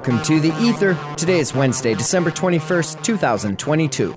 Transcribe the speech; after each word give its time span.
welcome 0.05 0.21
to 0.25 0.41
the 0.41 0.53
Ether. 0.61 0.97
Today 1.15 1.39
is 1.39 1.53
Wednesday, 1.53 1.93
December 1.93 2.29
21st, 2.29 3.01
2022. 3.03 4.13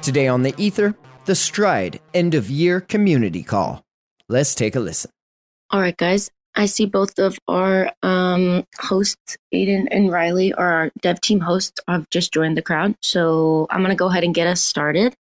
Today 0.00 0.28
on 0.28 0.40
the 0.40 0.54
Ether, 0.56 0.94
the 1.26 1.34
Stride 1.34 2.00
End 2.14 2.34
of 2.34 2.48
Year 2.48 2.80
Community 2.80 3.42
Call. 3.42 3.84
Let's 4.30 4.54
take 4.54 4.76
a 4.76 4.80
listen. 4.80 5.10
All 5.70 5.78
right, 5.78 5.94
guys. 5.94 6.30
I 6.54 6.64
see 6.64 6.86
both 6.86 7.18
of 7.18 7.38
our 7.48 7.92
um, 8.02 8.64
hosts, 8.78 9.36
Aiden 9.52 9.88
and 9.90 10.10
Riley, 10.10 10.54
our 10.54 10.90
dev 11.02 11.20
team 11.20 11.40
hosts, 11.40 11.82
have 11.86 12.08
just 12.08 12.32
joined 12.32 12.56
the 12.56 12.62
crowd. 12.62 12.94
So 13.02 13.66
I'm 13.68 13.80
going 13.80 13.90
to 13.90 13.94
go 13.94 14.08
ahead 14.08 14.24
and 14.24 14.34
get 14.34 14.46
us 14.46 14.62
started. 14.62 15.14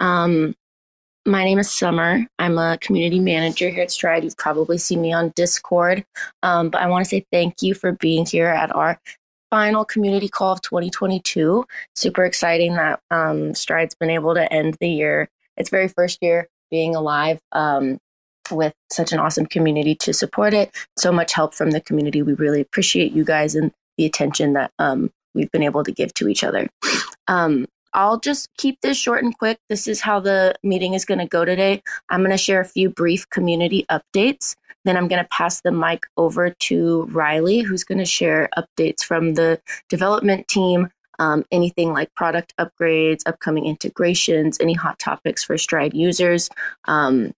Um, 0.00 0.54
my 1.24 1.44
name 1.44 1.58
is 1.58 1.70
Summer. 1.70 2.26
I'm 2.38 2.58
a 2.58 2.76
community 2.82 3.20
manager 3.20 3.70
here 3.70 3.84
at 3.84 3.90
Stride. 3.90 4.24
You've 4.24 4.36
probably 4.36 4.76
seen 4.76 5.00
me 5.00 5.14
on 5.14 5.32
Discord. 5.34 6.04
Um, 6.42 6.68
but 6.68 6.82
I 6.82 6.88
want 6.88 7.06
to 7.06 7.08
say 7.08 7.24
thank 7.32 7.62
you 7.62 7.72
for 7.72 7.92
being 7.92 8.26
here 8.26 8.48
at 8.48 8.74
our 8.74 9.00
final 9.52 9.84
community 9.84 10.30
call 10.30 10.52
of 10.52 10.62
2022. 10.62 11.66
Super 11.94 12.24
exciting 12.24 12.74
that 12.76 13.00
um, 13.10 13.54
Stride's 13.54 13.94
been 13.94 14.08
able 14.08 14.34
to 14.34 14.50
end 14.50 14.78
the 14.80 14.88
year, 14.88 15.28
its 15.58 15.68
very 15.68 15.88
first 15.88 16.18
year 16.22 16.48
being 16.70 16.96
alive 16.96 17.38
um, 17.52 17.98
with 18.50 18.72
such 18.90 19.12
an 19.12 19.18
awesome 19.18 19.44
community 19.44 19.94
to 19.96 20.14
support 20.14 20.54
it. 20.54 20.74
So 20.96 21.12
much 21.12 21.34
help 21.34 21.52
from 21.52 21.72
the 21.72 21.82
community. 21.82 22.22
We 22.22 22.32
really 22.32 22.62
appreciate 22.62 23.12
you 23.12 23.24
guys 23.24 23.54
and 23.54 23.70
the 23.98 24.06
attention 24.06 24.54
that 24.54 24.72
um, 24.78 25.10
we've 25.34 25.50
been 25.50 25.62
able 25.62 25.84
to 25.84 25.92
give 25.92 26.14
to 26.14 26.28
each 26.28 26.42
other. 26.42 26.70
Um, 27.28 27.66
I'll 27.94 28.18
just 28.18 28.48
keep 28.56 28.80
this 28.80 28.96
short 28.96 29.22
and 29.22 29.36
quick. 29.36 29.58
This 29.68 29.86
is 29.86 30.00
how 30.00 30.18
the 30.18 30.54
meeting 30.62 30.94
is 30.94 31.04
going 31.04 31.18
to 31.18 31.26
go 31.26 31.44
today. 31.44 31.82
I'm 32.08 32.20
going 32.20 32.30
to 32.30 32.38
share 32.38 32.62
a 32.62 32.64
few 32.64 32.88
brief 32.88 33.28
community 33.28 33.84
updates. 33.90 34.56
Then 34.84 34.96
I'm 34.96 35.08
going 35.08 35.22
to 35.22 35.28
pass 35.28 35.60
the 35.60 35.72
mic 35.72 36.04
over 36.16 36.50
to 36.50 37.02
Riley, 37.04 37.60
who's 37.60 37.84
going 37.84 37.98
to 37.98 38.04
share 38.04 38.48
updates 38.56 39.02
from 39.02 39.34
the 39.34 39.60
development 39.88 40.48
team, 40.48 40.88
um, 41.18 41.44
anything 41.52 41.92
like 41.92 42.14
product 42.14 42.54
upgrades, 42.58 43.22
upcoming 43.26 43.66
integrations, 43.66 44.58
any 44.60 44.74
hot 44.74 44.98
topics 44.98 45.44
for 45.44 45.56
Stride 45.56 45.94
users. 45.94 46.48
Um, 46.86 47.32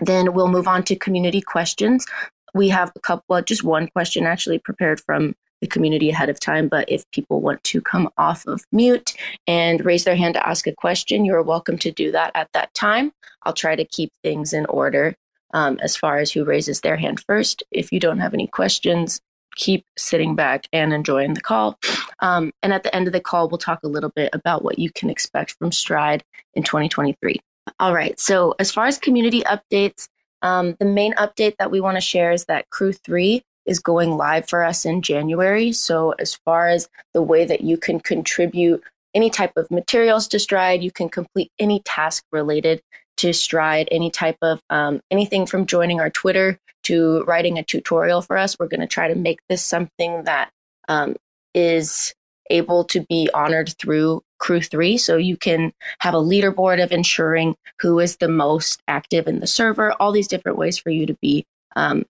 then 0.00 0.32
we'll 0.32 0.48
move 0.48 0.66
on 0.66 0.82
to 0.84 0.96
community 0.96 1.40
questions. 1.40 2.06
We 2.54 2.68
have 2.70 2.92
a 2.96 3.00
couple, 3.00 3.24
well, 3.28 3.42
just 3.42 3.62
one 3.62 3.88
question 3.88 4.26
actually 4.26 4.58
prepared 4.58 5.00
from 5.00 5.34
the 5.60 5.68
community 5.68 6.10
ahead 6.10 6.28
of 6.28 6.40
time. 6.40 6.68
But 6.68 6.90
if 6.90 7.08
people 7.12 7.40
want 7.40 7.62
to 7.64 7.80
come 7.80 8.10
off 8.18 8.44
of 8.46 8.64
mute 8.72 9.14
and 9.46 9.84
raise 9.84 10.04
their 10.04 10.16
hand 10.16 10.34
to 10.34 10.46
ask 10.46 10.66
a 10.66 10.72
question, 10.72 11.24
you 11.24 11.34
are 11.34 11.42
welcome 11.42 11.78
to 11.78 11.92
do 11.92 12.10
that 12.10 12.32
at 12.34 12.48
that 12.52 12.74
time. 12.74 13.12
I'll 13.44 13.52
try 13.52 13.76
to 13.76 13.84
keep 13.84 14.12
things 14.22 14.52
in 14.52 14.66
order 14.66 15.14
um, 15.52 15.78
as 15.82 15.96
far 15.96 16.18
as 16.18 16.32
who 16.32 16.44
raises 16.44 16.80
their 16.80 16.96
hand 16.96 17.22
first. 17.26 17.62
If 17.70 17.92
you 17.92 18.00
don't 18.00 18.18
have 18.18 18.34
any 18.34 18.46
questions, 18.46 19.20
keep 19.56 19.84
sitting 19.96 20.34
back 20.34 20.66
and 20.72 20.92
enjoying 20.92 21.34
the 21.34 21.40
call. 21.40 21.78
Um, 22.20 22.52
and 22.62 22.72
at 22.72 22.82
the 22.82 22.94
end 22.94 23.06
of 23.06 23.12
the 23.12 23.20
call, 23.20 23.48
we'll 23.48 23.58
talk 23.58 23.80
a 23.82 23.88
little 23.88 24.10
bit 24.10 24.30
about 24.32 24.64
what 24.64 24.78
you 24.78 24.90
can 24.90 25.10
expect 25.10 25.56
from 25.58 25.72
Stride 25.72 26.24
in 26.54 26.62
2023. 26.62 27.40
All 27.78 27.94
right. 27.94 28.18
So, 28.18 28.54
as 28.58 28.70
far 28.70 28.86
as 28.86 28.98
community 28.98 29.42
updates, 29.42 30.08
um, 30.42 30.76
the 30.80 30.86
main 30.86 31.14
update 31.14 31.54
that 31.58 31.70
we 31.70 31.80
want 31.80 31.96
to 31.96 32.00
share 32.00 32.32
is 32.32 32.46
that 32.46 32.68
Crew 32.70 32.92
3 32.92 33.42
is 33.66 33.78
going 33.78 34.16
live 34.16 34.48
for 34.48 34.64
us 34.64 34.84
in 34.84 35.02
January. 35.02 35.72
So, 35.72 36.12
as 36.18 36.34
far 36.44 36.68
as 36.68 36.88
the 37.14 37.22
way 37.22 37.44
that 37.44 37.60
you 37.60 37.76
can 37.76 38.00
contribute 38.00 38.82
any 39.14 39.30
type 39.30 39.52
of 39.56 39.70
materials 39.70 40.26
to 40.28 40.38
Stride, 40.38 40.82
you 40.82 40.90
can 40.90 41.08
complete 41.08 41.52
any 41.58 41.80
task 41.80 42.24
related 42.32 42.82
to 43.22 43.32
Stride, 43.32 43.88
any 43.92 44.10
type 44.10 44.38
of 44.42 44.60
um, 44.68 45.00
anything 45.10 45.46
from 45.46 45.66
joining 45.66 46.00
our 46.00 46.10
Twitter 46.10 46.58
to 46.82 47.22
writing 47.22 47.56
a 47.56 47.62
tutorial 47.62 48.20
for 48.20 48.36
us. 48.36 48.58
We're 48.58 48.66
going 48.66 48.80
to 48.80 48.88
try 48.88 49.06
to 49.06 49.14
make 49.14 49.38
this 49.48 49.64
something 49.64 50.24
that 50.24 50.50
um, 50.88 51.14
is 51.54 52.12
able 52.50 52.82
to 52.84 53.06
be 53.08 53.30
honored 53.32 53.74
through 53.78 54.22
Crew 54.38 54.60
3. 54.60 54.98
So 54.98 55.16
you 55.16 55.36
can 55.36 55.72
have 56.00 56.14
a 56.14 56.18
leaderboard 56.18 56.82
of 56.82 56.90
ensuring 56.90 57.54
who 57.80 58.00
is 58.00 58.16
the 58.16 58.28
most 58.28 58.82
active 58.88 59.28
in 59.28 59.38
the 59.38 59.46
server, 59.46 59.92
all 59.92 60.10
these 60.10 60.26
different 60.26 60.58
ways 60.58 60.76
for 60.76 60.90
you 60.90 61.06
to 61.06 61.14
be 61.22 61.46
um, 61.76 62.04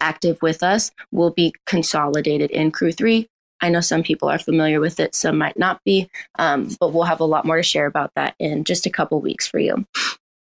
active 0.00 0.36
with 0.42 0.62
us 0.62 0.90
will 1.12 1.30
be 1.30 1.54
consolidated 1.64 2.50
in 2.50 2.70
Crew 2.70 2.92
3. 2.92 3.26
I 3.62 3.70
know 3.70 3.80
some 3.80 4.02
people 4.02 4.28
are 4.28 4.38
familiar 4.38 4.80
with 4.80 5.00
it, 5.00 5.14
some 5.14 5.38
might 5.38 5.58
not 5.58 5.80
be, 5.82 6.10
um, 6.38 6.76
but 6.78 6.92
we'll 6.92 7.04
have 7.04 7.20
a 7.20 7.24
lot 7.24 7.46
more 7.46 7.56
to 7.56 7.62
share 7.62 7.86
about 7.86 8.12
that 8.14 8.34
in 8.38 8.64
just 8.64 8.84
a 8.84 8.90
couple 8.90 9.18
weeks 9.22 9.46
for 9.46 9.58
you. 9.58 9.86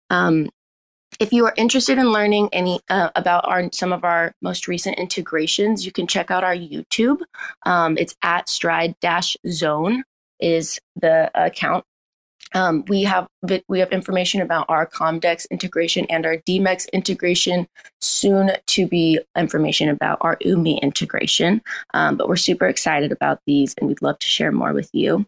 Um, 0.09 0.49
if 1.19 1.33
you 1.33 1.45
are 1.45 1.53
interested 1.57 1.97
in 1.97 2.11
learning 2.11 2.49
any 2.51 2.79
uh, 2.89 3.09
about 3.15 3.47
our 3.47 3.69
some 3.71 3.93
of 3.93 4.03
our 4.03 4.33
most 4.41 4.67
recent 4.67 4.97
integrations, 4.99 5.85
you 5.85 5.91
can 5.91 6.05
check 6.07 6.29
out 6.31 6.43
our 6.43 6.55
YouTube. 6.55 7.21
Um, 7.65 7.97
it's 7.97 8.15
at 8.23 8.49
Stride 8.49 8.95
Dash 9.01 9.35
Zone 9.47 10.03
is 10.39 10.79
the 10.95 11.31
account 11.33 11.83
um, 12.53 12.85
we 12.87 13.03
have 13.03 13.27
we 13.67 13.79
have 13.79 13.91
information 13.91 14.41
about 14.41 14.65
our 14.69 14.87
Comdex 14.87 15.49
integration 15.51 16.05
and 16.09 16.25
our 16.25 16.37
Demex 16.37 16.91
integration. 16.93 17.67
Soon 17.99 18.51
to 18.67 18.87
be 18.87 19.19
information 19.35 19.89
about 19.89 20.17
our 20.21 20.37
Umee 20.37 20.81
integration. 20.81 21.61
Um, 21.93 22.15
but 22.15 22.27
we're 22.27 22.35
super 22.35 22.67
excited 22.67 23.11
about 23.11 23.39
these, 23.45 23.75
and 23.77 23.87
we'd 23.87 24.01
love 24.01 24.19
to 24.19 24.27
share 24.27 24.51
more 24.51 24.73
with 24.73 24.89
you. 24.93 25.25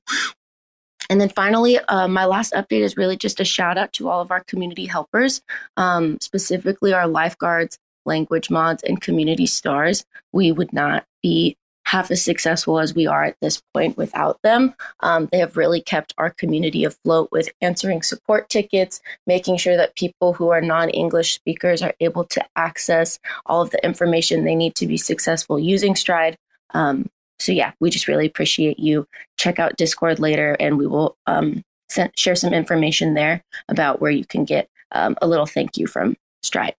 And 1.10 1.20
then 1.20 1.30
finally, 1.30 1.80
uh, 1.80 2.08
my 2.08 2.26
last 2.26 2.54
update 2.54 2.82
is 2.82 2.98
really 2.98 3.18
just 3.18 3.40
a 3.40 3.46
shout 3.46 3.78
out 3.78 3.94
to 3.94 4.10
all 4.10 4.22
of 4.22 4.32
our 4.32 4.44
community 4.44 4.86
helpers, 4.86 5.42
um, 5.76 6.20
specifically 6.22 6.94
our 6.94 7.08
lifeguards, 7.08 7.80
language 8.06 8.50
mods, 8.50 8.84
and 8.84 9.02
community 9.02 9.48
stars. 9.48 10.06
We 10.32 10.52
would 10.52 10.72
not 10.72 11.06
be 11.24 11.58
half 11.90 12.12
as 12.12 12.24
successful 12.24 12.80
as 12.80 12.94
we 12.94 13.08
are 13.08 13.24
at 13.24 13.36
this 13.42 13.64
point 13.74 13.98
without 13.98 14.40
them. 14.44 14.76
Um, 15.00 15.28
they 15.32 15.40
have 15.40 15.58
really 15.58 15.82
kept 15.82 16.14
our 16.20 16.30
community 16.30 16.84
afloat 16.84 17.30
with 17.32 17.50
answering 17.62 18.04
support 18.04 18.48
tickets, 18.48 19.02
making 19.26 19.58
sure 19.58 19.76
that 19.76 19.96
people 19.96 20.34
who 20.34 20.50
are 20.50 20.62
non 20.62 20.90
English 20.92 21.34
speakers 21.34 21.82
are 21.82 21.96
able 22.00 22.26
to 22.26 22.46
access 22.56 23.20
all 23.48 23.64
of 23.64 23.72
the 23.72 23.84
information 23.84 24.44
they 24.44 24.54
need 24.54 24.76
to 24.76 24.86
be 24.86 24.98
successful 24.98 25.58
using 25.58 25.96
Stride. 25.96 26.38
Um, 26.76 27.10
so, 27.40 27.52
yeah, 27.52 27.72
we 27.80 27.90
just 27.90 28.08
really 28.08 28.26
appreciate 28.26 28.80
you. 28.80 29.08
Check 29.38 29.60
out 29.60 29.78
Discord 29.78 30.20
later, 30.20 30.56
and 30.60 30.78
we 30.78 30.88
will 30.88 31.18
um, 31.26 31.64
send, 31.90 32.12
share 32.18 32.36
some 32.36 32.54
information 32.54 33.14
there 33.14 33.44
about 33.70 34.02
where 34.02 34.12
you 34.12 34.26
can 34.26 34.46
get 34.46 34.70
um, 34.92 35.16
a 35.22 35.28
little 35.28 35.46
thank 35.46 35.78
you 35.78 35.88
from 35.88 36.18
Stride. 36.44 36.76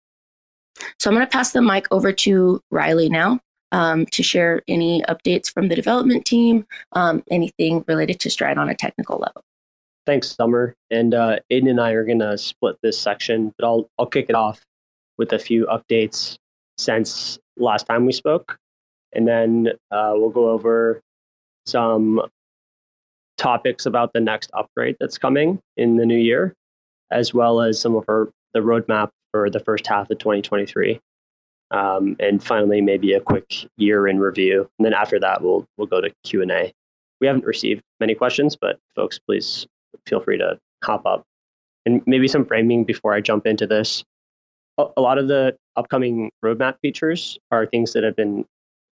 So, 0.98 1.10
I'm 1.10 1.16
going 1.16 1.26
to 1.26 1.30
pass 1.30 1.52
the 1.52 1.62
mic 1.62 1.86
over 1.90 2.12
to 2.12 2.60
Riley 2.70 3.08
now 3.08 3.40
um, 3.72 4.06
to 4.06 4.22
share 4.22 4.62
any 4.68 5.02
updates 5.02 5.52
from 5.52 5.68
the 5.68 5.74
development 5.74 6.24
team, 6.26 6.66
um, 6.92 7.22
anything 7.30 7.84
related 7.88 8.20
to 8.20 8.30
Stride 8.30 8.58
on 8.58 8.68
a 8.68 8.74
technical 8.74 9.18
level. 9.18 9.42
Thanks, 10.06 10.34
Summer. 10.34 10.74
And 10.90 11.14
uh, 11.14 11.38
Aiden 11.52 11.70
and 11.70 11.80
I 11.80 11.92
are 11.92 12.04
going 12.04 12.18
to 12.20 12.36
split 12.36 12.76
this 12.82 12.98
section, 12.98 13.54
but 13.58 13.66
I'll, 13.66 13.88
I'll 13.98 14.06
kick 14.06 14.26
it 14.28 14.34
off 14.34 14.60
with 15.18 15.32
a 15.32 15.38
few 15.38 15.66
updates 15.66 16.36
since 16.78 17.38
last 17.56 17.86
time 17.86 18.06
we 18.06 18.12
spoke. 18.12 18.58
And 19.12 19.26
then 19.26 19.68
uh, 19.90 20.12
we'll 20.14 20.30
go 20.30 20.50
over 20.50 21.00
some 21.66 22.20
topics 23.38 23.86
about 23.86 24.12
the 24.12 24.20
next 24.20 24.50
upgrade 24.54 24.96
that's 25.00 25.18
coming 25.18 25.58
in 25.76 25.96
the 25.96 26.06
new 26.06 26.18
year, 26.18 26.54
as 27.10 27.32
well 27.32 27.60
as 27.60 27.80
some 27.80 27.96
of 27.96 28.04
our 28.08 28.30
the 28.52 28.60
roadmap 28.60 29.10
for 29.32 29.48
the 29.48 29.60
first 29.60 29.86
half 29.86 30.10
of 30.10 30.18
2023. 30.18 31.00
Um, 31.70 32.16
and 32.18 32.42
finally, 32.42 32.80
maybe 32.80 33.12
a 33.12 33.20
quick 33.20 33.66
year 33.76 34.08
in 34.08 34.18
review. 34.18 34.68
And 34.78 34.84
then 34.84 34.92
after 34.92 35.20
that, 35.20 35.42
we'll 35.42 35.66
we'll 35.76 35.86
go 35.86 36.00
to 36.00 36.12
Q 36.24 36.42
and 36.42 36.50
A. 36.50 36.72
We 37.20 37.26
haven't 37.26 37.44
received 37.44 37.82
many 38.00 38.14
questions, 38.14 38.56
but 38.60 38.78
folks, 38.96 39.18
please 39.18 39.66
feel 40.06 40.20
free 40.20 40.38
to 40.38 40.58
hop 40.82 41.06
up. 41.06 41.24
And 41.86 42.02
maybe 42.06 42.28
some 42.28 42.44
framing 42.44 42.84
before 42.84 43.14
I 43.14 43.20
jump 43.20 43.46
into 43.46 43.66
this. 43.66 44.04
A 44.78 45.00
lot 45.00 45.18
of 45.18 45.28
the 45.28 45.56
upcoming 45.76 46.30
roadmap 46.42 46.76
features 46.80 47.38
are 47.50 47.66
things 47.66 47.92
that 47.92 48.02
have 48.02 48.16
been 48.16 48.46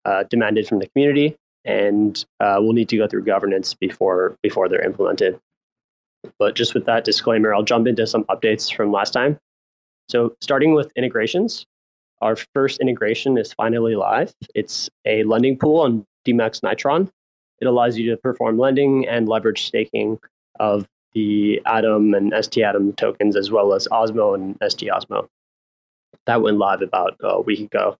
uh, 0.05 0.23
demanded 0.29 0.67
from 0.67 0.79
the 0.79 0.87
community. 0.87 1.35
and 1.65 2.25
uh, 2.39 2.57
we'll 2.59 2.73
need 2.73 2.89
to 2.89 2.97
go 2.97 3.07
through 3.07 3.23
governance 3.23 3.73
before 3.73 4.37
before 4.43 4.67
they're 4.67 4.85
implemented. 4.85 5.39
But 6.39 6.55
just 6.55 6.73
with 6.73 6.85
that 6.85 7.03
disclaimer, 7.05 7.53
I'll 7.53 7.63
jump 7.63 7.87
into 7.87 8.05
some 8.07 8.23
updates 8.25 8.73
from 8.73 8.91
last 8.91 9.11
time. 9.11 9.37
So 10.09 10.35
starting 10.41 10.73
with 10.73 10.91
integrations, 10.95 11.65
our 12.21 12.35
first 12.53 12.79
integration 12.81 13.37
is 13.37 13.53
finally 13.53 13.95
live. 13.95 14.33
It's 14.55 14.89
a 15.05 15.23
lending 15.23 15.57
pool 15.57 15.81
on 15.81 16.05
Demex 16.25 16.61
Nitron. 16.61 17.09
It 17.59 17.65
allows 17.65 17.97
you 17.97 18.09
to 18.11 18.17
perform 18.17 18.57
lending 18.57 19.07
and 19.07 19.27
leverage 19.27 19.63
staking 19.65 20.19
of 20.59 20.87
the 21.13 21.61
Atom 21.65 22.13
and 22.13 22.33
ST 22.41 22.63
Atom 22.63 22.93
tokens, 22.93 23.35
as 23.35 23.51
well 23.51 23.73
as 23.73 23.87
Osmo 23.89 24.35
and 24.35 24.57
ST 24.69 24.89
Osmo. 24.89 25.27
That 26.25 26.41
went 26.41 26.57
live 26.57 26.81
about 26.81 27.15
a 27.21 27.41
week 27.41 27.59
ago. 27.59 27.97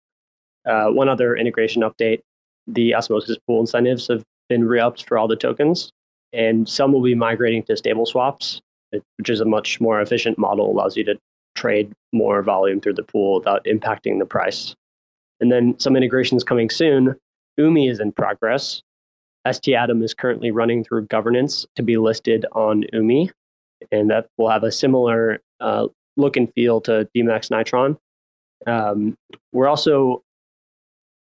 Uh, 0.66 0.90
one 0.90 1.10
other 1.10 1.36
integration 1.36 1.82
update 1.82 2.22
the 2.68 2.94
osmosis 2.96 3.38
pool 3.46 3.60
incentives 3.60 4.08
have 4.08 4.24
been 4.50 4.66
re-upped 4.66 5.08
for 5.08 5.18
all 5.18 5.28
the 5.28 5.36
tokens, 5.36 5.92
and 6.32 6.68
some 6.68 6.94
will 6.94 7.02
be 7.02 7.16
migrating 7.16 7.64
to 7.64 7.76
stable 7.76 8.06
swaps, 8.06 8.62
which 8.92 9.30
is 9.30 9.42
a 9.42 9.46
much 9.46 9.82
more 9.82 10.02
efficient 10.02 10.38
model, 10.38 10.72
allows 10.72 10.96
you 10.96 11.04
to 11.04 11.18
trade 11.56 11.92
more 12.14 12.42
volume 12.42 12.80
through 12.80 12.94
the 12.94 13.04
pool 13.04 13.40
without 13.40 13.64
impacting 13.66 14.20
the 14.20 14.26
price. 14.26 14.76
And 15.40 15.52
then 15.52 15.78
some 15.80 15.96
integrations 15.96 16.44
coming 16.44 16.70
soon. 16.70 17.16
Umee 17.60 17.90
is 17.90 18.00
in 18.00 18.12
progress. 18.12 18.82
ST 19.52 19.76
Atom 19.76 20.02
is 20.02 20.14
currently 20.14 20.52
running 20.52 20.84
through 20.84 21.06
governance 21.08 21.66
to 21.76 21.84
be 21.84 21.98
listed 21.98 22.46
on 22.54 22.86
Umee, 22.94 23.30
and 23.92 24.10
that 24.10 24.28
will 24.38 24.50
have 24.50 24.64
a 24.64 24.72
similar 24.72 25.42
uh, 25.60 25.88
look 26.16 26.38
and 26.38 26.52
feel 26.54 26.80
to 26.82 27.08
Demex 27.16 27.50
Nitron. 27.50 27.98
Um, 28.66 29.18
we're 29.52 29.68
also 29.68 30.24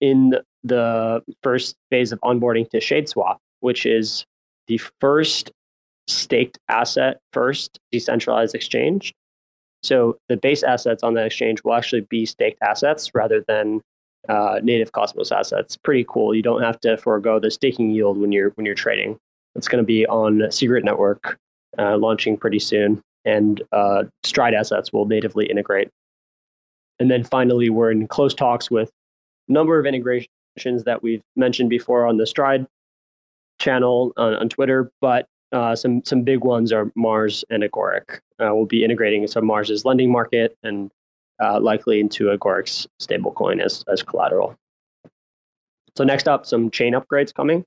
in 0.05 0.35
the 0.65 1.23
first 1.43 1.77
phase 1.91 2.13
of 2.13 2.21
onboarding 2.21 2.69
to 2.69 2.79
ShadeSwap, 2.79 3.39
which 3.61 3.87
is 3.87 4.27
the 4.67 4.79
first 5.01 5.51
staked 6.07 6.59
asset 6.69 7.21
first 7.33 7.79
decentralized 7.91 8.55
exchange. 8.55 9.15
So 9.83 10.19
the 10.29 10.37
base 10.37 10.63
assets 10.63 11.03
on 11.03 11.15
that 11.15 11.25
exchange 11.25 11.65
will 11.65 11.73
actually 11.73 12.03
be 12.03 12.27
staked 12.27 12.59
assets 12.63 13.15
rather 13.15 13.43
than 13.49 13.81
uh, 14.29 14.61
native 14.63 14.93
Cosmos 14.93 15.33
assets. 15.33 15.79
Pretty 15.79 16.05
cool. 16.07 16.35
You 16.35 16.43
don't 16.43 16.63
have 16.63 16.79
to 16.81 16.99
forego 16.99 17.41
the 17.41 17.51
staking 17.51 17.91
yield 17.91 18.19
when 18.19 18.31
you're 18.31 18.51
when 18.51 18.67
you're 18.67 18.75
trading. 18.75 19.17
It's 19.55 19.69
going 19.69 19.83
to 19.83 19.87
be 19.87 20.07
on 20.07 20.51
Secret 20.51 20.85
Network, 20.85 21.39
uh, 21.79 21.97
launching 21.97 22.37
pretty 22.37 22.59
soon, 22.59 23.01
and 23.25 23.63
uh, 23.73 24.05
Stride 24.23 24.55
assets 24.55 24.93
will 24.93 25.07
natively 25.07 25.47
integrate. 25.47 25.89
And 26.99 27.11
then 27.11 27.25
finally, 27.25 27.71
we're 27.71 27.91
in 27.91 28.07
close 28.07 28.35
talks 28.35 28.71
with 28.71 28.91
number 29.49 29.79
of 29.79 29.87
integrations 29.87 30.85
that 30.85 31.03
we've 31.03 31.23
mentioned 31.37 31.71
before 31.71 32.07
on 32.07 32.17
the 32.17 32.27
Stride 32.27 32.67
channel 33.59 34.13
on, 34.17 34.35
on 34.35 34.49
Twitter, 34.49 34.91
but 35.01 35.27
uh, 35.53 35.77
some 35.77 36.05
some 36.05 36.23
big 36.23 36.45
ones 36.45 36.73
are 36.73 36.91
Mars 36.97 37.45
and 37.51 37.63
Agoric. 37.63 38.19
Uh, 38.41 38.51
we'll 38.55 38.67
be 38.67 38.85
integrating 38.85 39.27
some 39.27 39.47
Mars's 39.47 39.85
lending 39.85 40.11
market 40.11 40.57
and 40.63 40.91
uh, 41.43 41.61
likely 41.61 42.01
into 42.01 42.27
Agoric's 42.27 42.87
stablecoin 43.01 43.63
as, 43.63 43.85
as 43.89 44.03
collateral. 44.03 44.57
So 45.97 46.05
next 46.05 46.29
up, 46.29 46.47
some 46.47 46.71
chain 46.71 46.95
upgrades 46.95 47.33
coming. 47.33 47.65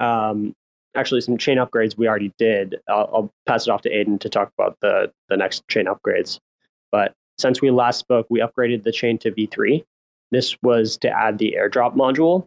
Um, 0.00 0.54
actually, 0.96 1.20
some 1.20 1.38
chain 1.38 1.58
upgrades 1.58 1.96
we 1.96 2.08
already 2.08 2.32
did. 2.38 2.80
I'll, 2.88 3.10
I'll, 3.12 3.32
pass 3.46 3.66
it 3.66 3.70
off 3.70 3.82
to 3.82 3.90
Aiden 3.90 4.18
to 4.20 4.28
talk 4.28 4.50
about 4.58 4.76
the, 4.80 5.12
the 5.28 5.36
next 5.36 5.66
chain 5.68 5.86
upgrades. 5.86 6.38
But 6.90 7.14
since 7.38 7.60
we 7.60 7.70
last 7.70 7.98
spoke, 7.98 8.26
we 8.30 8.40
upgraded 8.40 8.82
the 8.82 8.92
chain 8.92 9.18
to 9.18 9.30
V3. 9.30 9.84
This 10.32 10.56
was 10.62 10.96
to 10.98 11.10
add 11.10 11.38
the 11.38 11.54
airdrop 11.56 11.94
module. 11.94 12.46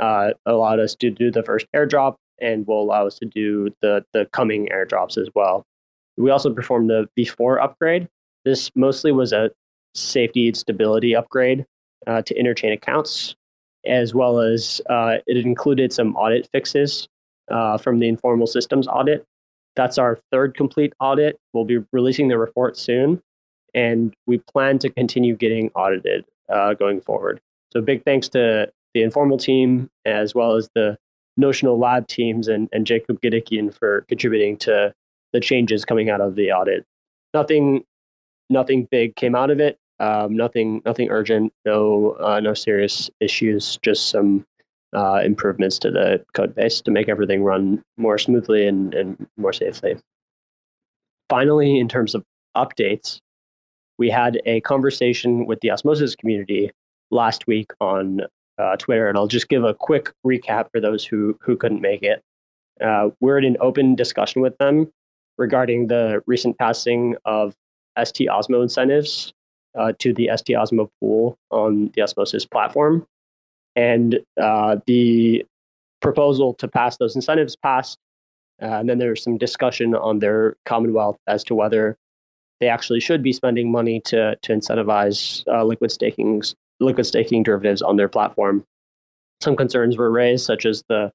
Uh, 0.00 0.30
allowed 0.46 0.80
us 0.80 0.94
to 0.96 1.10
do 1.10 1.30
the 1.30 1.42
first 1.42 1.66
airdrop 1.74 2.16
and 2.40 2.66
will 2.66 2.82
allow 2.82 3.06
us 3.06 3.18
to 3.18 3.24
do 3.24 3.70
the, 3.80 4.04
the 4.12 4.26
coming 4.32 4.68
airdrops 4.72 5.16
as 5.16 5.28
well. 5.34 5.64
We 6.16 6.30
also 6.30 6.52
performed 6.52 6.90
the 6.90 7.08
V4 7.16 7.62
upgrade. 7.62 8.08
This 8.44 8.70
mostly 8.74 9.12
was 9.12 9.32
a 9.32 9.50
safety 9.94 10.48
and 10.48 10.56
stability 10.56 11.14
upgrade 11.14 11.64
uh, 12.06 12.22
to 12.22 12.34
interchain 12.34 12.72
accounts, 12.72 13.34
as 13.86 14.14
well 14.14 14.40
as 14.40 14.80
uh, 14.90 15.16
it 15.26 15.38
included 15.38 15.92
some 15.92 16.14
audit 16.16 16.48
fixes 16.52 17.08
uh, 17.50 17.78
from 17.78 17.98
the 17.98 18.08
informal 18.08 18.46
systems 18.46 18.86
audit. 18.86 19.24
That's 19.76 19.98
our 19.98 20.18
third 20.30 20.56
complete 20.56 20.92
audit. 21.00 21.38
We'll 21.52 21.64
be 21.64 21.84
releasing 21.92 22.28
the 22.28 22.38
report 22.38 22.76
soon, 22.76 23.22
and 23.74 24.14
we 24.26 24.38
plan 24.38 24.78
to 24.80 24.90
continue 24.90 25.36
getting 25.36 25.70
audited 25.74 26.24
uh, 26.52 26.74
going 26.74 27.00
forward. 27.00 27.40
So, 27.72 27.80
big 27.80 28.04
thanks 28.04 28.28
to 28.30 28.70
the 28.94 29.02
informal 29.02 29.38
team 29.38 29.90
as 30.04 30.34
well 30.34 30.54
as 30.54 30.68
the 30.74 30.96
notional 31.36 31.78
lab 31.78 32.06
teams 32.08 32.48
and, 32.48 32.68
and 32.72 32.86
Jacob 32.86 33.20
Gadikian 33.20 33.74
for 33.74 34.02
contributing 34.08 34.56
to 34.58 34.94
the 35.32 35.40
changes 35.40 35.84
coming 35.84 36.08
out 36.08 36.20
of 36.20 36.34
the 36.34 36.50
audit. 36.50 36.84
Nothing, 37.34 37.84
nothing 38.48 38.88
big 38.90 39.16
came 39.16 39.34
out 39.34 39.50
of 39.50 39.60
it. 39.60 39.78
Um, 39.98 40.36
nothing, 40.36 40.82
nothing 40.84 41.10
urgent. 41.10 41.52
No, 41.64 42.16
uh, 42.20 42.40
no 42.40 42.54
serious 42.54 43.10
issues. 43.20 43.78
Just 43.82 44.08
some 44.08 44.46
uh, 44.94 45.20
improvements 45.24 45.78
to 45.80 45.90
the 45.90 46.24
code 46.32 46.54
base 46.54 46.80
to 46.82 46.90
make 46.90 47.08
everything 47.08 47.42
run 47.42 47.82
more 47.96 48.18
smoothly 48.18 48.66
and, 48.66 48.94
and 48.94 49.26
more 49.36 49.52
safely. 49.52 49.96
Finally, 51.28 51.78
in 51.78 51.88
terms 51.88 52.14
of 52.14 52.24
updates, 52.56 53.20
we 53.98 54.10
had 54.10 54.40
a 54.46 54.60
conversation 54.60 55.46
with 55.46 55.60
the 55.60 55.70
osmosis 55.70 56.14
community 56.14 56.70
last 57.10 57.46
week 57.46 57.72
on 57.80 58.22
uh, 58.58 58.76
Twitter, 58.76 59.08
and 59.08 59.18
I'll 59.18 59.26
just 59.26 59.48
give 59.48 59.64
a 59.64 59.74
quick 59.74 60.12
recap 60.26 60.70
for 60.70 60.80
those 60.80 61.04
who 61.04 61.38
who 61.40 61.56
couldn't 61.56 61.80
make 61.80 62.02
it. 62.02 62.22
Uh, 62.80 63.10
we're 63.20 63.38
in 63.38 63.44
an 63.44 63.56
open 63.60 63.94
discussion 63.94 64.42
with 64.42 64.56
them 64.58 64.90
regarding 65.38 65.88
the 65.88 66.22
recent 66.26 66.58
passing 66.58 67.16
of 67.24 67.54
ST 68.02 68.28
Osmo 68.28 68.62
incentives 68.62 69.32
uh, 69.74 69.92
to 69.98 70.12
the 70.12 70.30
ST 70.34 70.56
Osmo 70.56 70.88
pool 71.00 71.38
on 71.50 71.90
the 71.94 72.02
Osmosis 72.02 72.44
platform, 72.44 73.06
and 73.74 74.20
uh, 74.40 74.76
the 74.86 75.44
proposal 76.00 76.54
to 76.54 76.68
pass 76.68 76.96
those 76.96 77.14
incentives 77.14 77.56
passed. 77.56 77.98
Uh, 78.62 78.66
and 78.66 78.88
then 78.88 78.98
there's 78.98 79.22
some 79.22 79.36
discussion 79.36 79.94
on 79.94 80.18
their 80.18 80.56
Commonwealth 80.64 81.18
as 81.26 81.44
to 81.44 81.54
whether 81.54 81.94
they 82.60 82.68
actually 82.68 83.00
should 83.00 83.22
be 83.22 83.32
spending 83.32 83.70
money 83.70 84.00
to 84.06 84.36
to 84.42 84.52
incentivize 84.52 85.44
uh, 85.48 85.64
liquid 85.64 85.90
staking 85.90 86.42
liquid 86.80 87.06
staking 87.06 87.42
derivatives 87.42 87.82
on 87.82 87.96
their 87.96 88.08
platform. 88.08 88.64
Some 89.40 89.56
concerns 89.56 89.96
were 89.96 90.10
raised, 90.10 90.44
such 90.44 90.64
as 90.66 90.82
the 90.88 91.12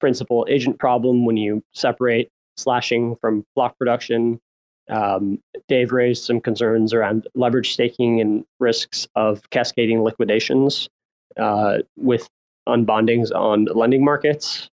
principal 0.00 0.46
agent 0.48 0.78
problem 0.78 1.24
when 1.24 1.36
you 1.36 1.62
separate 1.74 2.28
slashing 2.56 3.16
from 3.16 3.44
block 3.54 3.76
production. 3.78 4.40
Um, 4.88 5.38
Dave 5.68 5.92
raised 5.92 6.24
some 6.24 6.40
concerns 6.40 6.94
around 6.94 7.28
leverage 7.34 7.72
staking 7.72 8.20
and 8.20 8.44
risks 8.58 9.06
of 9.16 9.48
cascading 9.50 10.02
liquidations 10.02 10.88
uh, 11.36 11.78
with 11.96 12.28
unbondings 12.66 13.30
on 13.34 13.66
lending 13.66 14.04
markets. 14.04 14.70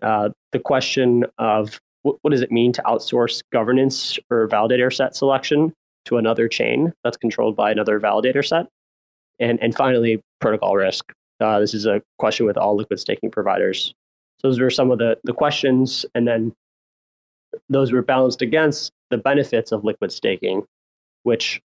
Uh, 0.00 0.30
the 0.50 0.58
question 0.58 1.24
of 1.38 1.80
what, 2.02 2.16
what 2.22 2.30
does 2.30 2.42
it 2.42 2.52
mean 2.52 2.72
to 2.72 2.82
outsource 2.82 3.42
governance 3.52 4.18
or 4.30 4.48
validator 4.48 4.92
set 4.92 5.16
selection 5.16 5.72
to 6.04 6.16
another 6.16 6.48
chain 6.48 6.92
that's 7.04 7.16
controlled 7.16 7.56
by 7.56 7.70
another 7.70 8.00
validator 8.00 8.46
set? 8.46 8.66
And, 9.38 9.58
and 9.62 9.74
finally, 9.74 10.20
protocol 10.40 10.76
risk. 10.76 11.12
Uh, 11.40 11.58
this 11.58 11.74
is 11.74 11.86
a 11.86 12.02
question 12.18 12.46
with 12.46 12.56
all 12.56 12.76
liquid 12.76 13.00
staking 13.00 13.30
providers. 13.30 13.94
So 14.40 14.48
those 14.48 14.60
were 14.60 14.70
some 14.70 14.90
of 14.90 14.98
the, 14.98 15.18
the 15.24 15.32
questions, 15.32 16.06
and 16.14 16.26
then 16.26 16.52
those 17.68 17.92
were 17.92 18.02
balanced 18.02 18.42
against 18.42 18.92
the 19.10 19.18
benefits 19.18 19.72
of 19.72 19.84
liquid 19.84 20.12
staking, 20.12 20.64
which 21.22 21.60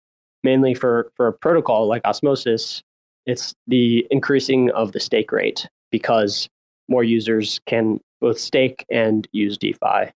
mainly 0.42 0.74
for, 0.74 1.10
for 1.16 1.28
a 1.28 1.32
protocol 1.32 1.86
like 1.86 2.04
Osmosis, 2.04 2.82
it's 3.26 3.54
the 3.66 4.06
increasing 4.10 4.70
of 4.72 4.92
the 4.92 5.00
stake 5.00 5.32
rate 5.32 5.66
because 5.90 6.48
more 6.88 7.04
users 7.04 7.60
can 7.66 8.00
both 8.20 8.38
stake 8.38 8.84
and 8.90 9.26
use 9.32 9.56
DeFi. 9.56 10.10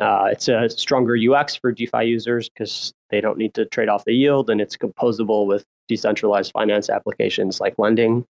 Uh, 0.00 0.28
it's 0.32 0.48
a 0.48 0.68
stronger 0.70 1.14
UX 1.14 1.54
for 1.54 1.72
DeFi 1.72 2.04
users 2.04 2.48
because 2.48 2.94
they 3.10 3.20
don't 3.20 3.36
need 3.36 3.52
to 3.54 3.66
trade 3.66 3.90
off 3.90 4.04
the 4.06 4.14
yield 4.14 4.48
and 4.48 4.60
it's 4.60 4.76
composable 4.76 5.46
with 5.46 5.64
decentralized 5.88 6.52
finance 6.52 6.88
applications 6.88 7.60
like 7.60 7.74
lending. 7.78 8.24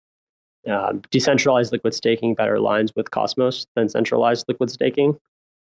Uh, 0.68 0.94
decentralized 1.10 1.72
liquid 1.72 1.94
staking 1.94 2.34
better 2.34 2.56
aligns 2.56 2.90
with 2.96 3.10
Cosmos 3.12 3.66
than 3.76 3.88
centralized 3.88 4.46
liquid 4.48 4.70
staking. 4.70 5.16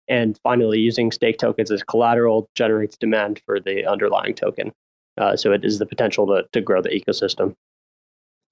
And 0.06 0.38
finally, 0.42 0.78
using 0.78 1.10
stake 1.10 1.38
tokens 1.38 1.70
as 1.70 1.82
collateral 1.82 2.48
generates 2.54 2.96
demand 2.96 3.40
for 3.46 3.58
the 3.58 3.86
underlying 3.86 4.34
token. 4.34 4.72
Uh, 5.18 5.34
so 5.34 5.50
it 5.52 5.64
is 5.64 5.78
the 5.78 5.86
potential 5.86 6.26
to, 6.26 6.44
to 6.52 6.60
grow 6.60 6.82
the 6.82 6.90
ecosystem. 6.90 7.54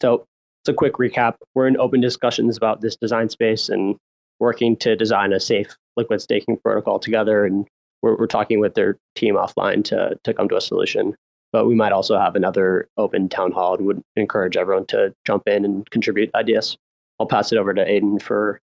So 0.01 0.25
it's 0.63 0.71
a 0.71 0.75
quick 0.75 0.95
recap. 0.95 1.35
We're 1.55 1.69
in 1.69 1.77
open 1.77 2.01
discussions 2.01 2.57
about 2.57 2.81
this 2.81 2.97
design 2.97 3.29
space 3.29 3.69
and 3.69 3.97
working 4.41 4.77
to 4.79 4.97
design 4.97 5.33
a 5.33 5.39
safe 5.39 5.77
liquid 5.97 6.21
staking 6.21 6.59
protocol 6.59 6.99
together. 6.99 7.45
And 7.45 7.67
we're, 8.03 8.17
we're 8.17 8.27
talking 8.27 8.61
with 8.61 8.75
their 8.75 8.99
team 9.15 9.35
offline 9.35 9.85
to, 9.85 10.19
to 10.23 10.35
come 10.35 10.49
to 10.49 10.57
a 10.57 10.61
solution. 10.61 11.15
But 11.53 11.67
we 11.67 11.75
might 11.75 11.93
also 11.93 12.19
have 12.19 12.35
another 12.35 12.89
open 12.97 13.29
town 13.29 13.53
hall 13.53 13.77
and 13.77 13.87
would 13.87 14.03
encourage 14.17 14.57
everyone 14.57 14.87
to 14.87 15.15
jump 15.25 15.45
in 15.47 15.65
and 15.65 15.89
contribute 15.91 16.35
ideas. 16.35 16.77
I'll 17.21 17.27
pass 17.27 17.53
it 17.53 17.59
over 17.59 17.73
to 17.73 17.85
Aiden 17.85 18.21
for 18.21 18.61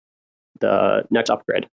the 0.61 1.05
next 1.11 1.31
upgrade. 1.31 1.67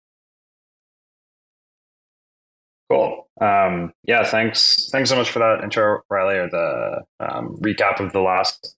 Cool. 2.90 3.26
Um, 3.40 3.92
yeah, 4.04 4.24
thanks. 4.24 4.90
Thanks 4.90 5.10
so 5.10 5.16
much 5.16 5.30
for 5.30 5.38
that 5.38 5.60
intro, 5.62 6.00
Riley, 6.10 6.36
or 6.36 6.48
the 6.48 7.02
um, 7.20 7.56
recap 7.60 8.00
of 8.00 8.12
the 8.12 8.20
last 8.20 8.76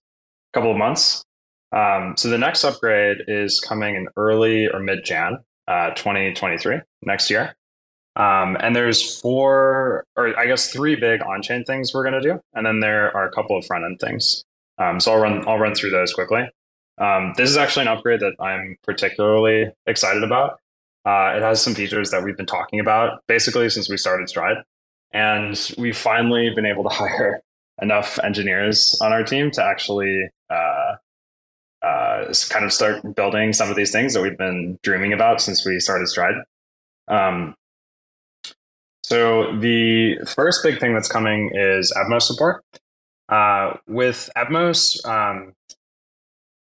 couple 0.53 0.71
of 0.71 0.77
months. 0.77 1.25
Um, 1.73 2.15
so 2.17 2.29
the 2.29 2.39
next 2.39 2.63
upgrade 2.63 3.19
is 3.27 3.59
coming 3.59 3.97
in 3.97 4.07
early 4.17 4.69
or 4.69 4.79
mid 4.79 5.05
Jan, 5.05 5.39
uh, 5.69 5.91
2023, 5.91 6.81
next 7.03 7.31
year. 7.31 7.55
Um, 8.17 8.57
and 8.61 8.77
there's 8.77 9.21
four, 9.21 10.05
or 10.17 10.39
I 10.39 10.47
guess 10.47 10.71
three 10.71 10.95
big 10.95 11.21
on-chain 11.23 11.65
things 11.65 11.93
we're 11.93 12.09
going 12.09 12.21
to 12.23 12.33
do, 12.33 12.41
and 12.55 12.65
then 12.65 12.81
there 12.81 13.15
are 13.17 13.27
a 13.27 13.33
couple 13.33 13.57
of 13.57 13.67
front-end 13.67 13.99
things. 14.01 14.45
Um, 14.79 15.01
so 15.01 15.13
I'll 15.13 15.21
run 15.21 15.47
I'll 15.49 15.59
run 15.59 15.75
through 15.75 15.91
those 15.91 16.13
quickly. 16.13 16.49
Um, 16.99 17.33
this 17.37 17.51
is 17.51 17.57
actually 17.57 17.83
an 17.83 17.89
upgrade 17.89 18.21
that 18.21 18.35
I'm 18.41 18.77
particularly 18.85 19.73
excited 19.87 20.23
about. 20.23 20.61
Uh, 21.05 21.35
it 21.37 21.43
has 21.43 21.61
some 21.61 21.75
features 21.75 22.11
that 22.11 22.23
we've 22.23 22.37
been 22.37 22.47
talking 22.47 22.81
about 22.81 23.21
basically 23.27 23.69
since 23.69 23.89
we 23.89 23.97
started 23.97 24.29
Stride, 24.29 24.59
and 25.13 25.73
we've 25.77 25.97
finally 25.97 26.51
been 26.55 26.67
able 26.67 26.85
to 26.85 26.89
hire 26.95 27.41
enough 27.83 28.19
engineers 28.23 28.97
on 29.03 29.13
our 29.13 29.25
team 29.25 29.51
to 29.51 29.65
actually 29.65 30.29
uh, 30.51 30.95
uh, 31.85 32.33
kind 32.49 32.65
of 32.65 32.73
start 32.73 33.03
building 33.15 33.53
some 33.53 33.71
of 33.71 33.77
these 33.77 33.93
things 33.93 34.15
that 34.15 34.23
we've 34.23 34.39
been 34.39 34.79
dreaming 34.83 35.13
about 35.13 35.41
since 35.41 35.67
we 35.67 35.79
started 35.81 36.09
Stride. 36.09 36.37
Um, 37.09 37.55
so 39.05 39.57
the 39.59 40.17
first 40.27 40.63
big 40.63 40.81
thing 40.81 40.95
that's 40.95 41.09
coming 41.09 41.51
is 41.55 41.93
Evmos 41.95 42.23
support. 42.23 42.65
Uh, 43.29 43.75
with 43.87 44.31
Evmos, 44.37 45.05
um, 45.07 45.53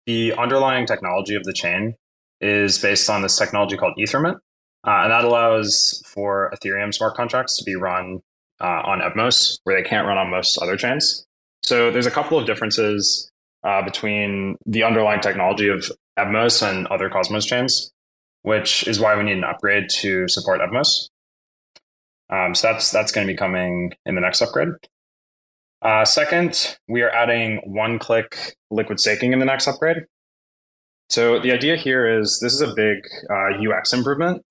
the 0.06 0.34
underlying 0.34 0.86
technology 0.86 1.36
of 1.36 1.44
the 1.44 1.52
chain 1.52 1.94
is 2.40 2.78
based 2.78 3.08
on 3.08 3.22
this 3.22 3.36
technology 3.36 3.76
called 3.76 3.94
Ethermint, 3.96 4.36
uh, 4.84 5.02
and 5.04 5.12
that 5.12 5.24
allows 5.24 6.02
for 6.06 6.52
Ethereum 6.54 6.92
smart 6.92 7.14
contracts 7.14 7.56
to 7.58 7.64
be 7.64 7.76
run 7.76 8.20
uh, 8.60 8.82
on 8.84 9.00
Evmos, 9.00 9.58
where 9.64 9.80
they 9.80 9.88
can't 9.88 10.06
run 10.06 10.18
on 10.18 10.30
most 10.30 10.58
other 10.58 10.76
chains. 10.76 11.24
So 11.62 11.92
there's 11.92 12.06
a 12.06 12.10
couple 12.10 12.38
of 12.38 12.46
differences 12.46 13.31
uh, 13.64 13.82
between 13.82 14.56
the 14.66 14.82
underlying 14.82 15.20
technology 15.20 15.68
of 15.68 15.90
Evmos 16.18 16.66
and 16.68 16.86
other 16.88 17.08
Cosmos 17.08 17.46
chains, 17.46 17.92
which 18.42 18.86
is 18.86 19.00
why 19.00 19.16
we 19.16 19.22
need 19.22 19.38
an 19.38 19.44
upgrade 19.44 19.88
to 20.00 20.28
support 20.28 20.60
Evmos. 20.60 21.08
Um, 22.30 22.54
so 22.54 22.72
that's 22.72 22.90
that's 22.90 23.12
going 23.12 23.26
to 23.26 23.32
be 23.32 23.36
coming 23.36 23.92
in 24.06 24.14
the 24.14 24.20
next 24.20 24.40
upgrade. 24.40 24.68
Uh, 25.82 26.04
second, 26.04 26.76
we 26.88 27.02
are 27.02 27.10
adding 27.10 27.60
one-click 27.64 28.56
liquid 28.70 29.00
staking 29.00 29.32
in 29.32 29.40
the 29.40 29.44
next 29.44 29.66
upgrade. 29.66 30.04
So 31.10 31.40
the 31.40 31.52
idea 31.52 31.76
here 31.76 32.20
is 32.20 32.38
this 32.40 32.54
is 32.54 32.60
a 32.60 32.72
big 32.74 32.98
uh, 33.28 33.58
UX 33.58 33.92
improvement, 33.92 34.42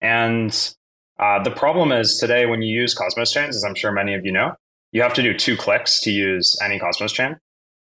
and 0.00 0.74
uh, 1.18 1.42
the 1.42 1.50
problem 1.50 1.92
is 1.92 2.18
today 2.18 2.46
when 2.46 2.62
you 2.62 2.74
use 2.74 2.94
Cosmos 2.94 3.32
chains, 3.32 3.56
as 3.56 3.64
I'm 3.64 3.74
sure 3.74 3.90
many 3.90 4.14
of 4.14 4.24
you 4.24 4.32
know, 4.32 4.54
you 4.92 5.02
have 5.02 5.14
to 5.14 5.22
do 5.22 5.36
two 5.36 5.56
clicks 5.56 6.00
to 6.02 6.10
use 6.10 6.56
any 6.62 6.78
Cosmos 6.78 7.12
chain. 7.12 7.36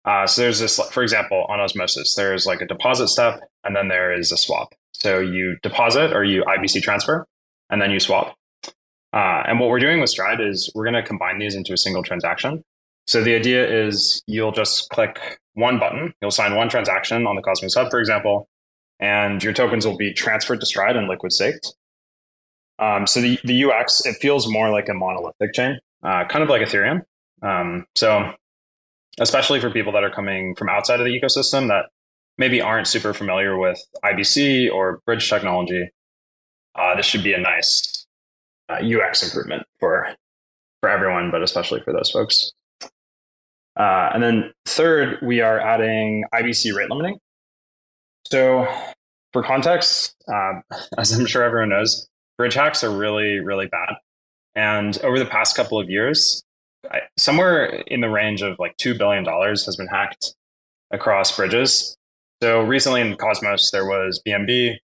Uh, 0.05 0.27
so 0.27 0.43
there's 0.43 0.59
this, 0.59 0.81
for 0.91 1.03
example, 1.03 1.45
on 1.49 1.61
Osmosis, 1.61 2.15
there's 2.15 2.47
like 2.47 2.61
a 2.61 2.67
deposit 2.67 3.09
step 3.09 3.41
and 3.65 3.77
then 3.77 3.89
there 3.89 4.13
is 4.13 4.33
a 4.33 4.37
swap. 4.37 4.75
So 4.93 5.19
you 5.19 5.57
deposit 5.63 6.13
or 6.13 6.25
you 6.25 6.45
IBC 6.45 6.83
transfer 6.83 7.27
and 7.71 7.83
then 7.83 7.91
you 7.91 8.01
swap. 8.01 8.37
Uh, 9.13 9.43
and 9.47 9.59
what 9.59 9.69
we're 9.69 9.79
doing 9.79 10.01
with 10.01 10.11
Stride 10.11 10.41
is 10.41 10.71
we're 10.75 10.85
going 10.85 10.95
to 10.95 11.03
combine 11.03 11.39
these 11.39 11.55
into 11.55 11.73
a 11.73 11.77
single 11.77 12.03
transaction. 12.03 12.63
So 13.07 13.23
the 13.23 13.35
idea 13.35 13.87
is 13.87 14.23
you'll 14.27 14.53
just 14.53 14.91
click 14.91 15.39
one 15.55 15.79
button, 15.79 16.13
you'll 16.21 16.31
sign 16.31 16.55
one 16.55 16.69
transaction 16.69 17.27
on 17.27 17.37
the 17.37 17.43
Cosmos 17.43 17.75
Hub, 17.75 17.91
for 17.91 18.01
example, 18.01 18.49
and 19.01 19.43
your 19.43 19.53
tokens 19.53 19.87
will 19.87 19.97
be 19.97 20.13
transferred 20.13 20.61
to 20.61 20.67
Stride 20.67 20.97
and 20.97 21.09
liquid 21.09 21.33
staked. 21.33 21.75
Um, 22.79 23.07
so 23.07 23.21
the, 23.21 23.39
the 23.45 23.65
UX, 23.65 24.05
it 24.05 24.17
feels 24.21 24.47
more 24.47 24.71
like 24.71 24.89
a 24.89 24.95
monolithic 24.95 25.53
chain, 25.55 25.79
uh, 26.03 26.27
kind 26.27 26.43
of 26.43 26.49
like 26.49 26.63
Ethereum. 26.63 27.03
Um, 27.43 27.87
so 27.97 28.33
especially 29.21 29.61
for 29.61 29.71
people 29.71 29.93
that 29.93 30.05
are 30.05 30.11
coming 30.11 30.55
from 30.55 30.69
outside 30.69 31.01
of 31.01 31.07
the 31.07 31.13
ecosystem 31.13 31.69
that 31.69 31.87
maybe 32.37 32.61
aren't 32.61 32.87
super 32.87 33.13
familiar 33.13 33.59
with 33.59 33.81
IBC 34.05 34.73
or 34.73 35.01
bridge 35.07 35.29
technology, 35.29 35.91
uh, 36.75 36.95
this 36.97 37.07
should 37.07 37.25
be 37.25 37.33
a 37.33 37.39
nice 37.39 38.07
uh, 38.69 38.77
UX 38.77 39.23
improvement 39.23 39.65
for 39.81 40.15
for 40.81 40.89
everyone, 40.89 41.31
but 41.31 41.43
especially 41.43 41.81
for 41.81 41.93
those 41.93 42.11
folks. 42.11 42.53
Uh, 43.77 44.11
and 44.13 44.23
then 44.23 44.53
third, 44.67 45.19
we 45.23 45.41
are 45.41 45.59
adding 45.59 46.25
IBC 46.35 46.75
rate 46.75 46.91
limiting. 46.91 47.19
So 48.27 48.67
for 49.33 49.43
context, 49.43 50.15
uh, 50.33 50.61
as 50.99 51.13
I'm 51.13 51.27
sure 51.27 51.43
everyone 51.43 51.71
knows, 51.71 52.09
bridge 52.37 52.55
hacks 52.55 52.85
are 52.85 52.91
really, 52.91 53.39
really 53.39 53.67
bad. 53.67 53.95
And 54.55 54.99
over 55.03 55.19
the 55.19 55.27
past 55.27 55.57
couple 55.57 55.81
of 55.81 55.89
years, 55.89 56.43
somewhere 57.17 57.65
in 57.67 58.01
the 58.01 58.09
range 58.09 58.43
of 58.43 58.59
like 58.59 58.77
$2 58.77 58.97
billion 58.97 59.25
has 59.25 59.77
been 59.77 59.87
hacked 59.87 60.35
across 60.91 61.35
bridges. 61.37 61.97
So 62.43 62.63
recently 62.63 63.01
in 63.01 63.17
Cosmos, 63.17 63.71
there 63.71 63.85
was 63.85 64.23
BNB, 64.27 64.77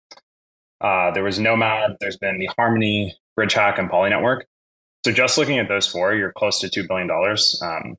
uh, 0.81 1.11
there 1.13 1.23
was 1.23 1.39
Nomad, 1.39 1.97
there's 2.01 2.17
been 2.17 2.39
the 2.39 2.51
Harmony, 2.57 3.17
Bridge 3.37 3.55
Hack, 3.55 3.79
and 3.79 3.91
Poly 3.91 4.11
Network. 4.11 4.47
So 5.05 5.13
just 5.13 5.37
looking 5.37 5.59
at 5.59 5.69
those 5.69 5.87
four, 5.87 6.15
you're 6.15 6.33
close 6.33 6.61
to 6.61 6.69
$2 6.69 6.89
billion. 6.89 7.11
Um, 7.63 7.97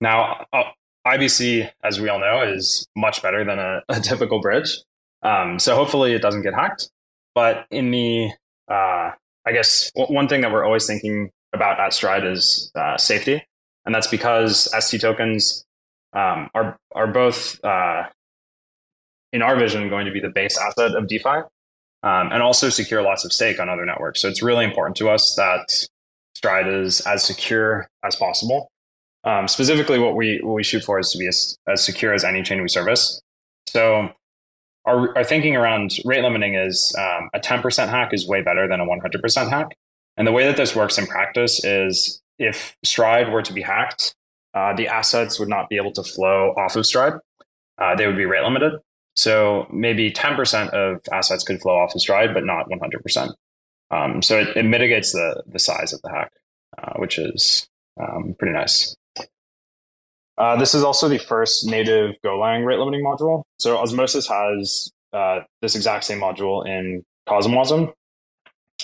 now, 0.00 0.46
uh, 0.52 0.64
IBC, 1.06 1.70
as 1.82 2.00
we 2.00 2.08
all 2.08 2.20
know, 2.20 2.42
is 2.42 2.86
much 2.96 3.22
better 3.22 3.44
than 3.44 3.58
a, 3.58 3.82
a 3.88 4.00
typical 4.00 4.40
bridge. 4.40 4.78
Um, 5.22 5.58
so 5.58 5.74
hopefully 5.74 6.12
it 6.12 6.22
doesn't 6.22 6.42
get 6.42 6.54
hacked. 6.54 6.90
But 7.34 7.66
in 7.70 7.90
the, 7.90 8.30
uh, 8.70 9.10
I 9.46 9.52
guess 9.52 9.90
one 9.94 10.28
thing 10.28 10.42
that 10.42 10.52
we're 10.52 10.64
always 10.64 10.86
thinking 10.86 11.30
about 11.54 11.80
at 11.80 11.92
Stride 11.92 12.24
is 12.24 12.70
uh, 12.74 12.96
safety, 12.96 13.42
and 13.84 13.94
that's 13.94 14.06
because 14.06 14.68
ST 14.78 15.00
tokens 15.00 15.64
um, 16.12 16.50
are 16.54 16.76
are 16.94 17.06
both, 17.06 17.62
uh, 17.64 18.04
in 19.32 19.42
our 19.42 19.56
vision, 19.56 19.88
going 19.88 20.06
to 20.06 20.12
be 20.12 20.20
the 20.20 20.28
base 20.28 20.58
asset 20.58 20.94
of 20.94 21.08
DeFi, 21.08 21.28
um, 22.02 22.30
and 22.32 22.42
also 22.42 22.68
secure 22.68 23.02
lots 23.02 23.24
of 23.24 23.32
stake 23.32 23.60
on 23.60 23.68
other 23.68 23.84
networks. 23.84 24.20
So 24.20 24.28
it's 24.28 24.42
really 24.42 24.64
important 24.64 24.96
to 24.98 25.08
us 25.08 25.34
that 25.36 25.66
Stride 26.36 26.68
is 26.68 27.00
as 27.02 27.24
secure 27.24 27.88
as 28.04 28.16
possible. 28.16 28.68
Um, 29.24 29.48
specifically, 29.48 29.98
what 29.98 30.16
we 30.16 30.40
what 30.42 30.54
we 30.54 30.62
shoot 30.62 30.84
for 30.84 30.98
is 30.98 31.10
to 31.12 31.18
be 31.18 31.26
as, 31.26 31.56
as 31.68 31.84
secure 31.84 32.12
as 32.12 32.24
any 32.24 32.42
chain 32.42 32.60
we 32.60 32.68
service. 32.68 33.20
So 33.68 34.10
our, 34.84 35.16
our 35.16 35.24
thinking 35.24 35.56
around 35.56 35.92
rate 36.04 36.22
limiting 36.22 36.54
is 36.54 36.94
um, 36.98 37.30
a 37.32 37.40
10% 37.40 37.88
hack 37.88 38.12
is 38.12 38.28
way 38.28 38.42
better 38.42 38.68
than 38.68 38.80
a 38.80 38.84
100% 38.84 39.50
hack. 39.50 39.68
And 40.16 40.26
the 40.26 40.32
way 40.32 40.46
that 40.46 40.56
this 40.56 40.76
works 40.76 40.98
in 40.98 41.06
practice 41.06 41.64
is 41.64 42.22
if 42.38 42.76
Stride 42.84 43.32
were 43.32 43.42
to 43.42 43.52
be 43.52 43.62
hacked, 43.62 44.14
uh, 44.54 44.74
the 44.74 44.88
assets 44.88 45.38
would 45.38 45.48
not 45.48 45.68
be 45.68 45.76
able 45.76 45.92
to 45.92 46.02
flow 46.02 46.54
off 46.56 46.76
of 46.76 46.86
Stride. 46.86 47.14
Uh, 47.78 47.96
they 47.96 48.06
would 48.06 48.16
be 48.16 48.24
rate 48.24 48.42
limited. 48.42 48.74
So 49.16 49.66
maybe 49.72 50.10
10% 50.10 50.70
of 50.70 51.00
assets 51.12 51.44
could 51.44 51.60
flow 51.60 51.76
off 51.76 51.94
of 51.94 52.00
Stride, 52.00 52.34
but 52.34 52.44
not 52.44 52.68
100%. 52.68 53.32
Um, 53.90 54.22
so 54.22 54.38
it, 54.38 54.56
it, 54.56 54.64
mitigates 54.64 55.12
the, 55.12 55.42
the 55.46 55.58
size 55.58 55.92
of 55.92 56.00
the 56.02 56.10
hack, 56.10 56.32
uh, 56.78 56.94
which 56.96 57.18
is 57.18 57.68
um, 58.00 58.34
pretty 58.38 58.54
nice. 58.54 58.96
Uh, 60.36 60.56
this 60.56 60.74
is 60.74 60.82
also 60.82 61.08
the 61.08 61.18
first 61.18 61.66
native 61.66 62.16
Golang 62.24 62.64
rate 62.64 62.78
limiting 62.78 63.04
module. 63.04 63.42
So 63.58 63.78
Osmosis 63.78 64.26
has 64.26 64.90
uh, 65.12 65.40
this 65.62 65.76
exact 65.76 66.04
same 66.04 66.18
module 66.18 66.66
in 66.66 67.04
CosmWasm, 67.28 67.92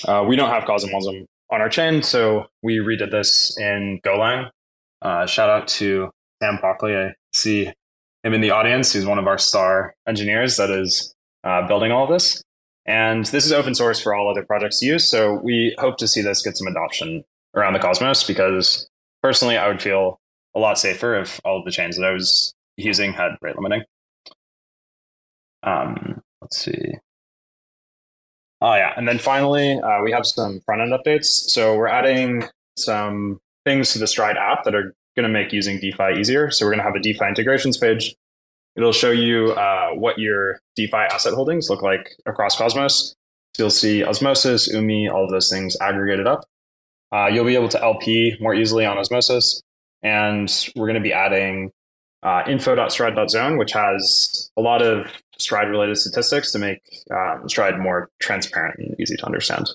uh, 0.06 0.24
we 0.26 0.36
don't 0.36 0.50
have 0.50 0.64
CosmWasm 0.64 1.24
on 1.50 1.60
our 1.60 1.68
chain, 1.68 2.02
so 2.02 2.46
we 2.62 2.78
redid 2.78 3.10
this 3.10 3.56
in 3.58 4.00
Golang. 4.04 4.50
Uh, 5.02 5.26
shout 5.26 5.50
out 5.50 5.68
to 5.68 6.10
Sam 6.42 6.58
Pockley. 6.58 6.96
I 6.96 7.14
see 7.32 7.72
him 8.22 8.34
in 8.34 8.40
the 8.40 8.50
audience. 8.50 8.92
He's 8.92 9.06
one 9.06 9.18
of 9.18 9.26
our 9.26 9.38
star 9.38 9.94
engineers 10.06 10.56
that 10.56 10.70
is 10.70 11.14
uh, 11.44 11.66
building 11.66 11.90
all 11.92 12.04
of 12.04 12.10
this. 12.10 12.42
And 12.86 13.24
this 13.26 13.44
is 13.44 13.52
open 13.52 13.74
source 13.74 14.00
for 14.00 14.14
all 14.14 14.30
other 14.30 14.44
projects 14.44 14.80
to 14.80 14.86
use. 14.86 15.10
So 15.10 15.34
we 15.34 15.74
hope 15.78 15.96
to 15.98 16.08
see 16.08 16.22
this 16.22 16.42
get 16.42 16.56
some 16.56 16.66
adoption 16.66 17.24
around 17.54 17.74
the 17.74 17.78
Cosmos 17.78 18.24
because 18.24 18.88
personally, 19.22 19.56
I 19.56 19.68
would 19.68 19.82
feel 19.82 20.18
a 20.54 20.58
lot 20.58 20.78
safer 20.78 21.14
if 21.14 21.40
all 21.44 21.58
of 21.58 21.64
the 21.64 21.70
chains 21.70 21.96
that 21.96 22.04
I 22.04 22.12
was 22.12 22.54
using 22.76 23.12
had 23.12 23.32
rate 23.42 23.56
limiting. 23.56 23.84
Um, 25.62 26.20
let's 26.40 26.58
see. 26.58 26.94
Oh 28.62 28.74
yeah, 28.74 28.92
and 28.96 29.08
then 29.08 29.18
finally, 29.18 29.80
uh, 29.80 30.02
we 30.02 30.12
have 30.12 30.26
some 30.26 30.60
front 30.66 30.82
end 30.82 30.92
updates. 30.92 31.26
So 31.26 31.76
we're 31.76 31.88
adding 31.88 32.44
some 32.76 33.40
things 33.64 33.92
to 33.92 33.98
the 33.98 34.06
Stride 34.06 34.36
app 34.36 34.64
that 34.64 34.74
are 34.74 34.94
going 35.16 35.24
to 35.24 35.28
make 35.28 35.52
using 35.52 35.78
DeFi 35.80 36.18
easier. 36.18 36.50
So 36.50 36.64
we're 36.64 36.72
going 36.72 36.80
to 36.80 36.84
have 36.84 36.94
a 36.94 37.00
DeFi 37.00 37.26
integrations 37.26 37.76
page. 37.76 38.14
It'll 38.76 38.92
show 38.92 39.10
you 39.10 39.52
uh, 39.52 39.90
what 39.90 40.18
your 40.18 40.60
DeFi 40.76 40.96
asset 40.96 41.34
holdings 41.34 41.68
look 41.68 41.82
like 41.82 42.10
across 42.26 42.56
Cosmos. 42.56 43.14
So 43.54 43.64
you'll 43.64 43.70
see 43.70 44.04
Osmosis, 44.04 44.72
Umee, 44.72 45.10
all 45.12 45.24
of 45.24 45.30
those 45.30 45.50
things 45.50 45.76
aggregated 45.80 46.26
up. 46.26 46.44
Uh, 47.12 47.26
you'll 47.26 47.44
be 47.44 47.56
able 47.56 47.68
to 47.68 47.82
LP 47.82 48.36
more 48.40 48.54
easily 48.54 48.86
on 48.86 48.96
Osmosis. 48.96 49.62
And 50.02 50.50
we're 50.76 50.86
going 50.86 50.94
to 50.94 51.00
be 51.00 51.12
adding 51.12 51.72
uh, 52.22 52.42
info.stride.zone, 52.46 53.58
which 53.58 53.72
has 53.72 54.50
a 54.56 54.62
lot 54.62 54.82
of 54.82 55.06
Stride 55.40 55.68
related 55.68 55.96
statistics 55.96 56.52
to 56.52 56.58
make 56.58 56.80
um, 57.10 57.48
Stride 57.48 57.78
more 57.78 58.08
transparent 58.20 58.78
and 58.78 59.00
easy 59.00 59.16
to 59.16 59.26
understand. 59.26 59.68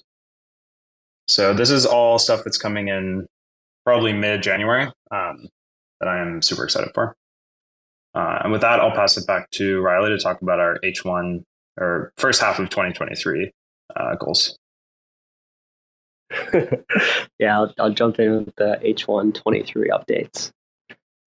So 1.27 1.53
this 1.53 1.69
is 1.69 1.85
all 1.85 2.19
stuff 2.19 2.43
that's 2.43 2.57
coming 2.57 2.87
in 2.87 3.27
probably 3.85 4.13
mid 4.13 4.43
January 4.43 4.91
um, 5.11 5.47
that 5.99 6.09
I 6.09 6.19
am 6.19 6.41
super 6.41 6.63
excited 6.63 6.91
for. 6.93 7.15
Uh, 8.13 8.39
and 8.43 8.51
with 8.51 8.61
that, 8.61 8.79
I'll 8.79 8.91
pass 8.91 9.17
it 9.17 9.27
back 9.27 9.49
to 9.51 9.81
Riley 9.81 10.09
to 10.09 10.17
talk 10.17 10.41
about 10.41 10.59
our 10.59 10.79
H1 10.83 11.43
or 11.77 12.13
first 12.17 12.41
half 12.41 12.59
of 12.59 12.69
2023 12.69 13.51
uh, 13.95 14.15
goals. 14.15 14.57
yeah, 17.39 17.59
I'll, 17.59 17.73
I'll, 17.77 17.91
jump 17.91 18.19
in 18.19 18.45
with 18.45 18.55
the 18.55 18.79
H1 18.83 19.33
23 19.35 19.89
updates. 19.89 20.51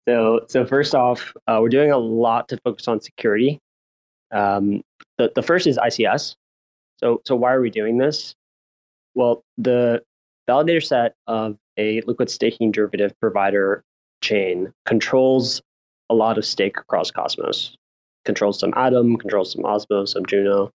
So, 0.09 0.41
so 0.49 0.65
first 0.65 0.95
off, 0.95 1.35
uh, 1.47 1.59
we're 1.61 1.69
doing 1.69 1.93
a 1.93 1.99
lot 1.99 2.49
to 2.49 2.59
focus 2.65 2.89
on 2.89 3.01
security. 3.01 3.61
Um, 4.31 4.83
the, 5.17 5.33
the 5.35 5.43
first 5.43 5.67
is 5.67 5.79
ICS. 5.79 6.37
So, 6.99 7.21
so 7.27 7.37
why 7.37 7.53
are 7.53 7.61
we 7.61 7.71
doing 7.71 7.99
this? 7.99 8.35
Well, 9.15 9.43
the 9.57 10.03
validator 10.49 10.85
set 10.85 11.15
of 11.27 11.57
a 11.77 12.01
liquid 12.03 12.31
staking 12.31 12.73
derivative 12.73 13.13
provider 13.21 13.83
chain 14.21 14.73
controls 14.85 15.63
a 16.11 16.15
lot 16.15 16.39
of 16.39 16.45
stake 16.45 16.79
across 16.79 17.11
Cosmos. 17.11 17.77
Controls 18.25 18.59
some 18.59 18.73
Atom, 18.77 19.17
controls 19.17 19.53
some 19.53 19.63
Osmo, 19.63 20.07
some 20.07 20.27
Juno. 20.27 20.71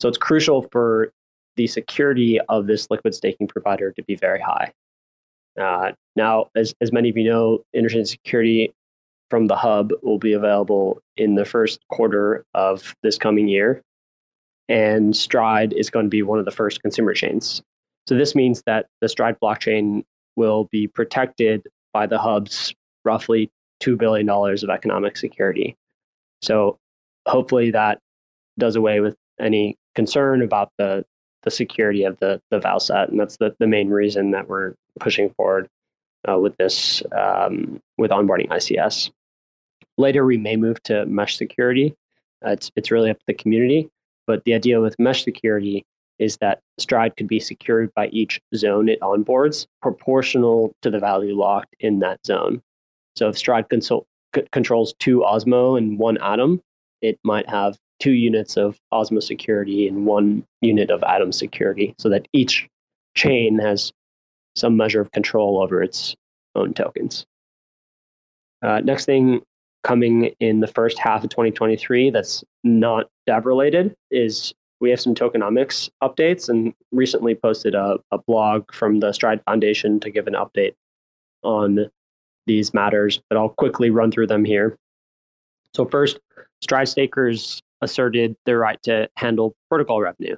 So 0.00 0.08
it's 0.08 0.18
crucial 0.18 0.66
for 0.72 1.10
the 1.56 1.66
security 1.66 2.38
of 2.48 2.66
this 2.66 2.90
liquid 2.90 3.14
staking 3.14 3.46
provider 3.46 3.92
to 3.92 4.02
be 4.02 4.14
very 4.14 4.40
high. 4.40 4.72
Uh, 5.58 5.92
now, 6.16 6.48
as, 6.54 6.74
as 6.80 6.92
many 6.92 7.08
of 7.08 7.16
you 7.16 7.24
know, 7.24 7.62
interchain 7.74 8.06
security 8.06 8.74
from 9.30 9.46
the 9.46 9.56
hub 9.56 9.92
will 10.02 10.18
be 10.18 10.32
available 10.32 11.00
in 11.16 11.34
the 11.34 11.44
first 11.44 11.80
quarter 11.90 12.44
of 12.54 12.94
this 13.02 13.18
coming 13.18 13.48
year. 13.48 13.82
And 14.68 15.16
Stride 15.16 15.72
is 15.72 15.90
going 15.90 16.06
to 16.06 16.10
be 16.10 16.22
one 16.22 16.38
of 16.38 16.44
the 16.44 16.50
first 16.50 16.82
consumer 16.82 17.14
chains. 17.14 17.62
So 18.08 18.16
this 18.16 18.34
means 18.34 18.62
that 18.66 18.86
the 19.00 19.08
Stride 19.08 19.36
blockchain 19.42 20.04
will 20.36 20.68
be 20.70 20.86
protected 20.86 21.66
by 21.92 22.06
the 22.06 22.18
hub's 22.18 22.74
roughly 23.04 23.50
$2 23.82 23.98
billion 23.98 24.28
of 24.28 24.70
economic 24.70 25.16
security. 25.16 25.76
So 26.42 26.78
hopefully 27.26 27.70
that 27.72 27.98
does 28.58 28.76
away 28.76 29.00
with 29.00 29.16
any 29.40 29.76
concern 29.94 30.42
about 30.42 30.70
the, 30.78 31.04
the 31.42 31.50
security 31.50 32.04
of 32.04 32.18
the, 32.20 32.40
the 32.50 32.58
val 32.58 32.80
set. 32.80 33.08
And 33.08 33.18
that's 33.18 33.36
the, 33.38 33.54
the 33.58 33.66
main 33.66 33.88
reason 33.88 34.32
that 34.32 34.48
we're 34.48 34.74
pushing 35.00 35.30
forward 35.30 35.68
uh, 36.28 36.38
with 36.38 36.56
this, 36.56 37.02
um, 37.16 37.80
with 37.98 38.10
onboarding 38.10 38.48
ICS. 38.48 39.10
Later, 39.98 40.24
we 40.24 40.36
may 40.36 40.56
move 40.56 40.82
to 40.84 41.06
mesh 41.06 41.36
security. 41.36 41.94
Uh, 42.44 42.50
it's, 42.50 42.70
it's 42.76 42.90
really 42.90 43.10
up 43.10 43.18
to 43.18 43.24
the 43.26 43.34
community. 43.34 43.88
But 44.26 44.44
the 44.44 44.54
idea 44.54 44.80
with 44.80 44.98
mesh 44.98 45.24
security 45.24 45.84
is 46.18 46.36
that 46.38 46.60
Stride 46.78 47.16
could 47.16 47.28
be 47.28 47.40
secured 47.40 47.92
by 47.94 48.08
each 48.08 48.40
zone 48.54 48.88
it 48.88 49.00
onboards, 49.00 49.66
proportional 49.82 50.74
to 50.82 50.90
the 50.90 50.98
value 50.98 51.34
locked 51.34 51.74
in 51.80 52.00
that 52.00 52.24
zone. 52.26 52.62
So 53.16 53.28
if 53.28 53.38
Stride 53.38 53.68
consult, 53.68 54.06
controls 54.52 54.94
two 54.98 55.20
Osmo 55.20 55.78
and 55.78 55.98
one 55.98 56.18
Atom, 56.18 56.60
it 57.02 57.18
might 57.24 57.48
have 57.48 57.78
two 58.00 58.12
units 58.12 58.56
of 58.56 58.78
Osmo 58.92 59.22
security 59.22 59.88
and 59.88 60.06
one 60.06 60.44
unit 60.60 60.90
of 60.90 61.02
Atom 61.02 61.32
security, 61.32 61.94
so 61.98 62.08
that 62.08 62.28
each 62.32 62.68
chain 63.14 63.58
has 63.58 63.92
some 64.56 64.76
measure 64.76 65.00
of 65.00 65.12
control 65.12 65.62
over 65.62 65.82
its 65.82 66.16
own 66.54 66.74
tokens. 66.74 67.26
Uh, 68.62 68.80
next 68.80 69.04
thing 69.04 69.42
coming 69.84 70.34
in 70.40 70.60
the 70.60 70.66
first 70.66 70.98
half 70.98 71.22
of 71.22 71.30
2023 71.30 72.10
that's 72.10 72.42
not 72.64 73.08
dev 73.26 73.46
related 73.46 73.94
is 74.10 74.52
we 74.80 74.90
have 74.90 75.00
some 75.00 75.14
tokenomics 75.14 75.88
updates 76.02 76.48
and 76.48 76.74
recently 76.92 77.34
posted 77.34 77.74
a, 77.74 77.98
a 78.10 78.18
blog 78.18 78.72
from 78.72 79.00
the 79.00 79.12
Stride 79.12 79.42
Foundation 79.44 80.00
to 80.00 80.10
give 80.10 80.26
an 80.26 80.34
update 80.34 80.74
on 81.42 81.88
these 82.46 82.74
matters, 82.74 83.20
but 83.28 83.36
I'll 83.36 83.48
quickly 83.48 83.90
run 83.90 84.10
through 84.10 84.26
them 84.26 84.44
here. 84.44 84.76
So, 85.74 85.84
first, 85.84 86.18
Stride 86.62 86.88
stakers 86.88 87.62
asserted 87.80 88.36
their 88.46 88.58
right 88.58 88.82
to 88.84 89.08
handle 89.16 89.54
protocol 89.68 90.00
revenue. 90.00 90.36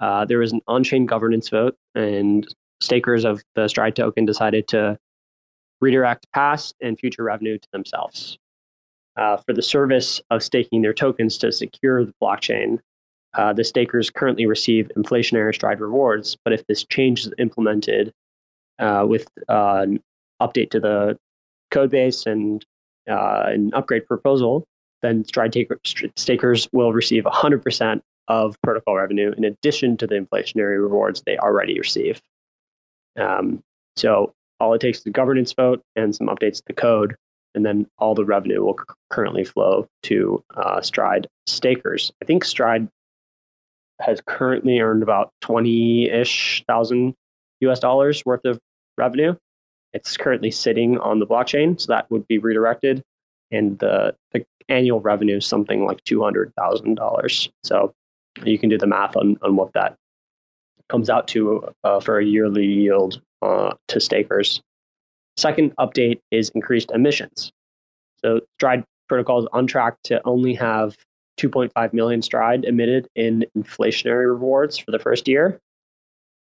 Uh, 0.00 0.24
there 0.24 0.38
was 0.38 0.52
an 0.52 0.60
on 0.66 0.82
chain 0.82 1.06
governance 1.06 1.48
vote, 1.48 1.76
and 1.94 2.46
stakers 2.82 3.24
of 3.24 3.42
the 3.54 3.68
Stride 3.68 3.96
token 3.96 4.24
decided 4.24 4.68
to 4.68 4.98
redirect 5.80 6.26
past 6.32 6.74
and 6.80 6.98
future 6.98 7.24
revenue 7.24 7.58
to 7.58 7.68
themselves. 7.72 8.38
Uh, 9.16 9.36
for 9.36 9.52
the 9.52 9.62
service 9.62 10.20
of 10.30 10.42
staking 10.42 10.80
their 10.82 10.94
tokens 10.94 11.36
to 11.38 11.52
secure 11.52 12.04
the 12.04 12.14
blockchain, 12.22 12.78
uh, 13.34 13.52
the 13.52 13.64
stakers 13.64 14.10
currently 14.10 14.46
receive 14.46 14.90
inflationary 14.96 15.54
stride 15.54 15.80
rewards, 15.80 16.36
but 16.44 16.52
if 16.52 16.66
this 16.66 16.84
change 16.84 17.26
is 17.26 17.32
implemented 17.38 18.12
uh, 18.78 19.04
with 19.06 19.26
uh, 19.48 19.80
an 19.82 20.00
update 20.40 20.70
to 20.70 20.80
the 20.80 21.18
code 21.70 21.90
base 21.90 22.26
and 22.26 22.64
uh, 23.10 23.44
an 23.46 23.72
upgrade 23.74 24.06
proposal, 24.06 24.64
then 25.02 25.24
stride 25.24 25.52
taker, 25.52 25.78
stakers 26.16 26.68
will 26.72 26.92
receive 26.92 27.24
100% 27.24 28.00
of 28.28 28.56
protocol 28.62 28.96
revenue 28.96 29.32
in 29.36 29.44
addition 29.44 29.96
to 29.96 30.06
the 30.06 30.14
inflationary 30.14 30.80
rewards 30.80 31.22
they 31.26 31.36
already 31.38 31.78
receive. 31.78 32.20
Um, 33.18 33.62
so 33.96 34.32
all 34.60 34.74
it 34.74 34.80
takes 34.80 35.00
is 35.00 35.06
a 35.06 35.10
governance 35.10 35.52
vote 35.52 35.82
and 35.96 36.14
some 36.14 36.28
updates 36.28 36.56
to 36.56 36.62
the 36.66 36.72
code, 36.72 37.16
and 37.54 37.64
then 37.64 37.86
all 37.98 38.14
the 38.14 38.24
revenue 38.24 38.64
will 38.64 38.78
c- 38.78 38.94
currently 39.10 39.44
flow 39.44 39.86
to 40.04 40.42
uh, 40.56 40.80
Stride 40.80 41.26
stakers. 41.46 42.12
I 42.22 42.24
think 42.24 42.44
Stride 42.44 42.88
has 44.00 44.20
currently 44.26 44.80
earned 44.80 45.02
about 45.02 45.30
20 45.42 46.08
ish 46.10 46.64
thousand 46.66 47.14
US 47.60 47.80
dollars 47.80 48.24
worth 48.24 48.44
of 48.44 48.58
revenue. 48.96 49.34
It's 49.92 50.16
currently 50.16 50.50
sitting 50.50 50.98
on 50.98 51.18
the 51.18 51.26
blockchain, 51.26 51.80
so 51.80 51.92
that 51.92 52.10
would 52.10 52.26
be 52.26 52.38
redirected. 52.38 53.02
And 53.50 53.78
the, 53.78 54.14
the 54.32 54.44
annual 54.68 55.00
revenue 55.00 55.36
is 55.36 55.46
something 55.46 55.84
like 55.84 56.02
$200,000. 56.04 57.48
So 57.62 57.92
you 58.44 58.58
can 58.58 58.70
do 58.70 58.78
the 58.78 58.86
math 58.86 59.16
on, 59.16 59.36
on 59.42 59.56
what 59.56 59.72
that 59.74 59.96
comes 60.92 61.08
out 61.08 61.26
to 61.26 61.66
uh, 61.82 61.98
for 61.98 62.18
a 62.18 62.24
yearly 62.24 62.66
yield 62.66 63.20
uh, 63.40 63.72
to 63.88 63.98
stakers. 63.98 64.60
Second 65.36 65.74
update 65.80 66.20
is 66.30 66.50
increased 66.50 66.92
emissions. 66.92 67.50
So 68.22 68.40
Stride 68.58 68.84
Protocol 69.08 69.40
is 69.40 69.48
on 69.52 69.66
track 69.66 69.96
to 70.04 70.20
only 70.26 70.54
have 70.54 70.96
2.5 71.40 71.92
million 71.94 72.20
stride 72.20 72.64
emitted 72.64 73.08
in 73.16 73.44
inflationary 73.56 74.26
rewards 74.26 74.76
for 74.76 74.90
the 74.90 74.98
first 74.98 75.26
year. 75.26 75.58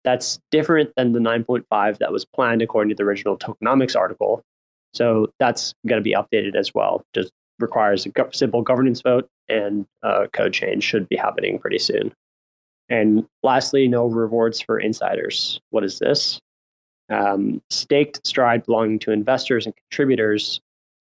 That's 0.04 0.38
different 0.52 0.92
than 0.98 1.14
the 1.14 1.20
9.5 1.20 1.98
that 1.98 2.12
was 2.12 2.26
planned 2.26 2.62
according 2.62 2.90
to 2.90 2.96
the 2.96 3.04
original 3.04 3.38
tokenomics 3.38 3.96
article. 3.96 4.44
So 4.94 5.28
that's 5.40 5.74
going 5.88 6.00
to 6.00 6.04
be 6.04 6.14
updated 6.14 6.56
as 6.56 6.74
well. 6.74 7.04
Just 7.14 7.32
requires 7.60 8.06
a 8.06 8.12
simple 8.34 8.62
governance 8.62 9.02
vote 9.02 9.28
and 9.48 9.88
a 10.04 10.28
code 10.28 10.54
change 10.54 10.84
should 10.84 11.08
be 11.08 11.16
happening 11.16 11.58
pretty 11.58 11.80
soon. 11.80 12.14
And 12.90 13.26
lastly, 13.44 13.88
no 13.88 14.06
rewards 14.06 14.62
for 14.62 14.80
insiders. 14.80 15.60
What 15.72 15.84
is 15.84 16.00
this? 16.00 16.40
Um, 17.10 17.62
staked 17.70 18.26
stride 18.26 18.66
belonging 18.66 19.00
to 19.00 19.12
investors 19.12 19.66
and 19.66 19.76
contributors 19.76 20.60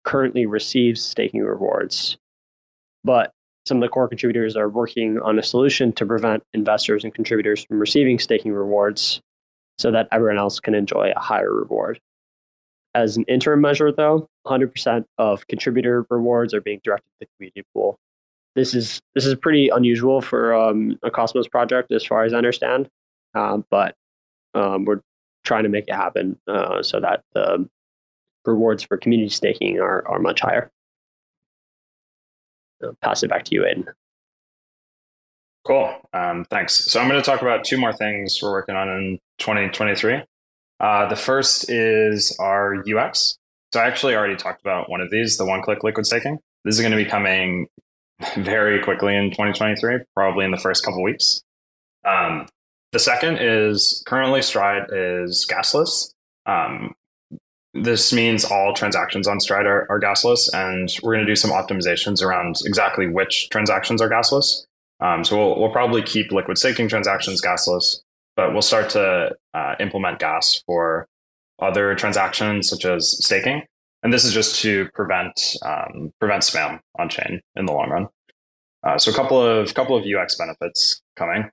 currently 0.03 0.45
receives 0.45 1.01
staking 1.01 1.41
rewards, 1.41 2.17
but 3.03 3.33
some 3.65 3.77
of 3.77 3.81
the 3.81 3.89
core 3.89 4.07
contributors 4.07 4.55
are 4.55 4.69
working 4.69 5.19
on 5.19 5.37
a 5.37 5.43
solution 5.43 5.91
to 5.93 6.05
prevent 6.05 6.43
investors 6.53 7.03
and 7.03 7.13
contributors 7.13 7.63
from 7.63 7.79
receiving 7.79 8.17
staking 8.17 8.53
rewards 8.53 9.21
so 9.77 9.91
that 9.91 10.07
everyone 10.11 10.37
else 10.37 10.59
can 10.59 10.73
enjoy 10.73 11.11
a 11.15 11.19
higher 11.19 11.53
reward. 11.53 11.99
As 12.95 13.17
an 13.17 13.23
interim 13.27 13.61
measure, 13.61 13.91
though, 13.91 14.27
100% 14.45 15.05
of 15.17 15.47
contributor 15.47 16.05
rewards 16.09 16.53
are 16.53 16.61
being 16.61 16.81
directed 16.83 17.05
to 17.05 17.19
the 17.21 17.27
community 17.37 17.63
pool. 17.73 17.97
This 18.55 18.73
is 18.73 19.01
this 19.15 19.25
is 19.25 19.35
pretty 19.35 19.69
unusual 19.69 20.21
for 20.21 20.53
um, 20.53 20.99
a 21.03 21.11
Cosmos 21.11 21.47
project, 21.47 21.91
as 21.91 22.05
far 22.05 22.23
as 22.23 22.33
I 22.33 22.37
understand, 22.37 22.89
um, 23.33 23.65
but 23.69 23.95
um, 24.53 24.85
we're 24.85 25.01
trying 25.43 25.63
to 25.63 25.69
make 25.69 25.87
it 25.87 25.95
happen 25.95 26.37
uh, 26.47 26.83
so 26.83 26.99
that 26.99 27.23
the 27.33 27.67
rewards 28.45 28.83
for 28.83 28.97
community 28.97 29.29
staking 29.29 29.79
are, 29.79 30.05
are 30.07 30.19
much 30.19 30.41
higher 30.41 30.71
I'll 32.83 32.97
pass 33.01 33.23
it 33.23 33.29
back 33.29 33.45
to 33.45 33.55
you, 33.55 33.61
Aiden. 33.61 33.85
Cool. 35.65 35.93
Um, 36.13 36.45
thanks. 36.49 36.91
So 36.91 36.99
I'm 36.99 37.07
going 37.07 37.21
to 37.21 37.25
talk 37.25 37.41
about 37.41 37.63
two 37.63 37.77
more 37.77 37.93
things 37.93 38.39
we're 38.41 38.51
working 38.51 38.75
on 38.75 38.89
in 38.89 39.19
2023. 39.37 40.23
Uh, 40.79 41.07
the 41.07 41.15
first 41.15 41.69
is 41.69 42.35
our 42.39 42.83
UX. 42.87 43.37
So 43.71 43.79
I 43.79 43.85
actually 43.85 44.15
already 44.15 44.35
talked 44.35 44.61
about 44.61 44.89
one 44.89 45.01
of 45.01 45.11
these, 45.11 45.37
the 45.37 45.45
one-click 45.45 45.83
liquid 45.83 46.05
staking. 46.07 46.39
This 46.65 46.75
is 46.75 46.81
going 46.81 46.91
to 46.91 46.97
be 46.97 47.05
coming 47.05 47.67
very 48.37 48.81
quickly 48.81 49.15
in 49.15 49.31
2023, 49.31 49.99
probably 50.15 50.45
in 50.45 50.51
the 50.51 50.57
first 50.57 50.83
couple 50.83 51.03
weeks. 51.03 51.41
Um, 52.05 52.47
the 52.91 52.99
second 52.99 53.37
is 53.39 54.03
currently 54.05 54.41
Stride 54.41 54.87
is 54.91 55.47
gasless. 55.49 56.11
Um, 56.45 56.93
this 57.73 58.11
means 58.11 58.43
all 58.43 58.73
transactions 58.73 59.27
on 59.27 59.39
Stride 59.39 59.65
are, 59.65 59.87
are 59.89 59.99
gasless, 59.99 60.49
and 60.53 60.93
we're 61.01 61.13
going 61.13 61.25
to 61.25 61.31
do 61.31 61.37
some 61.37 61.51
optimizations 61.51 62.21
around 62.21 62.57
exactly 62.65 63.07
which 63.07 63.49
transactions 63.49 64.01
are 64.01 64.09
gasless. 64.09 64.65
Um, 64.99 65.23
so 65.23 65.37
we'll, 65.37 65.59
we'll 65.59 65.71
probably 65.71 66.03
keep 66.03 66.31
liquid 66.31 66.57
staking 66.57 66.89
transactions 66.89 67.41
gasless, 67.41 68.01
but 68.35 68.51
we'll 68.51 68.61
start 68.61 68.89
to 68.91 69.35
uh, 69.53 69.75
implement 69.79 70.19
gas 70.19 70.61
for 70.65 71.07
other 71.59 71.95
transactions 71.95 72.69
such 72.69 72.85
as 72.85 73.23
staking. 73.23 73.63
And 74.03 74.11
this 74.11 74.25
is 74.25 74.33
just 74.33 74.61
to 74.61 74.89
prevent 74.93 75.33
um, 75.63 76.11
prevent 76.19 76.43
spam 76.43 76.79
on 76.97 77.09
chain 77.09 77.41
in 77.55 77.65
the 77.65 77.73
long 77.73 77.89
run. 77.89 78.07
Uh, 78.83 78.97
so 78.97 79.11
a 79.11 79.13
couple 79.13 79.41
of 79.41 79.73
couple 79.73 79.95
of 79.95 80.05
UX 80.05 80.35
benefits 80.35 81.01
coming. 81.15 81.49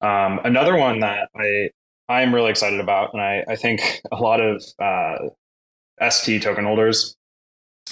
Um, 0.00 0.40
another 0.44 0.76
one 0.76 1.00
that 1.00 1.28
I 1.36 1.70
I'm 2.08 2.34
really 2.34 2.50
excited 2.50 2.80
about, 2.80 3.10
and 3.12 3.22
I, 3.22 3.44
I 3.48 3.56
think 3.56 3.80
a 4.12 4.16
lot 4.16 4.40
of 4.40 4.62
uh, 4.78 6.10
ST 6.10 6.42
token 6.42 6.64
holders 6.64 7.16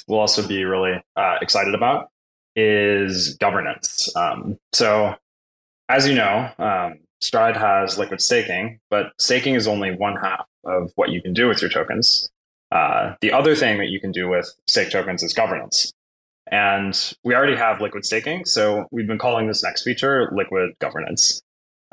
will 0.08 0.18
also 0.18 0.46
be 0.46 0.64
really 0.64 1.02
uh, 1.16 1.36
excited 1.40 1.74
about, 1.74 2.08
is 2.56 3.36
governance. 3.36 4.14
Um, 4.16 4.58
so, 4.72 5.14
as 5.88 6.08
you 6.08 6.14
know, 6.14 6.50
um, 6.58 6.94
Stride 7.20 7.56
has 7.56 7.98
liquid 7.98 8.20
staking, 8.20 8.80
but 8.90 9.12
staking 9.18 9.54
is 9.54 9.68
only 9.68 9.94
one 9.94 10.16
half 10.16 10.46
of 10.64 10.90
what 10.96 11.10
you 11.10 11.22
can 11.22 11.32
do 11.32 11.48
with 11.48 11.60
your 11.60 11.70
tokens. 11.70 12.30
Uh, 12.70 13.14
the 13.20 13.32
other 13.32 13.54
thing 13.54 13.78
that 13.78 13.88
you 13.88 14.00
can 14.00 14.12
do 14.12 14.28
with 14.28 14.54
stake 14.66 14.90
tokens 14.90 15.22
is 15.22 15.32
governance. 15.32 15.92
And 16.50 17.14
we 17.24 17.34
already 17.34 17.56
have 17.56 17.80
liquid 17.80 18.04
staking, 18.04 18.44
so 18.44 18.86
we've 18.90 19.06
been 19.06 19.18
calling 19.18 19.46
this 19.46 19.62
next 19.62 19.82
feature 19.82 20.30
liquid 20.32 20.72
governance. 20.80 21.42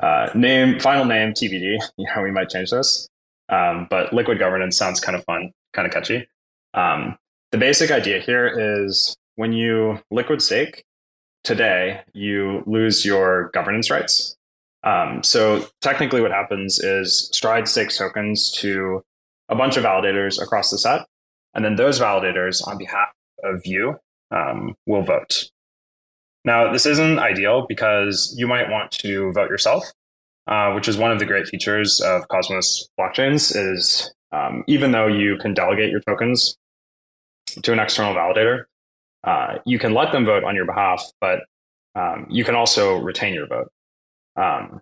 Uh, 0.00 0.30
name, 0.34 0.78
final 0.80 1.04
name, 1.04 1.32
TBD. 1.32 1.78
You 1.96 2.06
know, 2.14 2.22
we 2.22 2.30
might 2.30 2.48
change 2.48 2.70
this. 2.70 3.08
Um, 3.48 3.86
but 3.90 4.12
liquid 4.12 4.38
governance 4.38 4.76
sounds 4.76 5.00
kind 5.00 5.16
of 5.16 5.24
fun, 5.24 5.52
kind 5.72 5.86
of 5.86 5.92
catchy. 5.92 6.28
Um, 6.74 7.16
the 7.50 7.58
basic 7.58 7.90
idea 7.90 8.20
here 8.20 8.82
is 8.82 9.16
when 9.36 9.52
you 9.52 10.00
liquid 10.10 10.42
stake 10.42 10.84
today, 11.44 12.02
you 12.12 12.62
lose 12.66 13.04
your 13.04 13.50
governance 13.54 13.90
rights. 13.90 14.36
Um, 14.84 15.22
so 15.22 15.66
technically, 15.80 16.20
what 16.20 16.30
happens 16.30 16.78
is 16.78 17.30
Stride 17.32 17.68
stakes 17.68 17.98
tokens 17.98 18.52
to 18.58 19.02
a 19.48 19.56
bunch 19.56 19.76
of 19.76 19.84
validators 19.84 20.40
across 20.40 20.70
the 20.70 20.78
set, 20.78 21.06
and 21.54 21.64
then 21.64 21.76
those 21.76 22.00
validators, 22.00 22.66
on 22.66 22.78
behalf 22.78 23.08
of 23.42 23.62
you, 23.64 23.96
um, 24.30 24.74
will 24.86 25.02
vote. 25.02 25.50
Now, 26.44 26.72
this 26.72 26.86
isn't 26.86 27.18
ideal 27.18 27.66
because 27.68 28.34
you 28.36 28.46
might 28.46 28.70
want 28.70 28.90
to 28.92 29.32
vote 29.32 29.50
yourself, 29.50 29.84
uh, 30.46 30.72
which 30.72 30.88
is 30.88 30.96
one 30.96 31.12
of 31.12 31.18
the 31.18 31.26
great 31.26 31.46
features 31.46 32.00
of 32.00 32.28
Cosmos 32.28 32.88
blockchains. 32.98 33.54
Is 33.54 34.12
um, 34.32 34.64
even 34.66 34.92
though 34.92 35.06
you 35.06 35.36
can 35.38 35.54
delegate 35.54 35.90
your 35.90 36.00
tokens 36.00 36.56
to 37.62 37.72
an 37.72 37.78
external 37.78 38.14
validator, 38.14 38.64
uh, 39.24 39.58
you 39.66 39.78
can 39.78 39.94
let 39.94 40.12
them 40.12 40.24
vote 40.24 40.44
on 40.44 40.54
your 40.54 40.64
behalf, 40.66 41.04
but 41.20 41.40
um, 41.94 42.26
you 42.30 42.44
can 42.44 42.54
also 42.54 42.98
retain 42.98 43.34
your 43.34 43.46
vote. 43.46 43.70
Um, 44.36 44.80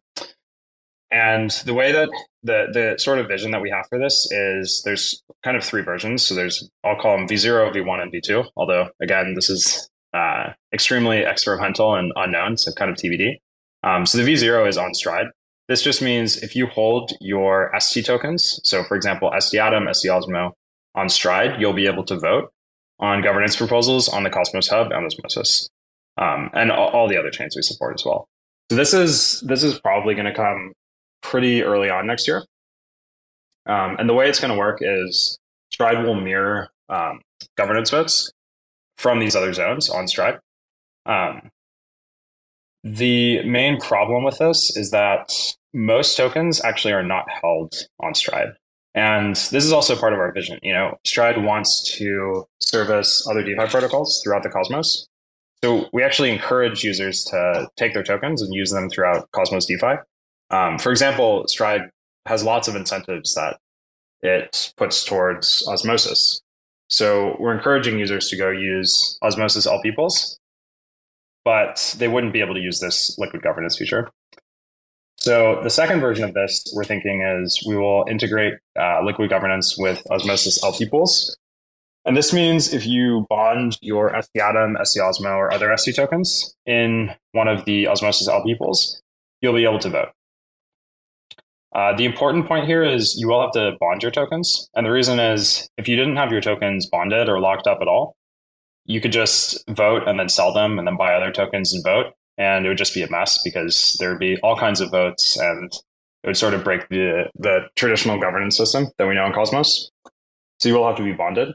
and 1.11 1.51
the 1.65 1.75
way 1.75 1.93
that 1.93 2.09
the 2.43 2.67
the 2.73 2.99
sort 2.99 3.19
of 3.19 3.29
vision 3.29 3.51
that 3.53 3.63
we 3.63 3.71
have 3.71 3.87
for 3.89 3.99
this 3.99 4.31
is 4.31 4.83
there's 4.85 5.23
kind 5.43 5.57
of 5.57 5.65
three 5.65 5.83
versions. 5.83 6.25
So 6.25 6.35
there's 6.35 6.69
I'll 6.85 6.97
call 6.97 7.17
them 7.17 7.29
V0, 7.29 7.75
V1, 7.75 8.03
and 8.03 8.13
V2. 8.13 8.49
Although 8.57 8.89
again, 9.01 9.35
this 9.35 9.49
is 9.49 9.89
uh, 10.15 10.53
extremely 10.73 11.19
experimental 11.19 11.95
and 11.95 12.13
unknown, 12.17 12.57
so 12.57 12.73
kind 12.73 12.91
of 12.91 12.97
TBD. 12.97 13.37
Um, 13.83 14.07
so 14.07 14.19
the 14.19 14.25
V0 14.25 14.69
is 14.69 14.77
on 14.77 14.95
Stride. 14.95 15.27
This 15.69 15.83
just 15.83 16.01
means 16.01 16.43
if 16.43 16.55
you 16.57 16.67
hold 16.67 17.13
your 17.21 17.73
ST 17.79 18.05
tokens, 18.05 18.61
so 18.65 18.85
for 18.85 18.97
example, 18.97 19.33
ST 19.39 19.61
Atom, 19.61 19.93
ST 19.93 20.11
Osmo 20.11 20.53
on 20.95 21.09
Stride, 21.09 21.61
you'll 21.61 21.73
be 21.73 21.87
able 21.87 22.05
to 22.05 22.19
vote 22.19 22.51
on 22.99 23.21
governance 23.21 23.57
proposals 23.57 24.09
on 24.09 24.23
the 24.23 24.31
Cosmos 24.31 24.69
Hub 24.69 24.91
and 24.93 25.05
Osmosis, 25.05 25.69
um, 26.19 26.51
and 26.55 26.71
all, 26.71 26.89
all 26.89 27.09
the 27.09 27.19
other 27.19 27.31
chains 27.31 27.55
we 27.55 27.63
support 27.63 27.95
as 27.95 28.05
well. 28.05 28.27
So 28.71 28.77
this 28.77 28.95
is 28.95 29.41
this 29.43 29.63
is 29.63 29.79
probably 29.79 30.15
going 30.15 30.27
to 30.27 30.35
come 30.35 30.73
pretty 31.31 31.63
early 31.63 31.91
on 31.91 32.07
next 32.07 32.29
year. 32.29 32.45
Um, 33.67 33.97
and 33.99 34.09
the 34.09 34.15
way 34.15 34.29
it's 34.29 34.41
going 34.41 34.53
to 34.53 34.59
work 34.59 34.79
is 34.81 35.39
Stride 35.73 36.05
will 36.05 36.15
mirror 36.15 36.69
um, 36.89 37.21
governance 37.57 37.91
votes 37.91 38.31
from 38.97 39.19
these 39.19 39.35
other 39.35 39.53
zones 39.53 39.91
on 39.91 40.07
Stride. 40.07 40.39
Um, 41.05 41.51
the 42.85 43.43
main 43.45 43.81
problem 43.81 44.23
with 44.23 44.39
this 44.39 44.77
is 44.77 44.91
that 44.93 45.31
most 45.75 46.17
tokens 46.17 46.65
actually 46.65 46.93
are 46.93 47.03
not 47.03 47.27
held 47.43 47.75
on 48.01 48.15
Stride. 48.15 48.51
And 48.95 49.35
this 49.35 49.65
is 49.65 49.73
also 49.73 49.97
part 49.97 50.13
of 50.13 50.21
our 50.21 50.33
vision. 50.33 50.59
You 50.63 50.73
know, 50.73 50.97
Stride 51.05 51.45
wants 51.45 51.97
to 51.99 52.47
service 52.61 53.27
other 53.29 53.43
DeFi 53.43 53.67
protocols 53.67 54.23
throughout 54.23 54.43
the 54.43 54.49
Cosmos. 54.49 55.07
So 55.63 55.89
we 55.93 56.03
actually 56.03 56.31
encourage 56.31 56.85
users 56.85 57.25
to 57.25 57.69
take 57.77 57.93
their 57.93 58.03
tokens 58.03 58.41
and 58.41 58.55
use 58.55 58.71
them 58.71 58.89
throughout 58.89 59.31
Cosmos 59.33 59.67
DeFi. 59.67 59.97
Um, 60.51 60.79
for 60.79 60.91
example, 60.91 61.45
Stride 61.49 61.91
has 62.27 62.45
lots 62.45 62.69
of 62.69 62.77
incentives 62.77 63.35
that 63.35 63.59
it 64.23 64.73
puts 64.77 65.05
towards 65.05 65.67
osmosis. 65.69 66.41
So 66.89 67.37
we're 67.41 67.55
encouraging 67.55 67.99
users 67.99 68.29
to 68.29 68.37
go 68.37 68.51
use 68.51 69.19
Osmosis 69.23 69.67
LP 69.67 69.93
pools, 69.93 70.39
but 71.45 71.95
they 71.99 72.09
wouldn't 72.09 72.33
be 72.33 72.41
able 72.41 72.55
to 72.55 72.61
use 72.61 72.81
this 72.81 73.17
liquid 73.19 73.43
governance 73.43 73.77
feature. 73.77 74.11
So 75.19 75.61
the 75.63 75.71
second 75.71 76.01
version 76.01 76.25
of 76.25 76.35
this 76.35 76.63
we're 76.75 76.85
thinking 76.85 77.23
is 77.23 77.65
we 77.67 77.77
will 77.77 78.05
integrate 78.09 78.55
uh, 78.79 79.03
liquid 79.03 79.31
governance 79.31 79.77
with 79.79 80.07
Osmosis 80.11 80.63
LP 80.63 80.89
pools. 80.89 81.37
And 82.05 82.17
this 82.17 82.33
means 82.33 82.73
if 82.73 82.87
you 82.87 83.27
bond 83.29 83.79
your 83.81 84.15
ST 84.23 84.41
Atom, 84.41 84.77
ST 84.85 85.03
Osmo, 85.03 85.37
or 85.37 85.53
other 85.53 85.77
ST 85.77 85.97
tokens 85.97 86.55
in 86.65 87.13
one 87.33 87.49
of 87.49 87.65
the 87.65 87.89
Osmosis 87.89 88.29
LP 88.29 88.55
pools, 88.55 89.03
you'll 89.41 89.55
be 89.55 89.65
able 89.65 89.81
to 89.81 89.91
vote. 89.91 90.11
Uh, 91.77 91.95
the 91.95 92.07
important 92.07 92.49
point 92.49 92.65
here 92.65 92.83
is 92.83 93.17
you 93.19 93.29
will 93.29 93.43
have 93.43 93.53
to 93.53 93.73
bond 93.79 94.03
your 94.03 94.11
tokens. 94.11 94.71
And 94.75 94.87
the 94.87 94.91
reason 94.91 95.21
is 95.21 95.69
if 95.77 95.87
you 95.87 95.95
didn't 95.95 96.17
have 96.17 96.33
your 96.33 96.41
tokens 96.41 96.89
bonded 96.89 97.29
or 97.29 97.39
locked 97.39 97.67
up 97.67 97.79
at 97.83 97.89
all, 97.89 98.17
you 98.87 98.99
could 98.99 99.13
just 99.13 99.63
vote 99.69 100.09
and 100.09 100.19
then 100.19 100.31
sell 100.31 100.55
them 100.55 100.79
and 100.79 100.89
then 100.89 100.97
buy 100.97 101.13
other 101.13 101.31
tokens 101.31 101.75
and 101.75 101.85
vote. 101.85 102.15
And 102.39 102.65
it 102.65 102.71
would 102.71 102.79
just 102.79 102.95
be 102.95 103.03
a 103.03 103.11
mess 103.11 103.43
because 103.45 103.95
there 104.01 104.09
would 104.09 104.19
be 104.19 104.39
all 104.43 104.57
kinds 104.57 104.81
of 104.81 104.91
votes 104.91 105.39
and 105.39 105.71
it 106.23 106.27
would 106.29 106.37
sort 106.39 106.55
of 106.55 106.65
break 106.65 106.89
the, 106.89 107.25
the 107.39 107.69
traditional 107.77 108.19
governance 108.19 108.57
system 108.57 108.87
that 108.97 109.07
we 109.07 109.15
know 109.15 109.27
in 109.27 109.35
Cosmos. 109.35 109.91
So 110.61 110.71
you 110.71 110.75
will 110.77 110.87
have 110.87 110.97
to 110.97 111.05
be 111.05 111.13
bonded. 111.13 111.51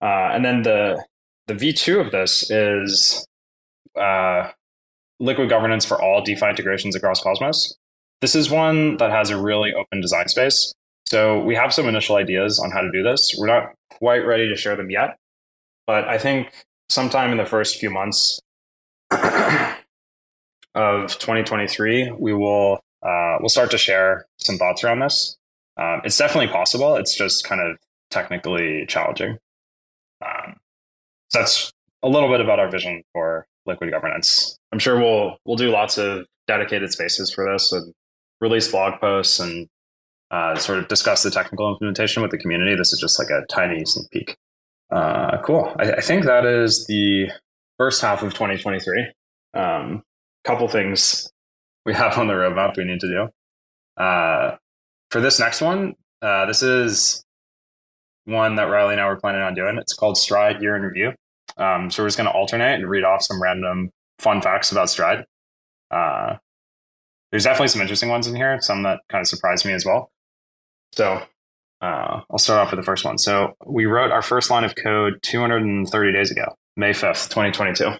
Uh, 0.00 0.30
and 0.32 0.44
then 0.44 0.62
the, 0.62 1.04
the 1.48 1.54
V2 1.54 2.06
of 2.06 2.12
this 2.12 2.48
is 2.52 3.26
uh, 4.00 4.50
liquid 5.18 5.48
governance 5.48 5.84
for 5.84 6.00
all 6.00 6.22
DeFi 6.22 6.50
integrations 6.50 6.94
across 6.94 7.20
Cosmos. 7.20 7.76
This 8.24 8.34
is 8.34 8.48
one 8.48 8.96
that 8.96 9.10
has 9.10 9.28
a 9.28 9.36
really 9.36 9.74
open 9.74 10.00
design 10.00 10.28
space. 10.28 10.72
So 11.04 11.40
we 11.40 11.54
have 11.56 11.74
some 11.74 11.86
initial 11.86 12.16
ideas 12.16 12.58
on 12.58 12.70
how 12.70 12.80
to 12.80 12.90
do 12.90 13.02
this. 13.02 13.36
We're 13.38 13.48
not 13.48 13.74
quite 13.90 14.24
ready 14.24 14.48
to 14.48 14.56
share 14.56 14.76
them 14.76 14.90
yet, 14.90 15.18
but 15.86 16.08
I 16.08 16.16
think 16.16 16.64
sometime 16.88 17.32
in 17.32 17.36
the 17.36 17.44
first 17.44 17.78
few 17.78 17.90
months 17.90 18.40
of 19.10 19.18
2023, 20.74 22.12
we 22.18 22.32
will 22.32 22.80
uh, 23.02 23.36
we'll 23.40 23.50
start 23.50 23.70
to 23.72 23.76
share 23.76 24.24
some 24.38 24.56
thoughts 24.56 24.82
around 24.82 25.00
this. 25.00 25.36
Um, 25.76 26.00
it's 26.02 26.16
definitely 26.16 26.50
possible. 26.50 26.96
It's 26.96 27.14
just 27.14 27.44
kind 27.44 27.60
of 27.60 27.76
technically 28.10 28.86
challenging. 28.88 29.36
Um, 30.24 30.56
so 31.28 31.40
that's 31.40 31.70
a 32.02 32.08
little 32.08 32.30
bit 32.30 32.40
about 32.40 32.58
our 32.58 32.70
vision 32.70 33.02
for 33.12 33.46
liquid 33.66 33.90
governance. 33.90 34.56
I'm 34.72 34.78
sure 34.78 34.98
we'll 34.98 35.36
we'll 35.44 35.58
do 35.58 35.68
lots 35.68 35.98
of 35.98 36.24
dedicated 36.46 36.90
spaces 36.90 37.30
for 37.30 37.52
this 37.52 37.70
and 37.70 37.92
release 38.40 38.70
blog 38.70 39.00
posts 39.00 39.40
and 39.40 39.68
uh, 40.30 40.56
sort 40.56 40.78
of 40.78 40.88
discuss 40.88 41.22
the 41.22 41.30
technical 41.30 41.70
implementation 41.70 42.22
with 42.22 42.30
the 42.30 42.38
community. 42.38 42.74
This 42.74 42.92
is 42.92 43.00
just 43.00 43.18
like 43.18 43.30
a 43.30 43.44
tiny 43.46 43.84
sneak 43.84 44.10
peek. 44.10 44.36
Uh, 44.90 45.38
cool. 45.42 45.74
I, 45.78 45.92
I, 45.92 46.00
think 46.00 46.24
that 46.24 46.44
is 46.44 46.86
the 46.86 47.28
first 47.78 48.00
half 48.02 48.22
of 48.22 48.32
2023. 48.34 49.12
Um, 49.54 50.02
couple 50.44 50.68
things 50.68 51.30
we 51.86 51.94
have 51.94 52.18
on 52.18 52.26
the 52.26 52.34
roadmap 52.34 52.76
we 52.76 52.84
need 52.84 53.00
to 53.00 53.08
do. 53.08 54.02
Uh, 54.02 54.56
for 55.10 55.20
this 55.20 55.38
next 55.38 55.60
one, 55.60 55.94
uh, 56.22 56.46
this 56.46 56.62
is 56.62 57.24
one 58.24 58.56
that 58.56 58.64
Riley 58.64 58.94
and 58.94 59.00
I 59.00 59.06
were 59.06 59.16
planning 59.16 59.42
on 59.42 59.54
doing. 59.54 59.78
It's 59.78 59.94
called 59.94 60.16
Stride 60.16 60.60
Year 60.60 60.76
in 60.76 60.82
Review. 60.82 61.12
Um, 61.56 61.90
so 61.90 62.02
we're 62.02 62.08
just 62.08 62.18
going 62.18 62.28
to 62.28 62.34
alternate 62.34 62.74
and 62.74 62.88
read 62.88 63.04
off 63.04 63.22
some 63.22 63.40
random 63.40 63.90
fun 64.18 64.42
facts 64.42 64.72
about 64.72 64.90
Stride. 64.90 65.24
Uh, 65.90 66.36
there's 67.34 67.42
definitely 67.42 67.66
some 67.66 67.80
interesting 67.80 68.08
ones 68.08 68.28
in 68.28 68.36
here, 68.36 68.60
some 68.60 68.84
that 68.84 69.00
kind 69.08 69.20
of 69.20 69.26
surprised 69.26 69.66
me 69.66 69.72
as 69.72 69.84
well. 69.84 70.12
So 70.92 71.20
uh, 71.80 72.20
I'll 72.30 72.38
start 72.38 72.64
off 72.64 72.70
with 72.70 72.78
the 72.78 72.84
first 72.84 73.04
one. 73.04 73.18
So 73.18 73.56
we 73.66 73.86
wrote 73.86 74.12
our 74.12 74.22
first 74.22 74.52
line 74.52 74.62
of 74.62 74.76
code 74.76 75.18
230 75.22 76.12
days 76.12 76.30
ago, 76.30 76.54
May 76.76 76.92
5th, 76.92 77.30
2022. 77.30 77.90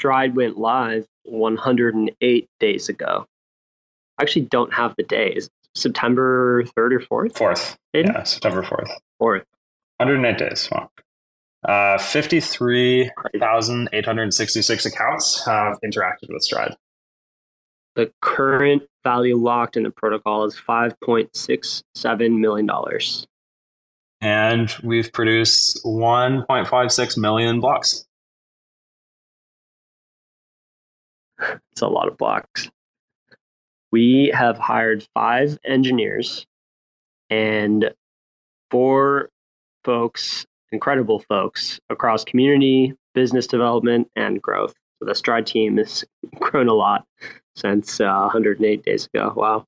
Stride 0.00 0.34
went 0.34 0.56
live 0.56 1.06
108 1.24 2.48
days 2.60 2.88
ago. 2.88 3.26
I 4.16 4.22
actually 4.22 4.46
don't 4.46 4.72
have 4.72 4.94
the 4.96 5.02
days. 5.02 5.50
September 5.74 6.64
3rd 6.64 7.06
or 7.10 7.28
4th? 7.28 7.34
4th. 7.34 7.76
Yeah, 7.92 8.22
September 8.22 8.62
4th. 8.62 8.88
4th. 9.20 9.44
108 9.98 10.38
days. 10.38 10.70
Wow. 10.72 10.90
Uh, 11.62 11.98
53,866 11.98 14.86
accounts 14.86 15.44
have 15.44 15.78
interacted 15.84 16.30
with 16.30 16.42
Stride. 16.42 16.74
The 17.96 18.12
current 18.20 18.82
value 19.04 19.36
locked 19.36 19.76
in 19.76 19.84
the 19.84 19.90
protocol 19.90 20.44
is 20.44 20.60
$5.67 20.68 22.38
million. 22.38 22.68
And 24.20 24.74
we've 24.82 25.12
produced 25.12 25.80
1.56 25.84 27.18
million 27.18 27.60
blocks. 27.60 28.04
It's 31.72 31.82
a 31.82 31.88
lot 31.88 32.08
of 32.08 32.16
blocks. 32.16 32.70
We 33.92 34.32
have 34.34 34.58
hired 34.58 35.06
five 35.14 35.58
engineers 35.64 36.46
and 37.30 37.92
four 38.70 39.28
folks, 39.84 40.46
incredible 40.72 41.20
folks 41.28 41.78
across 41.90 42.24
community, 42.24 42.94
business 43.14 43.46
development, 43.46 44.08
and 44.16 44.42
growth. 44.42 44.74
So 44.98 45.06
the 45.06 45.14
Stride 45.14 45.46
team 45.46 45.76
has 45.76 46.04
grown 46.40 46.68
a 46.68 46.74
lot 46.74 47.06
since 47.56 48.00
uh, 48.00 48.28
108 48.32 48.84
days 48.84 49.08
ago. 49.12 49.32
Wow. 49.36 49.66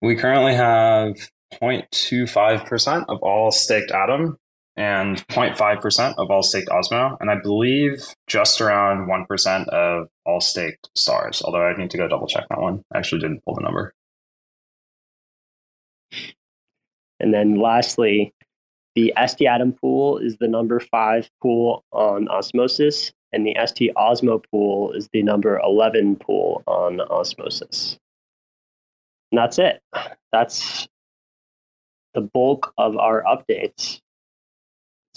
We 0.00 0.16
currently 0.16 0.54
have 0.54 1.16
0.25% 1.60 3.06
of 3.08 3.18
all 3.22 3.50
staked 3.50 3.90
Atom 3.90 4.36
and 4.76 5.26
0.5% 5.26 6.14
of 6.18 6.30
all 6.30 6.42
staked 6.42 6.68
Osmo, 6.68 7.16
and 7.20 7.30
I 7.30 7.36
believe 7.42 8.14
just 8.28 8.60
around 8.60 9.08
1% 9.08 9.68
of 9.68 10.06
all 10.24 10.40
staked 10.40 10.88
stars, 10.96 11.42
although 11.44 11.62
I 11.66 11.76
need 11.76 11.90
to 11.90 11.98
go 11.98 12.06
double 12.06 12.28
check 12.28 12.44
that 12.48 12.60
one. 12.60 12.82
I 12.94 12.98
actually 12.98 13.20
didn't 13.20 13.44
pull 13.44 13.56
the 13.56 13.62
number. 13.62 13.92
And 17.18 17.34
then 17.34 17.56
lastly, 17.60 18.32
the 18.94 19.12
ST 19.26 19.48
Atom 19.48 19.72
pool 19.72 20.18
is 20.18 20.36
the 20.38 20.46
number 20.46 20.78
five 20.78 21.28
pool 21.42 21.84
on 21.92 22.28
Osmosis, 22.28 23.12
and 23.32 23.46
the 23.46 23.56
ST 23.66 23.94
Osmo 23.94 24.42
pool 24.50 24.92
is 24.92 25.08
the 25.12 25.22
number 25.22 25.58
11 25.58 26.16
pool 26.16 26.62
on 26.66 27.00
Osmosis. 27.00 27.98
And 29.30 29.38
that's 29.38 29.58
it. 29.58 29.82
That's 30.32 30.88
the 32.14 32.22
bulk 32.22 32.72
of 32.78 32.96
our 32.96 33.22
updates 33.24 34.00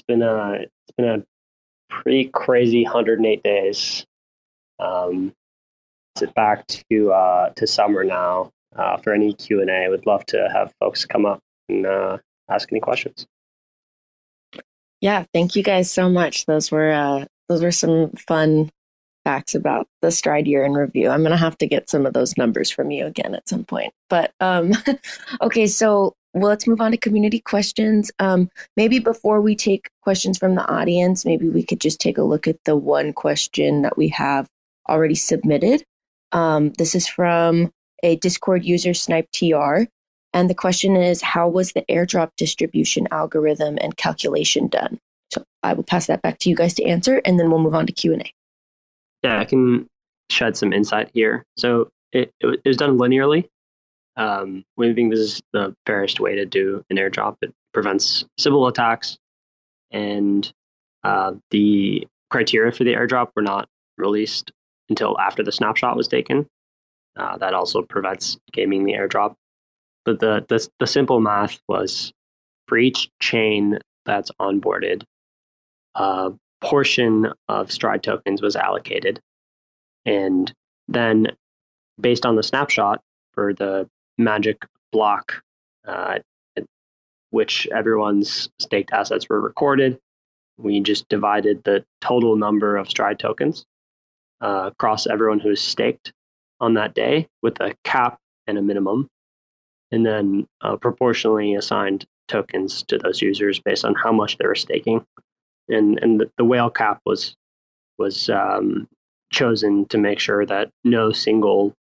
it's 0.01 0.07
been 0.07 0.23
a 0.23 0.53
it's 0.53 0.95
been 0.97 1.07
a 1.07 1.23
pretty 1.89 2.29
crazy 2.33 2.83
108 2.83 3.43
days. 3.43 4.05
Um, 4.79 5.33
sit 6.17 6.33
back 6.33 6.65
to 6.67 7.11
uh, 7.11 7.49
to 7.51 7.67
summer 7.67 8.03
now. 8.03 8.51
Uh, 8.73 8.95
for 8.97 9.13
any 9.13 9.33
Q 9.33 9.59
and 9.59 9.69
A, 9.69 9.89
would 9.89 10.05
love 10.05 10.25
to 10.27 10.49
have 10.53 10.73
folks 10.79 11.03
come 11.03 11.25
up 11.25 11.41
and 11.67 11.85
uh, 11.85 12.17
ask 12.49 12.71
any 12.71 12.79
questions. 12.79 13.27
Yeah, 15.01 15.25
thank 15.33 15.57
you 15.57 15.63
guys 15.63 15.91
so 15.91 16.09
much. 16.09 16.45
Those 16.45 16.71
were 16.71 16.89
uh, 16.89 17.25
those 17.51 17.63
were 17.63 17.71
some 17.71 18.11
fun 18.11 18.69
facts 19.23 19.53
about 19.53 19.87
the 20.01 20.11
stride 20.11 20.47
year 20.47 20.63
in 20.63 20.73
review. 20.73 21.09
I'm 21.09 21.23
gonna 21.23 21.37
have 21.37 21.57
to 21.59 21.67
get 21.67 21.89
some 21.89 22.05
of 22.05 22.13
those 22.13 22.37
numbers 22.37 22.71
from 22.71 22.91
you 22.91 23.05
again 23.05 23.35
at 23.35 23.47
some 23.47 23.63
point. 23.63 23.93
But 24.09 24.31
um, 24.39 24.73
okay, 25.41 25.67
so 25.67 26.15
well, 26.33 26.47
let's 26.47 26.67
move 26.67 26.81
on 26.81 26.91
to 26.91 26.97
community 26.97 27.39
questions. 27.39 28.09
Um, 28.19 28.49
maybe 28.77 28.99
before 28.99 29.41
we 29.41 29.55
take 29.55 29.89
questions 30.01 30.37
from 30.37 30.55
the 30.55 30.65
audience, 30.67 31.25
maybe 31.25 31.49
we 31.49 31.63
could 31.63 31.81
just 31.81 31.99
take 31.99 32.17
a 32.17 32.23
look 32.23 32.47
at 32.47 32.63
the 32.63 32.75
one 32.75 33.11
question 33.11 33.81
that 33.81 33.97
we 33.97 34.07
have 34.09 34.47
already 34.89 35.15
submitted. 35.15 35.83
Um, 36.31 36.71
this 36.77 36.95
is 36.95 37.07
from 37.07 37.71
a 38.03 38.15
Discord 38.17 38.63
user, 38.63 38.93
Snipe 38.93 39.29
TR. 39.31 39.83
And 40.33 40.49
the 40.49 40.55
question 40.55 40.95
is 40.95 41.21
How 41.21 41.49
was 41.49 41.73
the 41.73 41.83
airdrop 41.89 42.31
distribution 42.37 43.07
algorithm 43.11 43.77
and 43.81 43.97
calculation 43.97 44.67
done? 44.67 44.99
I 45.63 45.73
will 45.73 45.83
pass 45.83 46.07
that 46.07 46.21
back 46.21 46.39
to 46.39 46.49
you 46.49 46.55
guys 46.55 46.73
to 46.75 46.83
answer, 46.83 47.21
and 47.25 47.39
then 47.39 47.49
we'll 47.49 47.59
move 47.59 47.75
on 47.75 47.85
to 47.85 47.93
Q&A. 47.93 48.33
Yeah, 49.23 49.39
I 49.39 49.45
can 49.45 49.87
shed 50.29 50.57
some 50.57 50.73
insight 50.73 51.11
here. 51.13 51.45
So 51.57 51.89
it, 52.11 52.31
it 52.39 52.61
was 52.65 52.77
done 52.77 52.97
linearly. 52.97 53.47
Um, 54.17 54.63
we 54.77 54.93
think 54.93 55.11
this 55.11 55.19
is 55.19 55.41
the 55.53 55.75
fairest 55.85 56.19
way 56.19 56.35
to 56.35 56.45
do 56.45 56.83
an 56.89 56.97
airdrop. 56.97 57.37
It 57.41 57.53
prevents 57.73 58.25
Sybil 58.37 58.67
attacks, 58.67 59.17
and 59.91 60.51
uh, 61.03 61.33
the 61.51 62.07
criteria 62.29 62.71
for 62.71 62.83
the 62.83 62.93
airdrop 62.93 63.29
were 63.35 63.41
not 63.41 63.67
released 63.97 64.51
until 64.89 65.19
after 65.19 65.43
the 65.43 65.51
snapshot 65.51 65.95
was 65.95 66.07
taken. 66.07 66.47
Uh, 67.17 67.37
that 67.37 67.53
also 67.53 67.81
prevents 67.81 68.37
gaming 68.51 68.83
the 68.83 68.93
airdrop. 68.93 69.35
But 70.05 70.19
the, 70.19 70.45
the 70.49 70.67
the 70.79 70.87
simple 70.87 71.19
math 71.19 71.59
was 71.67 72.11
for 72.67 72.77
each 72.77 73.09
chain 73.21 73.79
that's 74.05 74.31
onboarded, 74.39 75.03
a 75.95 76.31
portion 76.61 77.31
of 77.47 77.71
Stride 77.71 78.03
tokens 78.03 78.41
was 78.41 78.55
allocated, 78.55 79.19
and 80.05 80.51
then 80.87 81.27
based 81.99 82.25
on 82.25 82.35
the 82.35 82.43
snapshot 82.43 83.01
for 83.33 83.53
the 83.53 83.89
magic 84.17 84.65
block, 84.91 85.41
uh, 85.87 86.19
which 87.31 87.67
everyone's 87.73 88.49
staked 88.59 88.91
assets 88.91 89.27
were 89.29 89.41
recorded. 89.41 89.99
We 90.57 90.79
just 90.81 91.07
divided 91.09 91.63
the 91.63 91.83
total 92.01 92.35
number 92.35 92.77
of 92.77 92.89
stride 92.89 93.19
tokens 93.19 93.65
uh, 94.41 94.69
across 94.71 95.07
everyone 95.07 95.39
who's 95.39 95.61
staked 95.61 96.11
on 96.59 96.75
that 96.75 96.93
day 96.93 97.27
with 97.41 97.59
a 97.59 97.73
cap 97.83 98.19
and 98.47 98.57
a 98.57 98.61
minimum, 98.61 99.07
and 99.91 100.05
then 100.05 100.47
uh, 100.61 100.75
proportionally 100.75 101.55
assigned 101.55 102.05
tokens 102.27 102.83
to 102.83 102.97
those 102.97 103.21
users 103.21 103.59
based 103.59 103.85
on 103.85 103.95
how 103.95 104.11
much 104.11 104.37
they 104.37 104.45
were 104.45 104.55
staking. 104.55 105.03
And 105.69 105.99
and 106.01 106.19
the, 106.19 106.31
the 106.37 106.45
whale 106.45 106.69
cap 106.69 107.01
was 107.05 107.35
was 107.97 108.29
um, 108.29 108.87
chosen 109.31 109.85
to 109.87 109.97
make 109.97 110.19
sure 110.19 110.45
that 110.45 110.69
no 110.83 111.11
single 111.11 111.73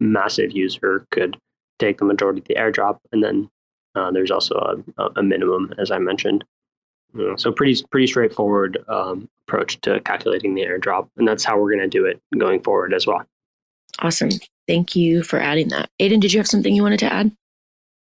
massive 0.00 0.52
user 0.52 1.06
could 1.10 1.36
take 1.78 1.98
the 1.98 2.04
majority 2.04 2.40
of 2.40 2.46
the 2.46 2.54
airdrop, 2.54 2.98
and 3.12 3.22
then 3.22 3.48
uh, 3.94 4.10
there's 4.10 4.30
also 4.30 4.82
a, 4.98 5.08
a, 5.16 5.22
minimum, 5.22 5.74
as 5.78 5.90
I 5.90 5.98
mentioned. 5.98 6.44
so 7.36 7.52
pretty 7.52 7.82
pretty 7.90 8.06
straightforward 8.06 8.78
um, 8.88 9.28
approach 9.46 9.80
to 9.82 10.00
calculating 10.00 10.54
the 10.54 10.62
airdrop, 10.62 11.08
and 11.16 11.26
that's 11.26 11.44
how 11.44 11.58
we're 11.58 11.70
going 11.70 11.88
to 11.90 11.98
do 11.98 12.04
it 12.04 12.20
going 12.38 12.62
forward 12.62 12.94
as 12.94 13.06
well. 13.06 13.24
Awesome, 14.00 14.30
thank 14.66 14.96
you 14.96 15.22
for 15.22 15.38
adding 15.38 15.68
that. 15.68 15.90
Aiden, 16.00 16.20
did 16.20 16.32
you 16.32 16.38
have 16.38 16.48
something 16.48 16.74
you 16.74 16.82
wanted 16.82 17.00
to 17.00 17.12
add? 17.12 17.32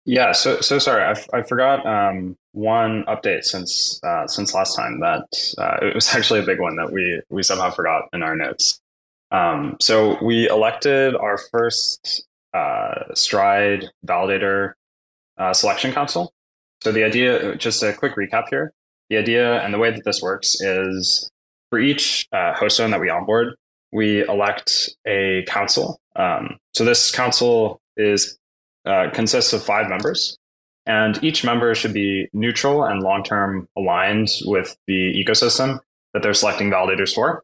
Yeah, 0.06 0.32
so 0.32 0.62
so 0.62 0.80
sorry, 0.80 1.04
I, 1.04 1.38
I 1.38 1.44
forgot 1.44 1.86
um, 1.86 2.36
one 2.54 3.04
update 3.04 3.44
since 3.44 4.00
uh, 4.04 4.26
since 4.28 4.54
last 4.54 4.76
time. 4.76 5.00
That 5.00 5.26
uh, 5.58 5.86
it 5.86 5.96
was 5.96 6.14
actually 6.16 6.40
a 6.40 6.46
big 6.46 6.60
one 6.60 6.76
that 6.78 6.92
we 6.92 7.22
we 7.30 7.44
somehow 7.44 7.72
forgot 7.72 8.10
in 8.14 8.24
our 8.24 8.36
notes. 8.36 8.80
Um, 9.32 9.78
so 9.80 10.18
we 10.24 10.50
elected 10.50 11.16
our 11.16 11.38
first 11.52 12.26
uh, 12.54 13.14
Stride 13.14 13.86
Validator 14.06 14.74
uh, 15.38 15.54
Selection 15.54 15.94
Council. 15.94 16.34
So 16.84 16.92
the 16.92 17.04
idea, 17.04 17.56
just 17.56 17.82
a 17.84 17.94
quick 17.94 18.16
recap 18.16 18.50
here. 18.50 18.74
The 19.10 19.18
idea 19.18 19.62
and 19.62 19.74
the 19.74 19.78
way 19.78 19.92
that 19.92 20.04
this 20.04 20.22
works 20.22 20.60
is 20.62 21.30
for 21.70 21.80
each 21.80 22.28
uh, 22.32 22.54
host 22.54 22.78
zone 22.78 22.92
that 22.92 23.00
we 23.00 23.10
onboard, 23.10 23.56
we 23.92 24.28
elect 24.28 24.90
a 25.08 25.44
council. 25.48 26.00
Um, 26.16 26.58
so 26.74 26.84
this 26.84 27.12
council 27.12 27.80
is 27.96 28.38
uh, 28.86 29.10
consists 29.14 29.54
of 29.54 29.64
five 29.64 29.90
members, 29.90 30.38
and 30.86 31.24
each 31.24 31.44
member 31.44 31.74
should 31.76 31.94
be 31.94 32.28
neutral 32.34 32.84
and 32.84 33.02
long 33.02 33.24
term 33.24 33.68
aligned 33.78 34.30
with 34.46 34.76
the 34.88 35.24
ecosystem 35.24 35.80
that 36.14 36.24
they're 36.24 36.34
selecting 36.34 36.70
validators 36.70 37.14
for. 37.14 37.44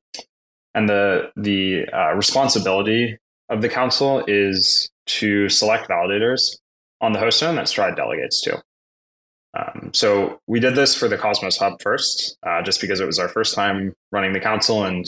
And 0.74 0.90
the 0.90 1.32
the 1.36 1.86
uh, 1.92 2.14
responsibility 2.14 3.18
of 3.50 3.62
the 3.62 3.70
council 3.70 4.24
is 4.28 4.90
to 5.06 5.50
select 5.50 5.90
validators 5.90 6.58
on 7.02 7.14
the 7.14 7.20
host 7.20 7.40
zone 7.40 7.56
that 7.56 7.68
Stride 7.68 7.96
delegates 7.96 8.42
to. 8.42 8.62
Um, 9.58 9.92
so 9.94 10.40
we 10.48 10.60
did 10.60 10.76
this 10.76 10.96
for 10.96 11.08
the 11.08 11.18
Cosmos 11.18 11.58
Hub 11.58 11.82
first, 11.82 12.38
uh, 12.46 12.62
just 12.62 12.82
because 12.82 13.00
it 13.00 13.06
was 13.06 13.18
our 13.18 13.30
first 13.30 13.56
time 13.56 13.94
running 14.12 14.34
the 14.34 14.40
council, 14.40 14.84
and 14.84 15.06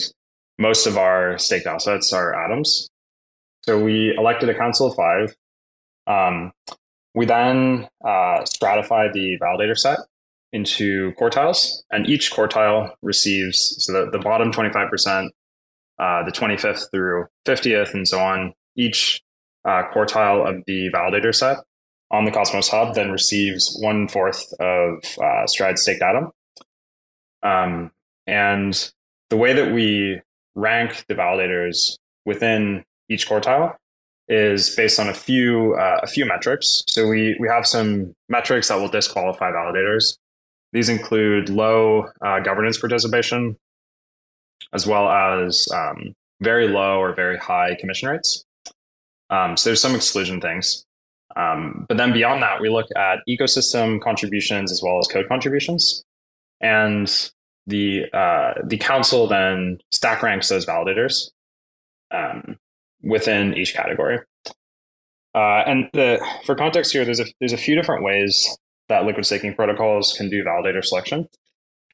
most 0.58 0.86
of 0.86 0.96
our 0.96 1.38
staked 1.38 1.66
assets 1.66 2.12
are 2.12 2.34
atoms. 2.34 2.88
So 3.62 3.78
we 3.78 4.14
elected 4.16 4.48
a 4.48 4.54
council 4.54 4.88
of 4.88 4.96
five. 4.96 5.34
Um, 6.10 6.52
we 7.14 7.26
then 7.26 7.88
uh, 8.04 8.44
stratified 8.44 9.12
the 9.12 9.38
validator 9.40 9.76
set 9.76 9.98
into 10.52 11.12
quartiles, 11.12 11.82
and 11.90 12.08
each 12.08 12.32
quartile 12.32 12.92
receives 13.02 13.76
so 13.78 13.92
the, 13.92 14.10
the 14.10 14.18
bottom 14.18 14.52
25%, 14.52 15.28
uh, 15.98 16.24
the 16.24 16.32
25th 16.32 16.90
through 16.90 17.26
50th, 17.46 17.94
and 17.94 18.06
so 18.06 18.18
on. 18.18 18.52
Each 18.76 19.20
uh, 19.64 19.82
quartile 19.92 20.48
of 20.48 20.64
the 20.66 20.90
validator 20.90 21.34
set 21.34 21.58
on 22.10 22.24
the 22.24 22.30
Cosmos 22.30 22.68
Hub 22.68 22.94
then 22.94 23.10
receives 23.10 23.76
one 23.80 24.08
fourth 24.08 24.52
of 24.58 25.04
uh, 25.22 25.46
staked 25.46 26.02
atom. 26.02 26.30
Um, 27.42 27.92
and 28.26 28.92
the 29.28 29.36
way 29.36 29.52
that 29.52 29.72
we 29.72 30.20
rank 30.54 31.04
the 31.08 31.14
validators 31.14 31.96
within 32.26 32.84
each 33.08 33.28
quartile 33.28 33.76
is 34.30 34.74
based 34.76 35.00
on 35.00 35.08
a 35.08 35.14
few 35.14 35.74
uh, 35.74 36.00
a 36.02 36.06
few 36.06 36.24
metrics. 36.24 36.84
So 36.86 37.08
we 37.08 37.36
we 37.40 37.48
have 37.48 37.66
some 37.66 38.14
metrics 38.28 38.68
that 38.68 38.76
will 38.76 38.88
disqualify 38.88 39.50
validators. 39.50 40.16
These 40.72 40.88
include 40.88 41.48
low 41.48 42.06
uh, 42.24 42.38
governance 42.40 42.78
participation, 42.78 43.56
as 44.72 44.86
well 44.86 45.10
as 45.10 45.66
um, 45.74 46.14
very 46.40 46.68
low 46.68 47.00
or 47.00 47.12
very 47.12 47.36
high 47.36 47.76
commission 47.80 48.08
rates. 48.08 48.44
Um, 49.30 49.56
so 49.56 49.70
there's 49.70 49.80
some 49.80 49.96
exclusion 49.96 50.40
things. 50.40 50.84
Um, 51.34 51.86
but 51.88 51.96
then 51.96 52.12
beyond 52.12 52.42
that, 52.42 52.60
we 52.60 52.68
look 52.68 52.86
at 52.96 53.18
ecosystem 53.28 54.00
contributions 54.00 54.70
as 54.70 54.80
well 54.82 54.98
as 54.98 55.08
code 55.08 55.26
contributions, 55.28 56.04
and 56.60 57.30
the 57.66 58.04
uh, 58.12 58.54
the 58.64 58.76
council 58.76 59.26
then 59.26 59.78
stack 59.90 60.22
ranks 60.22 60.48
those 60.48 60.66
validators 60.66 61.30
um, 62.12 62.56
within 63.02 63.54
each 63.56 63.74
category. 63.74 64.20
Uh, 65.34 65.62
and 65.66 65.88
the, 65.92 66.24
for 66.44 66.54
context 66.54 66.92
here, 66.92 67.04
there's 67.04 67.20
a 67.20 67.26
there's 67.38 67.52
a 67.52 67.58
few 67.58 67.74
different 67.74 68.02
ways 68.02 68.58
that 68.88 69.04
liquid 69.04 69.24
staking 69.24 69.54
protocols 69.54 70.14
can 70.16 70.28
do 70.28 70.42
validator 70.44 70.84
selection. 70.84 71.28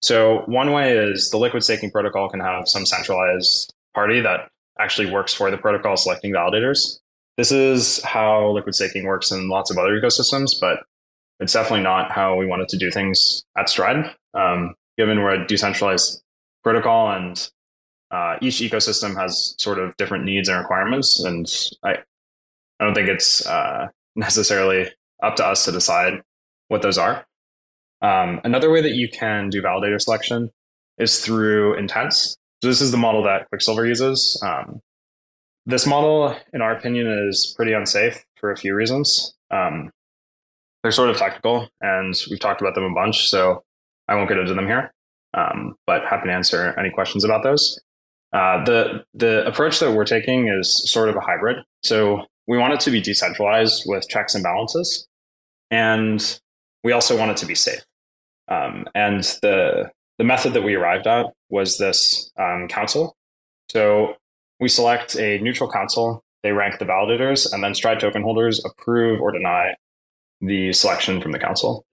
So 0.02 0.42
one 0.46 0.72
way 0.72 0.96
is 0.96 1.30
the 1.30 1.38
liquid 1.38 1.62
staking 1.62 1.90
protocol 1.90 2.28
can 2.28 2.40
have 2.40 2.68
some 2.68 2.86
centralized 2.86 3.72
party 3.94 4.20
that 4.20 4.48
actually 4.78 5.10
works 5.10 5.32
for 5.34 5.50
the 5.50 5.58
protocol 5.58 5.96
selecting 5.96 6.32
validators. 6.32 6.98
This 7.36 7.52
is 7.52 8.02
how 8.02 8.50
liquid 8.50 8.74
staking 8.74 9.04
works 9.04 9.30
in 9.30 9.48
lots 9.48 9.70
of 9.70 9.78
other 9.78 10.00
ecosystems, 10.00 10.52
but 10.60 10.80
it's 11.40 11.52
definitely 11.52 11.82
not 11.82 12.10
how 12.10 12.36
we 12.36 12.46
wanted 12.46 12.68
to 12.68 12.78
do 12.78 12.90
things 12.90 13.44
at 13.58 13.68
Stride. 13.68 14.14
Um, 14.32 14.74
given 14.96 15.18
we're 15.18 15.42
a 15.42 15.46
decentralized 15.46 16.22
protocol 16.62 17.10
and 17.10 17.50
uh, 18.10 18.36
each 18.40 18.56
ecosystem 18.56 19.16
has 19.16 19.54
sort 19.58 19.78
of 19.78 19.96
different 19.96 20.24
needs 20.24 20.48
and 20.48 20.58
requirements, 20.58 21.22
and 21.24 21.46
I, 21.84 21.98
I 22.80 22.84
don't 22.84 22.94
think 22.94 23.08
it's 23.08 23.46
uh, 23.46 23.88
necessarily 24.16 24.90
up 25.22 25.36
to 25.36 25.46
us 25.46 25.64
to 25.64 25.72
decide 25.72 26.22
what 26.68 26.82
those 26.82 26.98
are. 26.98 27.26
Um, 28.02 28.40
another 28.44 28.70
way 28.70 28.82
that 28.82 28.92
you 28.92 29.08
can 29.08 29.48
do 29.48 29.62
validator 29.62 30.00
selection 30.00 30.50
is 30.98 31.24
through 31.24 31.74
intents. 31.74 32.36
So 32.62 32.68
this 32.68 32.80
is 32.80 32.90
the 32.90 32.96
model 32.96 33.22
that 33.24 33.48
Quicksilver 33.48 33.86
uses. 33.86 34.40
Um, 34.44 34.80
this 35.66 35.86
model, 35.86 36.36
in 36.52 36.62
our 36.62 36.72
opinion, 36.72 37.06
is 37.28 37.54
pretty 37.56 37.72
unsafe 37.72 38.24
for 38.36 38.52
a 38.52 38.56
few 38.56 38.74
reasons. 38.74 39.34
Um, 39.50 39.90
they're 40.82 40.92
sort 40.92 41.10
of 41.10 41.16
technical, 41.16 41.68
and 41.80 42.14
we've 42.30 42.38
talked 42.38 42.60
about 42.60 42.74
them 42.74 42.84
a 42.84 42.94
bunch, 42.94 43.28
so 43.28 43.64
I 44.08 44.14
won't 44.14 44.28
get 44.28 44.38
into 44.38 44.54
them 44.54 44.66
here. 44.66 44.92
Um, 45.34 45.74
but 45.86 46.02
happy 46.04 46.28
to 46.28 46.32
answer 46.32 46.74
any 46.78 46.90
questions 46.90 47.24
about 47.24 47.42
those. 47.42 47.80
Uh, 48.36 48.62
the 48.64 49.04
the 49.14 49.46
approach 49.46 49.80
that 49.80 49.92
we're 49.92 50.04
taking 50.04 50.48
is 50.48 50.90
sort 50.92 51.08
of 51.08 51.16
a 51.16 51.20
hybrid. 51.20 51.56
So 51.82 52.26
we 52.46 52.58
want 52.58 52.74
it 52.74 52.80
to 52.80 52.90
be 52.90 53.00
decentralized 53.00 53.84
with 53.86 54.06
checks 54.10 54.34
and 54.34 54.44
balances, 54.44 55.08
and 55.70 56.20
we 56.84 56.92
also 56.92 57.16
want 57.16 57.30
it 57.30 57.38
to 57.38 57.46
be 57.46 57.54
safe. 57.54 57.82
Um, 58.48 58.84
and 58.94 59.22
the 59.40 59.90
the 60.18 60.24
method 60.24 60.52
that 60.52 60.62
we 60.62 60.74
arrived 60.74 61.06
at 61.06 61.26
was 61.48 61.78
this 61.78 62.30
um, 62.38 62.68
council. 62.68 63.16
So 63.70 64.16
we 64.60 64.68
select 64.68 65.16
a 65.16 65.38
neutral 65.38 65.72
council. 65.72 66.22
They 66.42 66.52
rank 66.52 66.78
the 66.78 66.84
validators, 66.84 67.50
and 67.50 67.64
then 67.64 67.74
Stride 67.74 68.00
token 68.00 68.22
holders 68.22 68.62
approve 68.66 69.18
or 69.18 69.32
deny 69.32 69.76
the 70.42 70.74
selection 70.74 71.22
from 71.22 71.32
the 71.32 71.38
council. 71.38 71.86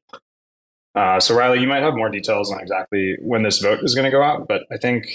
Uh, 0.93 1.21
so 1.21 1.35
Riley, 1.35 1.61
you 1.61 1.67
might 1.67 1.83
have 1.83 1.95
more 1.95 2.09
details 2.09 2.51
on 2.51 2.59
exactly 2.59 3.15
when 3.21 3.43
this 3.43 3.59
vote 3.59 3.79
is 3.81 3.95
going 3.95 4.05
to 4.05 4.11
go 4.11 4.21
out, 4.21 4.45
but 4.49 4.63
I 4.69 4.77
think 4.77 5.05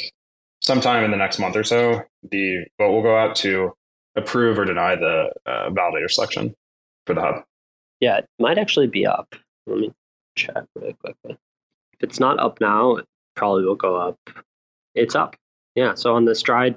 sometime 0.68 1.02
in 1.02 1.10
the 1.10 1.16
next 1.16 1.38
month 1.38 1.56
or 1.56 1.64
so, 1.64 2.02
the 2.30 2.66
vote 2.76 2.92
will 2.92 3.02
go 3.02 3.16
out 3.16 3.34
to 3.34 3.72
approve 4.16 4.58
or 4.58 4.66
deny 4.66 4.94
the 4.94 5.32
uh, 5.46 5.70
validator 5.70 6.10
selection 6.10 6.54
for 7.06 7.14
the 7.14 7.22
hub. 7.22 7.36
Yeah, 8.00 8.18
it 8.18 8.28
might 8.38 8.58
actually 8.58 8.86
be 8.86 9.06
up. 9.06 9.34
Let 9.66 9.78
me 9.78 9.92
check 10.36 10.64
really 10.76 10.92
quickly. 10.92 11.38
If 11.94 12.00
it's 12.02 12.20
not 12.20 12.38
up 12.38 12.60
now, 12.60 12.96
it 12.96 13.06
probably 13.34 13.64
will 13.64 13.76
go 13.76 13.96
up. 13.96 14.18
It's 14.94 15.14
up. 15.14 15.36
Yeah. 15.74 15.94
So 15.94 16.14
on 16.14 16.26
the 16.26 16.34
Stride 16.34 16.76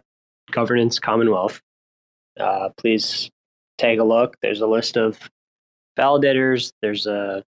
Governance 0.51 0.97
Commonwealth, 0.97 1.61
uh, 2.39 2.69
please 2.77 3.29
take 3.77 3.99
a 3.99 4.05
look. 4.05 4.37
There's 4.41 4.61
a 4.61 4.67
list 4.67 4.95
of 4.95 5.19
validators. 5.99 6.71
There's 6.81 7.07
a 7.07 7.43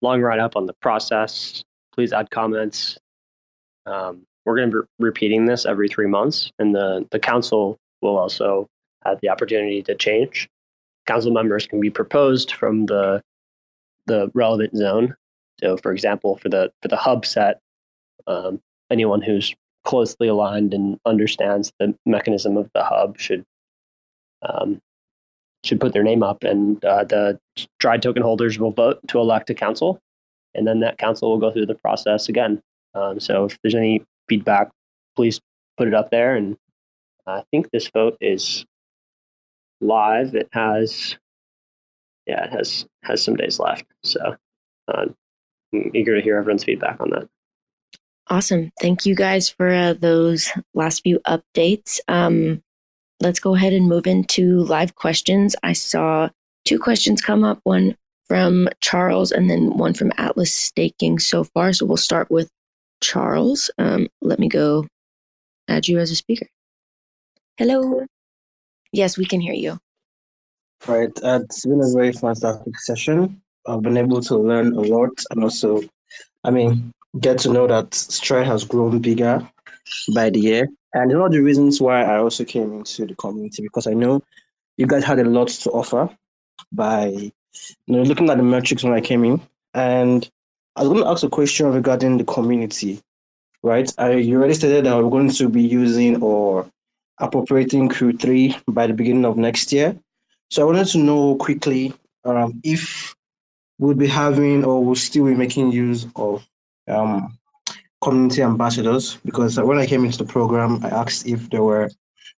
long 0.00 0.22
write 0.22 0.40
up 0.40 0.56
on 0.56 0.64
the 0.64 0.74
process. 0.80 1.62
Please 1.94 2.14
add 2.14 2.30
comments. 2.30 2.96
Um, 3.84 4.24
we're 4.44 4.56
going 4.56 4.70
to 4.70 4.82
be 4.82 4.86
repeating 4.98 5.46
this 5.46 5.66
every 5.66 5.88
three 5.88 6.06
months, 6.06 6.50
and 6.58 6.74
the, 6.74 7.06
the 7.10 7.18
council 7.18 7.78
will 8.02 8.18
also 8.18 8.68
have 9.04 9.20
the 9.20 9.28
opportunity 9.28 9.82
to 9.82 9.94
change. 9.94 10.48
Council 11.06 11.32
members 11.32 11.66
can 11.66 11.80
be 11.80 11.90
proposed 11.90 12.52
from 12.52 12.86
the 12.86 13.22
the 14.06 14.30
relevant 14.34 14.76
zone. 14.76 15.14
So, 15.60 15.76
for 15.76 15.92
example, 15.92 16.36
for 16.36 16.48
the 16.48 16.72
for 16.82 16.88
the 16.88 16.96
hub 16.96 17.24
set, 17.24 17.60
um, 18.26 18.60
anyone 18.90 19.22
who's 19.22 19.54
closely 19.84 20.28
aligned 20.28 20.72
and 20.74 20.98
understands 21.04 21.72
the 21.78 21.94
mechanism 22.06 22.56
of 22.56 22.70
the 22.74 22.82
hub 22.82 23.18
should 23.18 23.44
um, 24.42 24.80
should 25.64 25.80
put 25.80 25.92
their 25.92 26.02
name 26.02 26.22
up, 26.22 26.42
and 26.44 26.82
uh, 26.84 27.04
the 27.04 27.38
Stride 27.56 28.02
token 28.02 28.22
holders 28.22 28.58
will 28.58 28.72
vote 28.72 29.00
to 29.08 29.18
elect 29.18 29.50
a 29.50 29.54
council, 29.54 29.98
and 30.54 30.66
then 30.66 30.80
that 30.80 30.98
council 30.98 31.30
will 31.30 31.38
go 31.38 31.50
through 31.50 31.66
the 31.66 31.74
process 31.74 32.28
again. 32.28 32.60
Um, 32.94 33.20
so, 33.20 33.44
if 33.44 33.58
there's 33.62 33.74
any 33.74 34.02
feedback, 34.28 34.70
please 35.16 35.40
put 35.76 35.88
it 35.88 35.94
up 35.94 36.10
there. 36.10 36.36
And 36.36 36.56
I 37.26 37.42
think 37.50 37.70
this 37.70 37.88
vote 37.88 38.16
is 38.20 38.64
live. 39.80 40.34
It 40.34 40.48
has 40.52 41.16
yeah, 42.26 42.44
it 42.44 42.52
has 42.52 42.86
has 43.02 43.22
some 43.22 43.36
days 43.36 43.58
left. 43.58 43.84
So 44.02 44.36
uh, 44.88 45.06
I'm 45.72 45.90
eager 45.94 46.16
to 46.16 46.22
hear 46.22 46.38
everyone's 46.38 46.64
feedback 46.64 47.00
on 47.00 47.10
that. 47.10 47.28
Awesome. 48.28 48.72
Thank 48.80 49.04
you 49.04 49.14
guys 49.14 49.50
for 49.50 49.68
uh, 49.68 49.92
those 49.92 50.50
last 50.72 51.02
few 51.02 51.20
updates. 51.20 52.00
Um, 52.08 52.62
let's 53.20 53.38
go 53.38 53.54
ahead 53.54 53.74
and 53.74 53.86
move 53.86 54.06
into 54.06 54.60
live 54.60 54.94
questions. 54.94 55.54
I 55.62 55.74
saw 55.74 56.30
two 56.64 56.78
questions 56.78 57.20
come 57.20 57.44
up 57.44 57.60
one 57.64 57.96
from 58.26 58.68
Charles 58.80 59.30
and 59.30 59.50
then 59.50 59.76
one 59.76 59.92
from 59.92 60.10
Atlas 60.16 60.54
Staking 60.54 61.18
so 61.18 61.44
far. 61.44 61.74
So 61.74 61.84
we'll 61.84 61.98
start 61.98 62.30
with 62.30 62.50
Charles. 63.04 63.70
Um, 63.78 64.08
let 64.22 64.38
me 64.38 64.48
go 64.48 64.86
add 65.68 65.86
you 65.86 65.98
as 65.98 66.10
a 66.10 66.16
speaker. 66.16 66.48
Hello. 67.58 68.06
Yes, 68.92 69.18
we 69.18 69.26
can 69.26 69.40
hear 69.40 69.52
you. 69.52 69.78
Right. 70.86 71.12
Uh, 71.22 71.40
it's 71.44 71.66
been 71.66 71.82
a 71.82 71.92
very 71.92 72.12
fantastic 72.12 72.78
session. 72.78 73.40
I've 73.66 73.82
been 73.82 73.96
able 73.96 74.20
to 74.22 74.36
learn 74.36 74.74
a 74.74 74.80
lot 74.80 75.12
and 75.30 75.42
also, 75.42 75.82
I 76.44 76.50
mean, 76.50 76.92
get 77.20 77.38
to 77.40 77.52
know 77.52 77.66
that 77.66 77.94
Stride 77.94 78.46
has 78.46 78.64
grown 78.64 79.00
bigger 79.00 79.46
by 80.14 80.30
the 80.30 80.40
year. 80.40 80.68
And 80.94 81.12
one 81.12 81.26
of 81.26 81.32
the 81.32 81.42
reasons 81.42 81.80
why 81.80 82.02
I 82.02 82.18
also 82.18 82.44
came 82.44 82.72
into 82.72 83.06
the 83.06 83.14
community 83.16 83.62
because 83.62 83.86
I 83.86 83.94
know 83.94 84.22
you 84.76 84.86
guys 84.86 85.04
had 85.04 85.18
a 85.18 85.24
lot 85.24 85.48
to 85.48 85.70
offer 85.70 86.08
by 86.72 87.06
you 87.86 87.96
know, 87.96 88.02
looking 88.02 88.30
at 88.30 88.36
the 88.36 88.42
metrics 88.42 88.84
when 88.84 88.92
I 88.94 89.00
came 89.00 89.24
in. 89.24 89.40
And 89.74 90.28
I 90.76 90.82
was 90.82 90.88
going 90.88 91.02
to 91.04 91.08
ask 91.08 91.22
a 91.22 91.28
question 91.28 91.72
regarding 91.72 92.18
the 92.18 92.24
community, 92.24 93.00
right? 93.62 93.92
I, 93.96 94.14
you 94.14 94.36
already 94.38 94.54
stated 94.54 94.84
that 94.84 94.96
we're 94.96 95.10
going 95.10 95.30
to 95.30 95.48
be 95.48 95.62
using 95.62 96.20
or 96.20 96.68
appropriating 97.18 97.88
Crew 97.88 98.12
Three 98.12 98.56
by 98.66 98.88
the 98.88 98.92
beginning 98.92 99.24
of 99.24 99.36
next 99.36 99.72
year. 99.72 99.96
So 100.50 100.62
I 100.62 100.64
wanted 100.64 100.88
to 100.88 100.98
know 100.98 101.36
quickly 101.36 101.94
um, 102.24 102.60
if 102.64 103.14
we'll 103.78 103.94
be 103.94 104.08
having 104.08 104.64
or 104.64 104.84
we'll 104.84 104.96
still 104.96 105.26
be 105.26 105.34
making 105.34 105.72
use 105.72 106.06
of 106.16 106.44
um, 106.88 107.38
community 108.02 108.42
ambassadors 108.42 109.16
because 109.24 109.58
when 109.58 109.78
I 109.78 109.86
came 109.86 110.04
into 110.04 110.18
the 110.18 110.24
program, 110.24 110.84
I 110.84 110.88
asked 110.88 111.26
if 111.26 111.50
there 111.50 111.62
were 111.62 111.90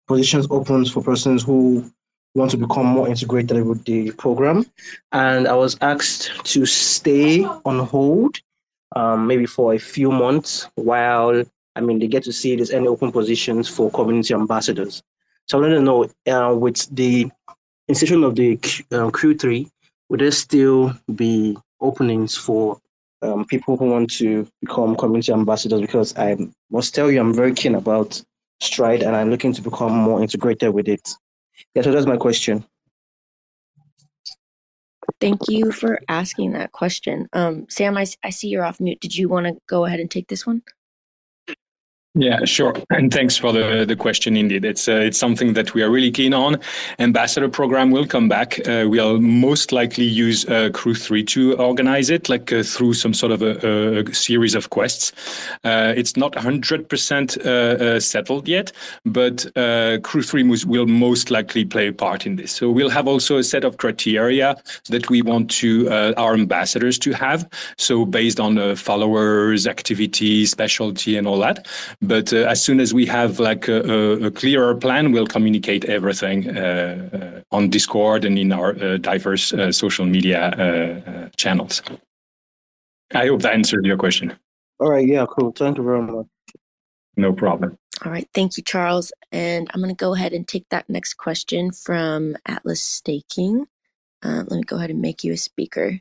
positions 0.06 0.46
open 0.50 0.84
for 0.84 1.02
persons 1.02 1.42
who 1.42 1.90
want 2.36 2.50
to 2.50 2.56
become 2.56 2.86
more 2.86 3.08
integrated 3.08 3.64
with 3.66 3.84
the 3.84 4.12
program. 4.12 4.66
And 5.12 5.48
I 5.48 5.54
was 5.54 5.76
asked 5.80 6.30
to 6.52 6.66
stay 6.66 7.44
on 7.44 7.78
hold 7.86 8.38
um, 8.94 9.26
maybe 9.26 9.46
for 9.46 9.74
a 9.74 9.78
few 9.78 10.10
months 10.10 10.68
while, 10.74 11.42
I 11.74 11.80
mean, 11.80 11.98
they 11.98 12.06
get 12.06 12.24
to 12.24 12.32
see 12.32 12.54
there's 12.54 12.70
any 12.70 12.86
open 12.86 13.10
positions 13.10 13.68
for 13.68 13.90
community 13.90 14.34
ambassadors. 14.34 15.02
So 15.46 15.58
I 15.58 15.60
wanted 15.62 15.76
to 15.76 15.82
know 15.82 16.04
uh, 16.26 16.54
with 16.54 16.94
the 16.94 17.30
insertion 17.88 18.22
of 18.24 18.34
the 18.34 18.58
uh, 18.92 19.10
Crew 19.10 19.36
Three, 19.36 19.68
would 20.08 20.20
there 20.20 20.30
still 20.30 20.92
be 21.14 21.56
openings 21.80 22.36
for 22.36 22.78
um, 23.22 23.44
people 23.44 23.76
who 23.76 23.86
want 23.86 24.10
to 24.14 24.46
become 24.60 24.96
community 24.96 25.32
ambassadors? 25.32 25.80
Because 25.80 26.16
I 26.16 26.36
must 26.70 26.94
tell 26.94 27.10
you, 27.10 27.20
I'm 27.20 27.34
very 27.34 27.54
keen 27.54 27.74
about 27.74 28.22
Stride 28.60 29.02
and 29.02 29.14
I'm 29.14 29.30
looking 29.30 29.52
to 29.52 29.62
become 29.62 29.92
more 29.92 30.22
integrated 30.22 30.72
with 30.72 30.88
it. 30.88 31.14
Yeah, 31.74 31.82
so 31.82 31.92
that's 31.92 32.06
my 32.06 32.16
question. 32.16 32.64
Thank 35.20 35.48
you 35.48 35.72
for 35.72 36.00
asking 36.08 36.52
that 36.52 36.72
question. 36.72 37.28
Um, 37.32 37.66
Sam, 37.68 37.96
I, 37.96 38.06
I 38.22 38.30
see 38.30 38.48
you're 38.48 38.64
off 38.64 38.80
mute. 38.80 39.00
Did 39.00 39.16
you 39.16 39.28
want 39.28 39.46
to 39.46 39.56
go 39.66 39.84
ahead 39.84 40.00
and 40.00 40.10
take 40.10 40.28
this 40.28 40.46
one? 40.46 40.62
Yeah, 42.18 42.46
sure. 42.46 42.72
And 42.88 43.12
thanks 43.12 43.36
for 43.36 43.52
the, 43.52 43.84
the 43.86 43.94
question. 43.94 44.38
Indeed, 44.38 44.64
it's 44.64 44.88
uh, 44.88 44.92
it's 44.92 45.18
something 45.18 45.52
that 45.52 45.74
we 45.74 45.82
are 45.82 45.90
really 45.90 46.10
keen 46.10 46.32
on. 46.32 46.56
Ambassador 46.98 47.50
program 47.50 47.90
will 47.90 48.06
come 48.06 48.26
back. 48.26 48.58
Uh, 48.66 48.86
we'll 48.88 49.20
most 49.20 49.70
likely 49.70 50.04
use 50.04 50.46
uh, 50.46 50.70
Crew 50.72 50.94
Three 50.94 51.22
to 51.24 51.54
organize 51.58 52.08
it, 52.08 52.30
like 52.30 52.50
uh, 52.50 52.62
through 52.62 52.94
some 52.94 53.12
sort 53.12 53.32
of 53.32 53.42
a, 53.42 54.00
a 54.00 54.14
series 54.14 54.54
of 54.54 54.70
quests. 54.70 55.12
Uh, 55.62 55.92
it's 55.94 56.16
not 56.16 56.34
hundred 56.34 56.88
percent 56.88 57.36
uh, 57.36 58.00
settled 58.00 58.48
yet, 58.48 58.72
but 59.04 59.44
Crew 60.02 60.22
Three 60.22 60.42
will 60.42 60.86
most 60.86 61.30
likely 61.30 61.66
play 61.66 61.88
a 61.88 61.92
part 61.92 62.24
in 62.24 62.36
this. 62.36 62.50
So 62.50 62.70
we'll 62.70 62.88
have 62.88 63.06
also 63.06 63.36
a 63.36 63.44
set 63.44 63.62
of 63.62 63.76
criteria 63.76 64.56
that 64.88 65.10
we 65.10 65.20
want 65.20 65.50
to 65.50 65.90
our 66.16 66.32
ambassadors 66.32 66.98
to 67.00 67.12
have. 67.12 67.46
So 67.76 68.06
based 68.06 68.40
on 68.40 68.74
followers, 68.76 69.66
activity, 69.66 70.46
specialty, 70.46 71.18
and 71.18 71.26
all 71.26 71.40
that 71.40 71.66
but 72.06 72.32
uh, 72.32 72.38
as 72.38 72.62
soon 72.62 72.80
as 72.80 72.94
we 72.94 73.06
have 73.06 73.38
like 73.38 73.68
a, 73.68 74.26
a 74.26 74.30
clearer 74.30 74.74
plan, 74.74 75.12
we'll 75.12 75.26
communicate 75.26 75.84
everything 75.84 76.56
uh, 76.56 77.42
uh, 77.50 77.56
on 77.56 77.70
Discord 77.70 78.24
and 78.24 78.38
in 78.38 78.52
our 78.52 78.98
diverse 78.98 79.52
social 79.70 80.06
media 80.06 81.30
channels. 81.36 81.82
I 83.14 83.26
hope 83.28 83.42
that 83.42 83.54
answered 83.54 83.86
your 83.86 83.96
question. 83.96 84.36
All 84.80 84.90
right. 84.90 85.06
Yeah. 85.06 85.26
Cool. 85.26 85.52
Thank 85.52 85.78
you 85.78 85.84
very 85.84 86.02
much. 86.02 86.26
No 87.16 87.32
problem. 87.32 87.78
All 88.04 88.12
right. 88.12 88.28
Thank 88.34 88.56
you, 88.56 88.62
Charles. 88.62 89.12
And 89.32 89.70
I'm 89.72 89.80
going 89.80 89.94
to 89.94 89.98
go 89.98 90.14
ahead 90.14 90.32
and 90.32 90.46
take 90.46 90.68
that 90.68 90.88
next 90.88 91.14
question 91.14 91.72
from 91.72 92.36
Atlas 92.46 92.82
Staking. 92.82 93.66
Uh, 94.22 94.44
let 94.48 94.50
me 94.50 94.62
go 94.62 94.76
ahead 94.76 94.90
and 94.90 95.00
make 95.00 95.24
you 95.24 95.32
a 95.32 95.36
speaker. 95.36 96.00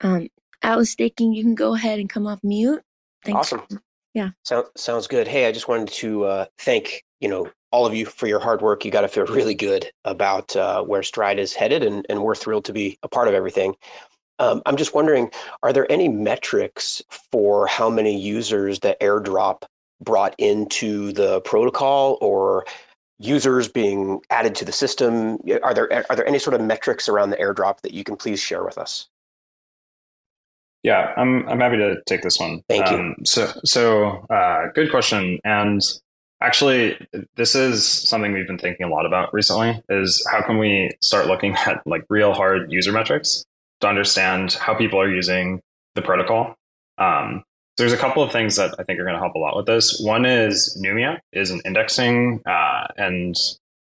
Um, 0.00 0.28
Atlas 0.62 0.90
Staking, 0.90 1.32
you 1.32 1.44
can 1.44 1.54
go 1.54 1.74
ahead 1.74 2.00
and 2.00 2.10
come 2.10 2.26
off 2.26 2.40
mute. 2.42 2.82
Thanks. 3.24 3.52
Awesome. 3.52 3.80
Yeah. 4.18 4.30
So, 4.42 4.66
sounds 4.76 5.06
good. 5.06 5.28
Hey, 5.28 5.46
I 5.46 5.52
just 5.52 5.68
wanted 5.68 5.86
to 5.90 6.24
uh, 6.24 6.46
thank 6.58 7.04
you 7.20 7.28
know 7.28 7.48
all 7.70 7.86
of 7.86 7.94
you 7.94 8.04
for 8.04 8.26
your 8.26 8.40
hard 8.40 8.60
work. 8.60 8.84
You 8.84 8.90
got 8.90 9.02
to 9.02 9.08
feel 9.08 9.26
really 9.26 9.54
good 9.54 9.92
about 10.04 10.56
uh, 10.56 10.82
where 10.82 11.04
Stride 11.04 11.38
is 11.38 11.54
headed, 11.54 11.84
and, 11.84 12.04
and 12.10 12.20
we're 12.20 12.34
thrilled 12.34 12.64
to 12.64 12.72
be 12.72 12.98
a 13.04 13.08
part 13.08 13.28
of 13.28 13.34
everything. 13.34 13.76
Um, 14.40 14.60
I'm 14.66 14.76
just 14.76 14.92
wondering, 14.92 15.30
are 15.62 15.72
there 15.72 15.90
any 15.90 16.08
metrics 16.08 17.00
for 17.30 17.68
how 17.68 17.88
many 17.88 18.20
users 18.20 18.80
the 18.80 18.96
airdrop 19.00 19.62
brought 20.00 20.34
into 20.38 21.12
the 21.12 21.40
protocol, 21.42 22.18
or 22.20 22.66
users 23.20 23.68
being 23.68 24.20
added 24.30 24.56
to 24.56 24.64
the 24.64 24.72
system? 24.72 25.38
Are 25.62 25.74
there 25.74 26.04
are 26.10 26.16
there 26.16 26.26
any 26.26 26.40
sort 26.40 26.54
of 26.54 26.60
metrics 26.60 27.08
around 27.08 27.30
the 27.30 27.36
airdrop 27.36 27.82
that 27.82 27.94
you 27.94 28.02
can 28.02 28.16
please 28.16 28.40
share 28.40 28.64
with 28.64 28.78
us? 28.78 29.06
Yeah, 30.82 31.12
I'm 31.16 31.48
I'm 31.48 31.60
happy 31.60 31.76
to 31.76 32.00
take 32.06 32.22
this 32.22 32.38
one. 32.38 32.62
Thank 32.68 32.86
um, 32.86 33.14
you. 33.18 33.24
So 33.24 33.52
so 33.64 34.26
uh, 34.30 34.66
good 34.74 34.90
question. 34.90 35.38
And 35.44 35.82
actually, 36.40 36.96
this 37.36 37.54
is 37.54 37.84
something 37.84 38.32
we've 38.32 38.46
been 38.46 38.58
thinking 38.58 38.86
a 38.86 38.88
lot 38.88 39.06
about 39.06 39.34
recently. 39.34 39.82
Is 39.88 40.26
how 40.30 40.42
can 40.42 40.58
we 40.58 40.90
start 41.00 41.26
looking 41.26 41.54
at 41.66 41.82
like 41.86 42.04
real 42.08 42.32
hard 42.32 42.70
user 42.70 42.92
metrics 42.92 43.44
to 43.80 43.88
understand 43.88 44.54
how 44.54 44.74
people 44.74 45.00
are 45.00 45.10
using 45.10 45.60
the 45.94 46.02
protocol. 46.02 46.54
Um, 46.98 47.44
so 47.76 47.84
there's 47.84 47.92
a 47.92 47.96
couple 47.96 48.22
of 48.22 48.32
things 48.32 48.56
that 48.56 48.74
I 48.78 48.82
think 48.82 48.98
are 48.98 49.04
going 49.04 49.14
to 49.14 49.20
help 49.20 49.34
a 49.34 49.38
lot 49.38 49.56
with 49.56 49.66
this. 49.66 50.00
One 50.00 50.26
is 50.26 50.80
Numia 50.84 51.18
is 51.32 51.50
an 51.50 51.60
indexing, 51.64 52.42
uh, 52.44 52.88
and 52.96 53.36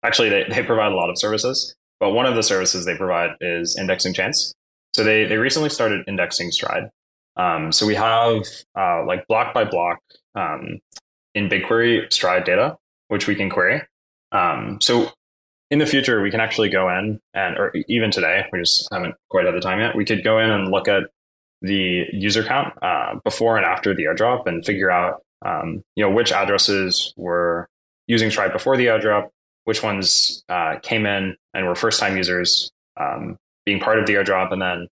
actually 0.03 0.29
they, 0.29 0.45
they 0.51 0.63
provide 0.63 0.93
a 0.93 0.95
lot 0.95 1.09
of 1.09 1.19
services. 1.19 1.75
But 1.99 2.11
one 2.11 2.27
of 2.27 2.35
the 2.35 2.43
services 2.43 2.85
they 2.85 2.97
provide 2.97 3.37
is 3.41 3.79
indexing 3.79 4.15
chains. 4.15 4.55
So 4.95 5.05
they 5.05 5.27
they 5.27 5.37
recently 5.37 5.69
started 5.71 6.05
indexing 6.09 6.51
Stride. 6.51 6.91
Um, 7.37 7.73
so 7.73 7.87
we 7.87 7.95
have 7.95 8.45
uh, 8.77 9.05
like 9.07 9.27
block 9.29 9.55
by 9.55 9.65
block 9.65 9.99
um, 10.35 10.81
in 11.35 11.49
BigQuery 11.49 12.13
Stride 12.13 12.45
data, 12.45 12.77
which 13.09 13.27
we 13.27 13.35
can 13.35 13.51
query. 13.51 13.83
Um, 14.33 14.79
so 14.81 15.13
in 15.71 15.79
the 15.79 15.87
future, 15.87 16.21
we 16.21 16.31
can 16.31 16.41
actually 16.41 16.69
go 16.69 16.89
in 16.89 17.21
and, 17.33 17.57
or 17.57 17.73
even 17.89 18.11
today, 18.11 18.45
we 18.53 18.59
just 18.59 18.89
haven't 18.93 19.15
quite 19.29 19.47
had 19.47 19.55
the 19.55 19.61
time 19.61 19.79
yet. 19.79 19.95
We 19.95 20.05
could 20.05 20.25
go 20.25 20.39
in 20.39 20.51
and 20.51 20.71
look 20.71 20.89
at 20.89 21.05
the 21.63 22.07
user 22.13 22.43
count 22.43 22.75
uh, 22.83 23.17
before 23.23 23.57
and 23.57 23.65
after 23.65 23.95
the 23.95 24.05
airdrop 24.05 24.47
and 24.47 24.65
figure 24.65 24.91
out, 24.91 25.23
um, 25.45 25.83
you 25.95 26.05
know, 26.05 26.11
which 26.11 26.33
addresses 26.33 27.15
were 27.17 27.69
using 28.09 28.31
Stride 28.31 28.53
before 28.53 28.77
the 28.77 28.87
airdrop, 28.87 29.29
which 29.65 29.83
ones 29.83 30.43
uh, 30.49 30.77
came 30.83 31.07
in 31.07 31.37
and 31.55 31.67
were 31.67 31.77
first 31.77 32.01
time 32.01 32.17
users, 32.17 32.73
um, 32.99 33.37
being 33.65 33.81
part 33.81 33.99
of 33.99 34.07
the 34.07 34.15
airdrop, 34.15 34.53
and 34.53 34.61
then 34.61 34.89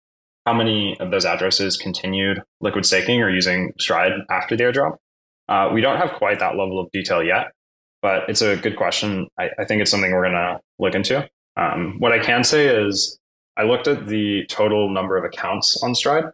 how 0.45 0.53
many 0.53 0.97
of 0.99 1.11
those 1.11 1.25
addresses 1.25 1.77
continued 1.77 2.41
liquid 2.61 2.85
staking 2.85 3.21
or 3.21 3.29
using 3.29 3.73
Stride 3.79 4.11
after 4.29 4.55
the 4.55 4.63
airdrop. 4.63 4.97
Uh, 5.47 5.69
we 5.73 5.81
don't 5.81 5.97
have 5.97 6.13
quite 6.13 6.39
that 6.39 6.55
level 6.55 6.79
of 6.79 6.91
detail 6.91 7.23
yet, 7.23 7.51
but 8.01 8.29
it's 8.29 8.41
a 8.41 8.55
good 8.57 8.75
question. 8.75 9.27
I, 9.39 9.49
I 9.59 9.65
think 9.65 9.81
it's 9.81 9.91
something 9.91 10.11
we're 10.11 10.23
going 10.23 10.33
to 10.33 10.59
look 10.79 10.95
into. 10.95 11.29
Um, 11.55 11.97
what 11.99 12.11
I 12.11 12.19
can 12.19 12.43
say 12.43 12.67
is 12.67 13.19
I 13.57 13.63
looked 13.63 13.87
at 13.87 14.07
the 14.07 14.45
total 14.47 14.89
number 14.89 15.17
of 15.17 15.23
accounts 15.23 15.81
on 15.83 15.95
Stride 15.95 16.25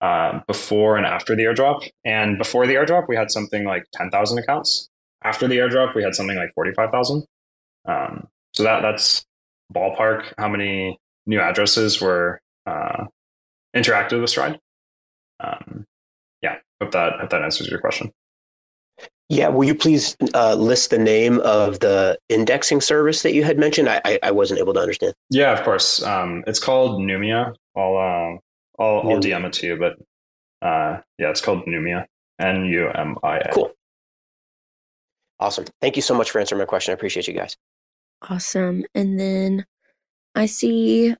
uh, 0.00 0.40
before 0.46 0.96
and 0.96 1.06
after 1.06 1.34
the 1.34 1.44
airdrop. 1.44 1.88
And 2.04 2.38
before 2.38 2.66
the 2.66 2.74
airdrop, 2.74 3.08
we 3.08 3.16
had 3.16 3.30
something 3.30 3.64
like 3.64 3.84
10,000 3.92 4.38
accounts. 4.38 4.88
After 5.22 5.46
the 5.48 5.56
airdrop, 5.58 5.94
we 5.94 6.02
had 6.02 6.14
something 6.14 6.36
like 6.36 6.54
45,000. 6.54 7.24
Um, 7.86 8.28
so 8.54 8.62
that 8.62 8.82
that's 8.82 9.24
ballpark 9.74 10.32
how 10.38 10.48
many 10.48 10.98
new 11.26 11.40
addresses 11.40 12.00
were 12.00 12.40
uh, 12.66 13.06
interacted 13.74 14.20
with 14.20 14.30
Stride. 14.30 14.58
Um, 15.40 15.84
yeah, 16.42 16.56
hope 16.80 16.92
that 16.92 17.20
hope 17.20 17.30
that 17.30 17.42
answers 17.42 17.68
your 17.68 17.80
question. 17.80 18.12
Yeah, 19.28 19.48
will 19.48 19.64
you 19.64 19.76
please 19.76 20.16
uh, 20.34 20.54
list 20.54 20.90
the 20.90 20.98
name 20.98 21.38
of 21.40 21.78
the 21.78 22.18
indexing 22.28 22.80
service 22.80 23.22
that 23.22 23.32
you 23.32 23.44
had 23.44 23.58
mentioned? 23.58 23.88
I, 23.88 24.00
I, 24.04 24.18
I 24.24 24.30
wasn't 24.32 24.58
able 24.58 24.74
to 24.74 24.80
understand. 24.80 25.14
Yeah, 25.30 25.52
of 25.52 25.62
course. 25.62 26.02
Um, 26.02 26.42
it's 26.48 26.58
called 26.58 27.00
Numia. 27.00 27.54
I'll 27.76 27.96
uh, 27.96 28.82
I'll, 28.82 29.08
I'll 29.08 29.20
DM 29.20 29.44
it 29.44 29.52
to 29.54 29.66
you, 29.68 29.76
but 29.76 29.94
uh, 30.66 31.00
yeah, 31.18 31.30
it's 31.30 31.40
called 31.40 31.64
Numia. 31.66 32.06
N 32.40 32.64
U 32.64 32.88
M 32.88 33.16
I 33.22 33.38
A. 33.38 33.52
Cool. 33.52 33.70
Awesome. 35.38 35.64
Thank 35.80 35.96
you 35.96 36.02
so 36.02 36.14
much 36.14 36.30
for 36.30 36.40
answering 36.40 36.58
my 36.58 36.64
question. 36.64 36.92
I 36.92 36.94
appreciate 36.94 37.28
you 37.28 37.34
guys. 37.34 37.56
Awesome. 38.28 38.84
And 38.94 39.18
then 39.18 39.64
I 40.34 40.46
see 40.46 41.14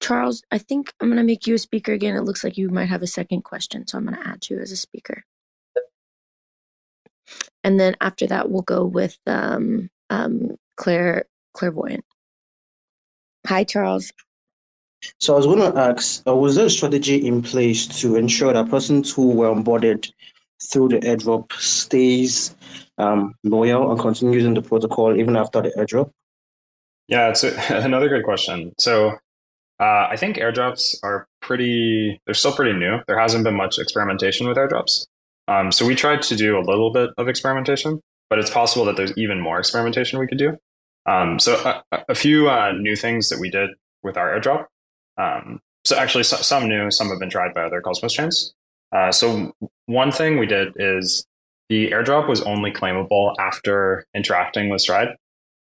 Charles, 0.00 0.42
I 0.50 0.58
think 0.58 0.92
I'm 1.00 1.08
going 1.08 1.18
to 1.18 1.24
make 1.24 1.46
you 1.46 1.54
a 1.54 1.58
speaker 1.58 1.92
again. 1.92 2.16
It 2.16 2.22
looks 2.22 2.44
like 2.44 2.56
you 2.56 2.68
might 2.70 2.88
have 2.88 3.02
a 3.02 3.06
second 3.06 3.42
question, 3.42 3.86
so 3.86 3.98
I'm 3.98 4.06
going 4.06 4.16
to 4.20 4.28
add 4.28 4.48
you 4.48 4.58
as 4.58 4.70
a 4.72 4.76
speaker. 4.76 5.24
And 7.64 7.78
then 7.78 7.96
after 8.00 8.26
that, 8.28 8.50
we'll 8.50 8.62
go 8.62 8.84
with 8.84 9.18
um, 9.26 9.90
um, 10.08 10.56
Claire 10.76 11.24
Clairvoyant. 11.54 12.04
Hi, 13.46 13.64
Charles. 13.64 14.12
So 15.18 15.34
I 15.34 15.36
was 15.36 15.46
going 15.46 15.72
to 15.72 15.78
ask, 15.78 16.26
uh, 16.26 16.34
was 16.34 16.56
there 16.56 16.66
a 16.66 16.70
strategy 16.70 17.26
in 17.26 17.42
place 17.42 17.86
to 18.00 18.16
ensure 18.16 18.52
that 18.52 18.70
persons 18.70 19.12
who 19.12 19.30
were 19.30 19.48
onboarded 19.48 20.10
through 20.70 20.88
the 20.88 20.98
airdrop 21.00 21.52
stays 21.52 22.54
um, 22.98 23.34
loyal 23.44 23.90
and 23.90 24.00
continue 24.00 24.34
using 24.34 24.54
the 24.54 24.62
protocol 24.62 25.16
even 25.16 25.36
after 25.36 25.62
the 25.62 25.70
airdrop? 25.70 26.10
Yeah, 27.08 27.30
it's 27.30 27.42
a, 27.42 27.56
another 27.84 28.08
good 28.08 28.24
question. 28.24 28.72
So 28.78 29.10
uh, 29.80 30.08
I 30.10 30.16
think 30.16 30.36
airdrops 30.36 30.96
are 31.02 31.26
pretty, 31.40 32.20
they're 32.26 32.34
still 32.34 32.52
pretty 32.52 32.78
new. 32.78 32.98
There 33.06 33.18
hasn't 33.18 33.44
been 33.44 33.56
much 33.56 33.78
experimentation 33.78 34.46
with 34.46 34.56
airdrops. 34.56 35.06
Um, 35.48 35.72
so 35.72 35.86
we 35.86 35.94
tried 35.94 36.22
to 36.22 36.36
do 36.36 36.58
a 36.58 36.60
little 36.60 36.92
bit 36.92 37.10
of 37.16 37.28
experimentation, 37.28 38.00
but 38.28 38.38
it's 38.38 38.50
possible 38.50 38.84
that 38.84 38.96
there's 38.96 39.16
even 39.16 39.40
more 39.40 39.58
experimentation 39.58 40.18
we 40.18 40.26
could 40.26 40.38
do. 40.38 40.56
Um, 41.06 41.38
so 41.38 41.54
a, 41.90 42.04
a 42.10 42.14
few 42.14 42.50
uh, 42.50 42.72
new 42.72 42.94
things 42.94 43.30
that 43.30 43.40
we 43.40 43.48
did 43.48 43.70
with 44.02 44.18
our 44.18 44.38
airdrop. 44.38 44.66
Um, 45.16 45.60
so 45.84 45.96
actually, 45.96 46.24
so, 46.24 46.36
some 46.36 46.68
new, 46.68 46.90
some 46.90 47.08
have 47.08 47.18
been 47.18 47.30
tried 47.30 47.54
by 47.54 47.62
other 47.62 47.80
Cosmos 47.80 48.12
chains. 48.12 48.52
Uh, 48.94 49.10
so 49.10 49.52
one 49.86 50.12
thing 50.12 50.38
we 50.38 50.46
did 50.46 50.74
is 50.76 51.26
the 51.68 51.90
airdrop 51.90 52.28
was 52.28 52.42
only 52.42 52.72
claimable 52.72 53.34
after 53.38 54.04
interacting 54.14 54.68
with 54.68 54.80
Stride. 54.80 55.16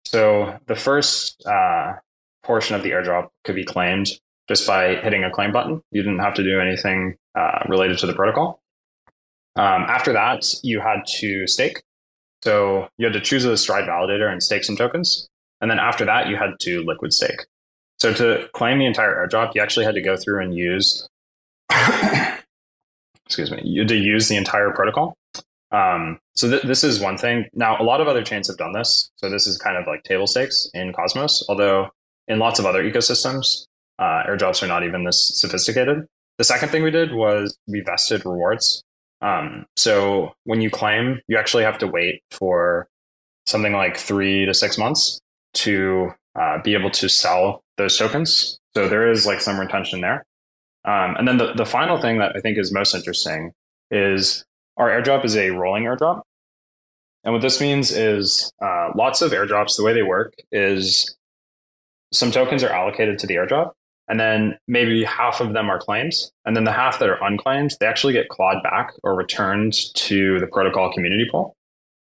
So 0.05 0.57
the 0.67 0.75
first 0.75 1.43
uh, 1.45 1.93
portion 2.43 2.75
of 2.75 2.83
the 2.83 2.91
airdrop 2.91 3.29
could 3.43 3.55
be 3.55 3.65
claimed 3.65 4.07
just 4.47 4.67
by 4.67 4.95
hitting 4.95 5.23
a 5.23 5.31
claim 5.31 5.51
button. 5.51 5.81
You 5.91 6.03
didn't 6.03 6.19
have 6.19 6.35
to 6.35 6.43
do 6.43 6.59
anything 6.59 7.15
uh, 7.37 7.59
related 7.67 7.97
to 7.99 8.07
the 8.07 8.13
protocol. 8.13 8.61
Um, 9.55 9.83
after 9.87 10.13
that, 10.13 10.45
you 10.63 10.79
had 10.79 11.05
to 11.19 11.47
stake. 11.47 11.83
So 12.43 12.87
you 12.97 13.05
had 13.07 13.13
to 13.13 13.21
choose 13.21 13.45
a 13.45 13.57
Stride 13.57 13.85
validator 13.85 14.31
and 14.31 14.43
stake 14.43 14.63
some 14.63 14.75
tokens. 14.75 15.27
And 15.61 15.71
then 15.71 15.79
after 15.79 16.05
that, 16.05 16.27
you 16.27 16.35
had 16.35 16.59
to 16.61 16.83
liquid 16.83 17.13
stake. 17.13 17.45
So 17.97 18.13
to 18.13 18.47
claim 18.53 18.79
the 18.79 18.85
entire 18.85 19.15
airdrop, 19.15 19.55
you 19.55 19.61
actually 19.61 19.85
had 19.85 19.95
to 19.95 20.01
go 20.01 20.17
through 20.17 20.43
and 20.43 20.53
use, 20.53 21.07
excuse 23.25 23.49
me, 23.49 23.61
you 23.63 23.81
had 23.81 23.87
to 23.87 23.95
use 23.95 24.27
the 24.27 24.35
entire 24.35 24.71
protocol. 24.71 25.15
Um, 25.71 26.19
so 26.35 26.49
th- 26.49 26.63
this 26.63 26.83
is 26.83 26.99
one 26.99 27.17
thing. 27.17 27.45
Now, 27.53 27.77
a 27.79 27.83
lot 27.83 28.01
of 28.01 28.07
other 28.07 28.23
chains 28.23 28.47
have 28.47 28.57
done 28.57 28.73
this. 28.73 29.09
So 29.15 29.29
this 29.29 29.47
is 29.47 29.57
kind 29.57 29.77
of 29.77 29.87
like 29.87 30.03
table 30.03 30.27
stakes 30.27 30.69
in 30.73 30.93
Cosmos, 30.93 31.45
although 31.47 31.89
in 32.27 32.39
lots 32.39 32.59
of 32.59 32.65
other 32.65 32.83
ecosystems, 32.83 33.65
uh, 33.99 34.23
airdrops 34.27 34.61
are 34.61 34.67
not 34.67 34.83
even 34.83 35.05
this 35.05 35.39
sophisticated. 35.39 36.05
The 36.37 36.43
second 36.43 36.69
thing 36.69 36.83
we 36.83 36.91
did 36.91 37.13
was 37.13 37.57
we 37.67 37.79
vested 37.79 38.25
rewards. 38.25 38.83
Um, 39.21 39.65
so 39.77 40.33
when 40.43 40.59
you 40.59 40.69
claim, 40.69 41.21
you 41.27 41.37
actually 41.37 41.63
have 41.63 41.77
to 41.79 41.87
wait 41.87 42.21
for 42.31 42.87
something 43.45 43.73
like 43.73 43.95
three 43.95 44.45
to 44.45 44.53
six 44.53 44.77
months 44.77 45.21
to 45.53 46.11
uh, 46.37 46.61
be 46.61 46.73
able 46.73 46.91
to 46.91 47.07
sell 47.07 47.61
those 47.77 47.97
tokens. 47.97 48.59
So 48.75 48.89
there 48.89 49.09
is 49.09 49.25
like 49.25 49.39
some 49.39 49.57
retention 49.57 50.01
there. 50.01 50.25
Um, 50.83 51.15
and 51.15 51.27
then 51.27 51.37
the, 51.37 51.53
the 51.53 51.65
final 51.65 51.99
thing 51.99 52.19
that 52.19 52.33
I 52.35 52.41
think 52.41 52.57
is 52.57 52.73
most 52.73 52.93
interesting 52.93 53.53
is 53.89 54.43
our 54.77 54.89
airdrop 54.89 55.25
is 55.25 55.35
a 55.35 55.51
rolling 55.51 55.83
airdrop. 55.83 56.21
And 57.23 57.33
what 57.33 57.41
this 57.41 57.59
means 57.59 57.91
is 57.91 58.51
uh, 58.61 58.89
lots 58.95 59.21
of 59.21 59.31
airdrops, 59.31 59.77
the 59.77 59.83
way 59.83 59.93
they 59.93 60.03
work 60.03 60.35
is 60.51 61.15
some 62.13 62.31
tokens 62.31 62.63
are 62.63 62.69
allocated 62.69 63.17
to 63.19 63.27
the 63.27 63.35
airdrop, 63.35 63.71
and 64.07 64.19
then 64.19 64.57
maybe 64.67 65.03
half 65.03 65.41
of 65.41 65.53
them 65.53 65.69
are 65.69 65.79
claims. 65.79 66.31
And 66.45 66.55
then 66.55 66.65
the 66.65 66.71
half 66.71 66.99
that 66.99 67.09
are 67.09 67.23
unclaimed, 67.23 67.75
they 67.79 67.87
actually 67.87 68.13
get 68.13 68.29
clawed 68.29 68.61
back 68.61 68.93
or 69.03 69.15
returned 69.15 69.73
to 69.95 70.39
the 70.39 70.47
protocol 70.47 70.93
community 70.93 71.25
pool. 71.29 71.55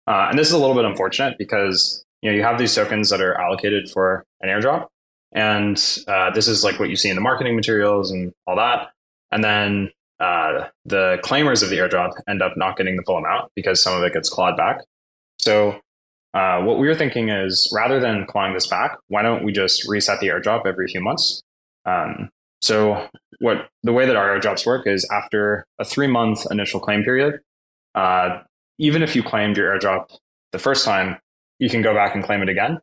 Uh, 0.06 0.28
and 0.30 0.38
this 0.38 0.46
is 0.46 0.54
a 0.54 0.58
little 0.58 0.76
bit 0.76 0.84
unfortunate 0.84 1.36
because 1.36 2.04
you 2.22 2.30
know 2.30 2.36
you 2.36 2.42
have 2.42 2.58
these 2.58 2.74
tokens 2.74 3.10
that 3.10 3.20
are 3.20 3.38
allocated 3.38 3.90
for 3.90 4.24
an 4.40 4.48
airdrop, 4.48 4.86
and 5.32 6.02
uh, 6.06 6.30
this 6.30 6.48
is 6.48 6.64
like 6.64 6.78
what 6.78 6.88
you 6.88 6.96
see 6.96 7.10
in 7.10 7.16
the 7.16 7.20
marketing 7.20 7.56
materials 7.56 8.10
and 8.10 8.32
all 8.46 8.56
that. 8.56 8.90
And 9.30 9.44
then 9.44 9.90
uh, 10.20 10.68
the 10.84 11.18
claimers 11.22 11.62
of 11.62 11.70
the 11.70 11.76
airdrop 11.76 12.12
end 12.28 12.42
up 12.42 12.56
not 12.56 12.76
getting 12.76 12.96
the 12.96 13.02
full 13.02 13.16
amount 13.16 13.50
because 13.54 13.82
some 13.82 13.94
of 13.94 14.02
it 14.02 14.12
gets 14.12 14.28
clawed 14.28 14.56
back. 14.56 14.80
So 15.38 15.80
uh, 16.34 16.60
what 16.62 16.78
we 16.78 16.88
were 16.88 16.94
thinking 16.94 17.28
is 17.28 17.70
rather 17.74 18.00
than 18.00 18.26
clawing 18.26 18.54
this 18.54 18.66
back, 18.66 18.98
why 19.08 19.22
don't 19.22 19.44
we 19.44 19.52
just 19.52 19.88
reset 19.88 20.20
the 20.20 20.28
airdrop 20.28 20.66
every 20.66 20.88
few 20.88 21.00
months? 21.00 21.42
Um, 21.84 22.30
so 22.60 23.08
what 23.38 23.68
the 23.82 23.92
way 23.92 24.06
that 24.06 24.16
our 24.16 24.38
airdrops 24.38 24.66
work 24.66 24.86
is 24.86 25.08
after 25.10 25.64
a 25.78 25.84
three 25.84 26.08
month 26.08 26.46
initial 26.50 26.80
claim 26.80 27.04
period, 27.04 27.40
uh, 27.94 28.40
even 28.78 29.02
if 29.02 29.14
you 29.14 29.22
claimed 29.22 29.56
your 29.56 29.76
airdrop 29.76 30.10
the 30.52 30.58
first 30.58 30.84
time, 30.84 31.18
you 31.58 31.68
can 31.68 31.82
go 31.82 31.94
back 31.94 32.14
and 32.14 32.24
claim 32.24 32.42
it 32.42 32.48
again. 32.48 32.78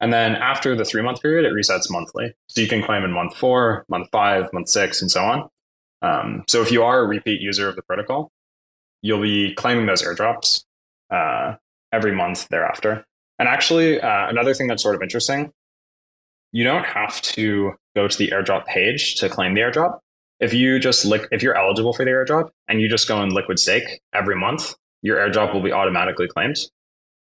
And 0.00 0.12
then 0.12 0.34
after 0.34 0.76
the 0.76 0.84
three 0.84 1.02
month 1.02 1.22
period, 1.22 1.46
it 1.46 1.54
resets 1.54 1.90
monthly. 1.90 2.34
So 2.48 2.60
you 2.60 2.68
can 2.68 2.82
claim 2.82 3.04
in 3.04 3.12
month 3.12 3.36
four, 3.36 3.84
month 3.88 4.08
five, 4.10 4.52
month 4.52 4.68
six, 4.68 5.00
and 5.00 5.10
so 5.10 5.22
on. 5.24 5.48
Um, 6.04 6.44
so 6.48 6.60
if 6.60 6.70
you 6.70 6.82
are 6.82 7.00
a 7.00 7.06
repeat 7.06 7.40
user 7.40 7.68
of 7.68 7.76
the 7.76 7.82
protocol, 7.82 8.30
you'll 9.00 9.22
be 9.22 9.54
claiming 9.54 9.86
those 9.86 10.02
airdrops 10.02 10.64
uh, 11.10 11.54
every 11.92 12.14
month 12.14 12.48
thereafter. 12.48 13.04
And 13.38 13.48
actually, 13.48 14.00
uh, 14.00 14.28
another 14.28 14.54
thing 14.54 14.66
that's 14.66 14.82
sort 14.82 14.94
of 14.94 15.02
interesting, 15.02 15.50
you 16.52 16.62
don't 16.62 16.84
have 16.84 17.20
to 17.22 17.72
go 17.96 18.06
to 18.06 18.18
the 18.18 18.28
airdrop 18.28 18.66
page 18.66 19.16
to 19.16 19.28
claim 19.28 19.54
the 19.54 19.62
airdrop. 19.62 19.98
If 20.40 20.52
you 20.52 20.78
just 20.78 21.04
li- 21.04 21.26
if 21.32 21.42
you're 21.42 21.56
eligible 21.56 21.94
for 21.94 22.04
the 22.04 22.10
airdrop 22.10 22.50
and 22.68 22.80
you 22.80 22.88
just 22.88 23.08
go 23.08 23.22
in 23.22 23.30
liquid 23.30 23.58
stake 23.58 24.00
every 24.12 24.36
month, 24.36 24.74
your 25.02 25.16
airdrop 25.16 25.54
will 25.54 25.62
be 25.62 25.72
automatically 25.72 26.28
claimed. 26.28 26.56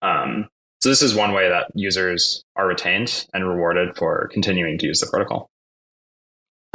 Um, 0.02 0.48
so 0.80 0.88
this 0.88 1.02
is 1.02 1.14
one 1.14 1.32
way 1.32 1.48
that 1.48 1.70
users 1.74 2.42
are 2.56 2.66
retained 2.66 3.26
and 3.32 3.48
rewarded 3.48 3.96
for 3.96 4.28
continuing 4.32 4.76
to 4.78 4.86
use 4.86 5.00
the 5.00 5.06
protocol. 5.06 5.50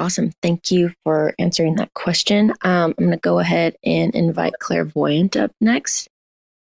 Awesome. 0.01 0.31
Thank 0.41 0.71
you 0.71 0.91
for 1.03 1.35
answering 1.37 1.75
that 1.75 1.93
question. 1.93 2.49
Um, 2.63 2.95
I'm 2.97 3.05
going 3.05 3.11
to 3.11 3.17
go 3.17 3.37
ahead 3.37 3.75
and 3.83 4.15
invite 4.15 4.53
Clairvoyant 4.59 5.37
up 5.37 5.51
next. 5.61 6.09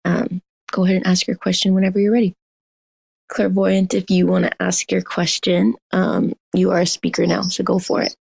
Um, 0.04 0.42
go 0.70 0.84
ahead 0.84 0.96
and 0.96 1.06
ask 1.06 1.26
your 1.26 1.38
question 1.38 1.72
whenever 1.72 1.98
you're 1.98 2.12
ready. 2.12 2.34
Clairvoyant, 3.28 3.94
if 3.94 4.10
you 4.10 4.26
want 4.26 4.44
to 4.44 4.62
ask 4.62 4.92
your 4.92 5.00
question, 5.00 5.74
um, 5.92 6.34
you 6.52 6.70
are 6.70 6.80
a 6.80 6.86
speaker 6.86 7.26
now, 7.26 7.40
so 7.40 7.64
go 7.64 7.78
for 7.78 8.02
it. 8.02 8.14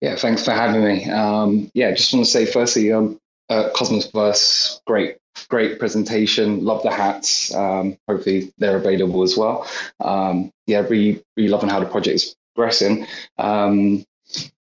Yeah, 0.00 0.16
thanks 0.16 0.44
for 0.44 0.50
having 0.50 0.82
me. 0.82 1.08
Um, 1.08 1.70
yeah, 1.74 1.92
just 1.92 2.12
want 2.12 2.26
to 2.26 2.30
say 2.32 2.44
firstly, 2.44 2.92
um, 2.92 3.20
uh, 3.50 3.68
Cosmoverse, 3.72 4.80
great, 4.84 5.18
great 5.48 5.78
presentation. 5.78 6.64
Love 6.64 6.82
the 6.82 6.90
hats. 6.90 7.54
Um, 7.54 7.96
hopefully 8.08 8.52
they're 8.58 8.78
available 8.78 9.22
as 9.22 9.36
well. 9.36 9.68
Um, 10.00 10.50
yeah, 10.66 10.80
really, 10.80 11.22
really 11.36 11.50
loving 11.50 11.68
how 11.68 11.78
the 11.78 11.86
project 11.86 12.16
is 12.16 12.34
progressing. 12.60 13.06
Um, 13.38 14.04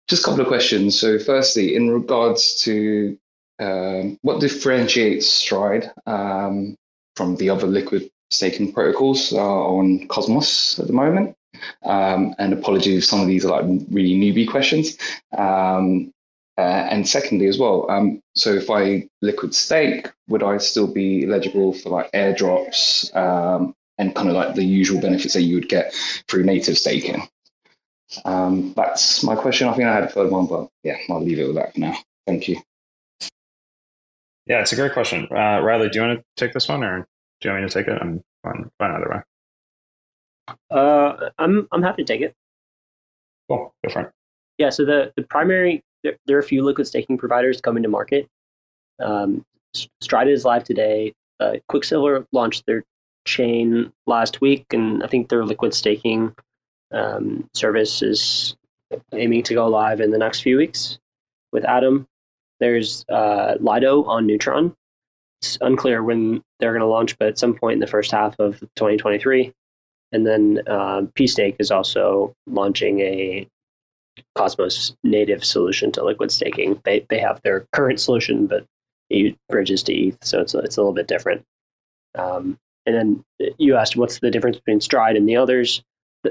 just 0.08 0.22
a 0.22 0.24
couple 0.24 0.40
of 0.40 0.48
questions. 0.48 0.98
So, 0.98 1.18
firstly, 1.18 1.76
in 1.76 1.90
regards 1.90 2.62
to 2.64 3.16
um, 3.60 4.18
what 4.22 4.40
differentiates 4.40 5.28
Stride 5.30 5.90
um, 6.06 6.76
from 7.16 7.36
the 7.36 7.50
other 7.50 7.66
liquid 7.66 8.10
staking 8.30 8.72
protocols 8.72 9.32
uh, 9.32 9.38
on 9.38 10.08
Cosmos 10.08 10.78
at 10.80 10.88
the 10.88 10.92
moment? 10.92 11.36
Um, 11.84 12.34
and 12.38 12.52
apologies 12.52 13.08
some 13.08 13.20
of 13.20 13.28
these 13.28 13.44
are 13.46 13.62
like 13.62 13.64
really 13.90 14.14
newbie 14.14 14.50
questions. 14.50 14.98
Um, 15.38 16.12
uh, 16.58 16.86
and 16.90 17.08
secondly, 17.08 17.46
as 17.46 17.58
well, 17.58 17.90
um, 17.90 18.20
so 18.34 18.54
if 18.54 18.70
I 18.70 19.08
liquid 19.22 19.54
stake, 19.54 20.10
would 20.28 20.42
I 20.42 20.58
still 20.58 20.86
be 20.92 21.24
eligible 21.24 21.72
for 21.72 21.90
like 21.90 22.12
airdrops 22.12 23.14
um, 23.16 23.74
and 23.98 24.14
kind 24.14 24.28
of 24.28 24.34
like 24.34 24.54
the 24.54 24.64
usual 24.64 25.00
benefits 25.00 25.34
that 25.34 25.42
you 25.42 25.54
would 25.56 25.68
get 25.68 25.94
through 26.28 26.44
native 26.44 26.76
staking? 26.76 27.28
Um, 28.24 28.72
that's 28.74 29.22
my 29.24 29.34
question. 29.34 29.68
I 29.68 29.74
think 29.74 29.88
I 29.88 29.94
had 29.94 30.04
a 30.04 30.08
third 30.08 30.30
one, 30.30 30.46
but 30.46 30.68
yeah, 30.82 30.96
I'll 31.08 31.22
leave 31.22 31.38
it 31.38 31.46
with 31.46 31.56
that 31.56 31.74
for 31.74 31.80
now. 31.80 31.96
Thank 32.26 32.48
you. 32.48 32.60
Yeah, 34.46 34.60
it's 34.60 34.72
a 34.72 34.76
great 34.76 34.92
question. 34.92 35.26
Uh, 35.30 35.60
Riley, 35.60 35.88
do 35.88 35.98
you 35.98 36.06
want 36.06 36.18
to 36.18 36.24
take 36.36 36.52
this 36.52 36.68
one, 36.68 36.84
or 36.84 37.06
do 37.40 37.48
you 37.48 37.52
want 37.52 37.64
me 37.64 37.68
to 37.68 37.74
take 37.74 37.88
it? 37.88 37.98
I'm 38.00 38.22
fine, 38.42 38.70
fine 38.78 38.90
either 38.90 39.10
way. 39.10 39.20
Uh, 40.70 41.30
I'm 41.38 41.66
I'm 41.72 41.82
happy 41.82 42.04
to 42.04 42.12
take 42.12 42.20
it. 42.20 42.34
Cool, 43.48 43.72
go 43.82 43.92
for 43.92 44.02
it. 44.02 44.10
Yeah, 44.58 44.70
so 44.70 44.84
the 44.84 45.12
the 45.16 45.22
primary 45.22 45.82
there, 46.02 46.16
there 46.26 46.36
are 46.36 46.40
a 46.40 46.44
few 46.44 46.62
liquid 46.62 46.86
staking 46.86 47.16
providers 47.16 47.60
coming 47.60 47.82
to 47.82 47.88
market. 47.88 48.28
Um, 49.00 49.44
Stride 50.00 50.28
is 50.28 50.44
live 50.44 50.64
today. 50.64 51.14
Uh, 51.40 51.54
Quicksilver 51.68 52.26
launched 52.32 52.64
their 52.66 52.84
chain 53.26 53.90
last 54.06 54.40
week, 54.40 54.66
and 54.72 55.02
I 55.02 55.06
think 55.06 55.30
their 55.30 55.44
liquid 55.44 55.74
staking 55.74 56.34
um, 56.94 57.48
service 57.54 58.02
is 58.02 58.56
aiming 59.12 59.42
to 59.44 59.54
go 59.54 59.66
live 59.66 60.00
in 60.00 60.10
the 60.10 60.18
next 60.18 60.40
few 60.40 60.56
weeks 60.56 60.98
with 61.52 61.64
Atom. 61.64 62.06
There's 62.60 63.04
uh, 63.08 63.56
Lido 63.60 64.04
on 64.04 64.26
Neutron. 64.26 64.74
It's 65.42 65.58
unclear 65.60 66.02
when 66.02 66.42
they're 66.58 66.72
going 66.72 66.80
to 66.80 66.86
launch, 66.86 67.18
but 67.18 67.28
at 67.28 67.38
some 67.38 67.54
point 67.54 67.74
in 67.74 67.80
the 67.80 67.86
first 67.86 68.10
half 68.10 68.38
of 68.38 68.60
2023. 68.76 69.52
And 70.12 70.26
then 70.26 70.62
uh, 70.68 71.02
pStake 71.16 71.56
is 71.58 71.70
also 71.70 72.32
launching 72.46 73.00
a 73.00 73.48
Cosmos 74.36 74.94
native 75.02 75.44
solution 75.44 75.90
to 75.92 76.04
liquid 76.04 76.30
staking. 76.30 76.80
They 76.84 77.04
they 77.08 77.18
have 77.18 77.40
their 77.42 77.66
current 77.72 77.98
solution, 77.98 78.46
but 78.46 78.64
it 79.10 79.36
bridges 79.48 79.82
to 79.84 79.92
ETH, 79.92 80.18
so 80.22 80.40
it's 80.40 80.54
a, 80.54 80.58
it's 80.58 80.76
a 80.76 80.80
little 80.80 80.94
bit 80.94 81.08
different. 81.08 81.44
Um, 82.14 82.56
and 82.86 82.94
then 82.94 83.24
you 83.58 83.76
asked 83.76 83.96
what's 83.96 84.20
the 84.20 84.30
difference 84.30 84.58
between 84.58 84.80
Stride 84.80 85.16
and 85.16 85.28
the 85.28 85.36
others. 85.36 85.82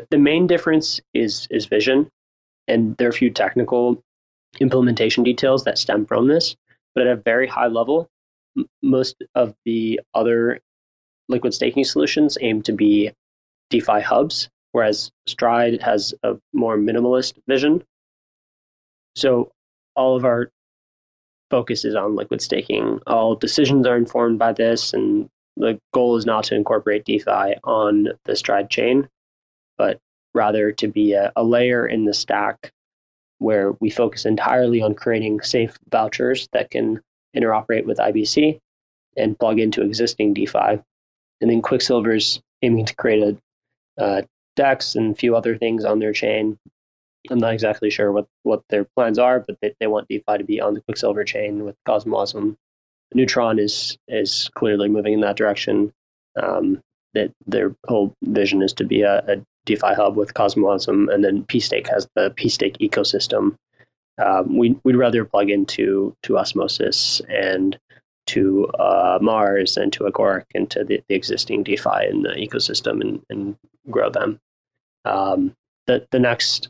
The, 0.10 0.18
main 0.18 0.48
difference 0.48 1.00
is 1.14 1.48
is 1.50 1.66
vision, 1.66 2.10
and 2.68 2.98
there 2.98 3.08
are 3.08 3.12
a 3.12 3.14
few 3.14 3.30
technical 3.30 4.02
implementation 4.60 5.24
details 5.24 5.64
that 5.64 5.78
stem 5.78 6.06
from 6.06 6.28
this. 6.28 6.56
But 6.96 7.08
at 7.08 7.14
a 7.14 7.22
very 7.22 7.48
high 7.48 7.68
level, 7.68 8.10
m- 8.58 8.68
most 8.82 9.16
of 9.36 9.56
the 9.66 10.00
other 10.14 10.60
liquid 11.30 11.54
staking 11.54 11.84
solutions 11.84 12.38
aim 12.42 12.62
to 12.64 12.72
be 12.72 13.12
DeFi 13.70 14.02
hubs, 14.02 14.50
whereas 14.72 15.12
Stride 15.28 15.82
has 15.82 16.14
a 16.24 16.36
more 16.54 16.78
minimalist 16.78 17.34
vision. 17.48 17.84
So 19.16 19.52
all 19.96 20.16
of 20.16 20.26
our 20.26 20.52
focus 21.50 21.86
is 21.86 21.96
on 21.96 22.16
liquid 22.16 22.42
staking. 22.42 23.00
All 23.06 23.36
decisions 23.36 23.86
are 23.86 23.98
informed 23.98 24.40
by 24.40 24.54
this, 24.54 24.94
and 24.94 25.30
the 25.56 25.80
goal 25.94 26.18
is 26.18 26.26
not 26.26 26.46
to 26.46 26.56
incorporate 26.56 27.06
DeFi 27.06 27.56
on 27.64 28.10
the 28.26 28.36
Stride 28.36 28.70
chain, 28.70 29.08
but 29.78 30.00
rather 30.34 30.72
to 30.72 30.88
be 30.88 31.14
a, 31.14 31.32
a 31.36 31.44
layer 31.44 31.88
in 31.88 32.06
the 32.06 32.14
stack 32.14 32.72
where 33.40 33.74
we 33.80 33.90
focus 33.90 34.26
entirely 34.26 34.82
on 34.82 34.94
creating 34.94 35.42
safe 35.42 35.78
vouchers 35.92 36.48
that 36.54 36.72
can 36.72 37.02
interoperate 37.36 37.86
with 37.86 37.98
IBC 37.98 38.60
and 39.18 39.38
plug 39.38 39.60
into 39.60 39.82
existing 39.82 40.34
DeFi. 40.34 40.80
And 41.42 41.50
then 41.50 41.62
Quicksilver's 41.62 42.42
aiming 42.62 42.86
to 42.86 42.96
create 42.96 43.24
a 43.98 44.02
uh, 44.02 44.22
DEX 44.56 44.96
and 44.96 45.14
a 45.14 45.16
few 45.16 45.36
other 45.36 45.58
things 45.58 45.84
on 45.84 46.00
their 46.00 46.14
chain. 46.14 46.58
I'm 47.30 47.40
not 47.40 47.54
exactly 47.54 47.90
sure 47.90 48.12
what, 48.12 48.28
what 48.44 48.64
their 48.70 48.86
plans 48.96 49.20
are, 49.20 49.40
but 49.40 49.58
they, 49.62 49.74
they 49.80 49.88
want 49.88 50.08
DeFi 50.08 50.38
to 50.38 50.44
be 50.44 50.62
on 50.62 50.74
the 50.74 50.82
Quicksilver 50.82 51.24
chain 51.24 51.64
with 51.64 51.76
CosmWasm. 51.88 52.56
Neutron 53.14 53.60
is 53.60 53.98
is 54.08 54.50
clearly 54.56 54.90
moving 54.90 55.14
in 55.14 55.22
that 55.22 55.38
direction. 55.38 55.94
Um, 56.42 56.82
that 57.14 57.32
their 57.46 57.76
whole 57.86 58.16
vision 58.24 58.64
is 58.64 58.74
to 58.74 58.84
be 58.84 59.04
a, 59.04 59.20
a 59.28 59.46
DeFi 59.66 59.94
hub 59.94 60.16
with 60.16 60.34
CosmWasm, 60.34 61.14
and 61.14 61.24
then 61.24 61.44
pStake 61.46 61.88
has 61.90 62.08
the 62.16 62.32
pStake 62.32 62.78
ecosystem. 62.78 63.56
Um, 64.24 64.58
we, 64.58 64.78
would 64.84 64.96
rather 64.96 65.26
plug 65.26 65.50
into 65.50 66.16
to 66.24 66.38
Osmosis 66.38 67.22
and 67.30 67.80
to 68.28 68.68
uh, 68.80 69.20
Mars 69.22 69.76
and 69.76 69.92
to 69.94 70.04
Agoric 70.04 70.46
and 70.54 70.70
to 70.72 70.84
the, 70.84 71.02
the 71.08 71.16
existing 71.16 71.64
DeFi 71.64 72.08
in 72.10 72.22
the 72.22 72.30
ecosystem 72.30 73.02
and, 73.02 73.22
and 73.30 73.58
grow 73.90 74.10
them. 74.10 74.40
Um, 75.06 75.56
the, 75.88 76.06
the 76.12 76.20
next 76.20 76.70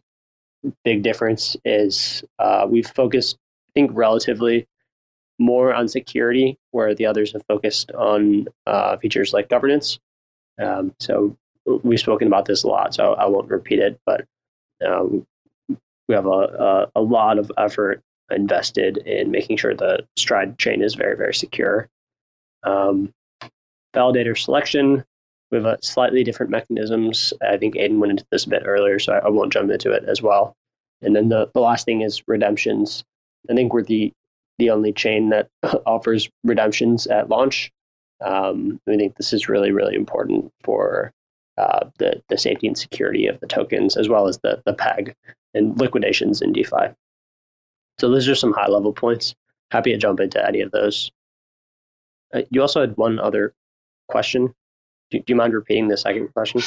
big 0.84 1.04
difference 1.04 1.58
is 1.66 2.24
uh, 2.39 2.66
we've 2.70 2.88
focused 2.88 3.38
I 3.70 3.72
think 3.74 3.91
relatively 3.94 4.68
more 5.39 5.74
on 5.74 5.88
security, 5.88 6.58
where 6.72 6.94
the 6.94 7.06
others 7.06 7.34
have 7.34 7.44
focused 7.48 7.91
on 7.91 8.48
uh, 8.68 8.98
features 8.98 9.34
like 9.34 9.50
governance. 9.50 10.00
Um, 10.62 10.94
so 11.00 11.36
we've 11.66 11.99
spoken 11.99 12.28
about 12.28 12.45
this 12.45 12.64
a 12.64 12.68
lot, 12.68 12.93
so 12.93 13.14
I 13.14 13.26
won't 13.26 13.49
repeat 13.49 13.80
it, 13.80 13.99
but 14.05 14.26
um, 14.86 15.26
we 16.07 16.16
have 16.16 16.26
a, 16.26 16.30
a, 16.30 16.91
a, 16.95 17.01
lot 17.01 17.38
of 17.38 17.51
effort 17.57 18.01
invested 18.32 18.97
in 18.97 19.32
making 19.32 19.57
sure 19.57 19.74
the 19.74 20.05
Stride 20.18 20.57
chain 20.57 20.82
is 20.82 20.95
very, 20.95 21.16
very 21.16 21.34
secure. 21.34 21.88
Um, 22.64 23.14
validator 23.95 24.38
selection, 24.38 25.03
we 25.51 25.57
have 25.57 25.66
a 25.66 25.78
slightly 25.82 26.24
different 26.24 26.51
mechanisms. 26.51 27.34
I 27.41 27.57
think 27.57 27.76
Aidan 27.76 27.99
went 27.99 28.11
into 28.11 28.26
this 28.32 28.45
a 28.45 28.49
bit 28.49 28.64
earlier, 28.66 28.99
so 28.99 29.14
I, 29.14 29.20
I 29.20 29.30
won't 29.30 29.53
jump 29.53 29.72
into 29.72 29.91
it 29.91 30.03
as 30.05 30.22
well. 30.22 30.55
And 31.01 31.16
then 31.16 31.30
the, 31.30 31.49
the 31.53 31.59
last 31.59 31.86
thing 31.86 32.01
is 32.01 32.24
redemptions. 32.28 33.03
I 33.49 33.53
think 33.53 33.74
we're 33.74 33.84
the 33.84 34.11
the 34.59 34.70
only 34.70 34.93
chain 34.93 35.30
that 35.30 35.49
offers 35.86 36.30
redemptions 36.43 37.07
at 37.07 37.30
launch. 37.30 37.72
Um, 38.24 38.80
I 38.88 38.95
think 38.95 39.16
this 39.16 39.34
is 39.34 39.49
really, 39.49 39.72
really 39.72 39.95
important 39.95 40.51
for 40.64 41.11
uh, 41.58 41.86
the, 41.99 42.22
the 42.30 42.38
safety 42.38 42.68
and 42.68 42.78
security 42.78 43.28
of 43.28 43.39
the 43.39 43.47
tokens, 43.47 43.95
as 43.95 44.10
well 44.10 44.28
as 44.28 44.39
the, 44.39 44.62
the 44.66 44.74
PEG 44.74 45.16
and 45.54 45.80
liquidations 45.80 46.41
in 46.41 46.51
DeFi. 46.54 46.93
So 47.99 48.10
those 48.10 48.28
are 48.28 48.36
some 48.36 48.54
high 48.54 48.68
level 48.68 48.93
points. 48.93 49.36
Happy 49.72 49.91
to 49.91 49.97
jump 49.97 50.20
into 50.20 50.45
any 50.45 50.62
of 50.62 50.72
those. 50.72 51.12
Uh, 52.34 52.41
you 52.49 52.62
also 52.62 52.82
had 52.82 52.97
one 52.97 53.20
other 53.20 53.54
question. 54.08 54.54
Do, 55.12 55.20
do 55.20 55.26
you 55.28 55.36
mind 55.36 55.54
repeating 55.54 55.88
the 55.88 55.97
second 55.97 56.34
question? 56.34 56.62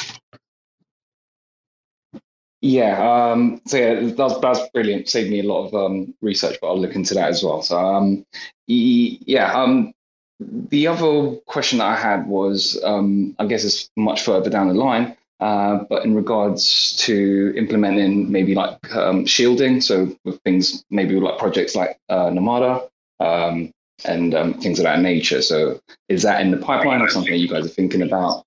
Yeah, 2.61 2.97
um, 3.31 3.61
so 3.67 3.77
yeah, 3.77 4.11
that's 4.15 4.39
that's 4.39 4.69
brilliant. 4.73 5.07
Saved 5.07 5.29
me 5.29 5.41
a 5.41 5.43
lot 5.43 5.67
of 5.67 5.75
um, 5.75 6.15
research, 6.21 6.57
but 6.59 6.67
I'll 6.67 6.79
look 6.79 6.95
into 6.95 7.13
that 7.13 7.29
as 7.29 7.43
well. 7.43 7.61
So 7.61 7.77
um, 7.77 8.25
yeah, 8.65 9.53
um, 9.53 9.93
the 10.39 10.87
other 10.87 11.35
question 11.45 11.79
that 11.79 11.87
I 11.87 11.95
had 11.95 12.27
was, 12.27 12.81
um, 12.83 13.35
I 13.39 13.45
guess 13.45 13.63
it's 13.63 13.89
much 13.95 14.21
further 14.21 14.49
down 14.49 14.67
the 14.67 14.73
line, 14.73 15.17
uh, 15.39 15.83
but 15.89 16.05
in 16.05 16.15
regards 16.15 16.95
to 16.97 17.53
implementing 17.55 18.31
maybe 18.31 18.53
like 18.53 18.95
um, 18.95 19.25
shielding, 19.25 19.81
so 19.81 20.15
with 20.25 20.39
things 20.41 20.85
maybe 20.89 21.19
like 21.19 21.39
projects 21.39 21.75
like 21.75 21.99
uh, 22.09 22.29
Namada 22.29 22.87
um, 23.19 23.71
and 24.05 24.35
um, 24.35 24.53
things 24.55 24.79
of 24.79 24.83
that 24.83 24.99
nature. 24.99 25.41
So 25.41 25.79
is 26.07 26.21
that 26.23 26.41
in 26.41 26.51
the 26.51 26.57
pipeline 26.57 27.01
or 27.01 27.09
something 27.09 27.33
you 27.33 27.47
guys 27.47 27.65
are 27.65 27.69
thinking 27.69 28.03
about? 28.03 28.45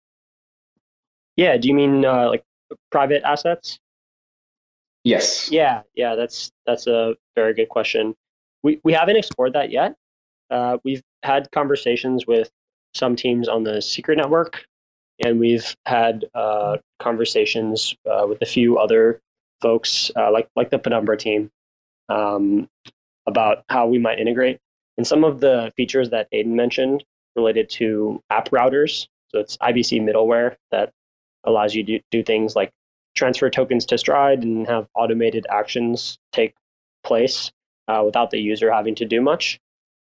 Yeah, 1.37 1.57
do 1.57 1.69
you 1.69 1.75
mean 1.75 2.05
uh, 2.05 2.29
like 2.29 2.45
private 2.91 3.23
assets? 3.25 3.79
Yes. 5.03 5.51
Yeah, 5.51 5.83
yeah, 5.95 6.15
that's 6.15 6.53
that's 6.67 6.87
a 6.87 7.17
very 7.35 7.55
good 7.55 7.69
question. 7.69 8.15
We 8.63 8.81
we 8.85 8.93
haven't 8.93 9.17
explored 9.17 9.55
that 9.55 9.71
yet. 9.71 9.97
Uh, 10.51 10.79
we've 10.85 11.03
had 11.23 11.51
conversations 11.53 12.27
with 12.27 12.51
some 12.95 13.17
teams 13.17 13.49
on 13.49 13.63
the 13.65 13.81
secret 13.81 14.19
network, 14.19 14.65
and 15.25 15.39
we've 15.39 15.77
had 15.87 16.25
uh, 16.35 16.79
conversations 16.99 17.95
uh, 18.11 18.27
with 18.29 18.41
a 18.43 18.47
few 18.47 18.79
other 18.79 19.21
folks, 19.61 20.11
uh, 20.17 20.31
like 20.31 20.49
like 20.57 20.71
the 20.71 20.79
Penumbra 20.79 21.17
team, 21.17 21.51
um, 22.09 22.69
about 23.27 23.65
how 23.69 23.87
we 23.87 23.99
might 23.99 24.19
integrate. 24.19 24.59
And 24.97 25.07
some 25.07 25.25
of 25.25 25.41
the 25.41 25.73
features 25.77 26.11
that 26.11 26.29
Aidan 26.33 26.57
mentioned 26.57 27.05
related 27.37 27.71
to 27.71 28.23
app 28.31 28.51
routers. 28.51 29.07
So 29.29 29.39
it's 29.39 29.57
IBC 29.59 30.03
middleware 30.03 30.57
that 30.73 30.93
allows 31.45 31.75
you 31.75 31.85
to 31.85 32.01
do 32.11 32.23
things 32.23 32.57
like 32.57 32.71
transfer 33.15 33.49
tokens 33.49 33.87
to 33.87 33.99
Stride 33.99 34.43
and 34.43 34.67
have 34.67 34.89
automated 34.95 35.47
actions 35.51 36.19
take 36.33 36.55
place 37.05 37.51
uh, 37.89 38.03
without 38.05 38.31
the 38.31 38.39
user 38.39 38.71
having 38.71 38.95
to 38.97 39.05
do 39.05 39.21
much. 39.21 39.59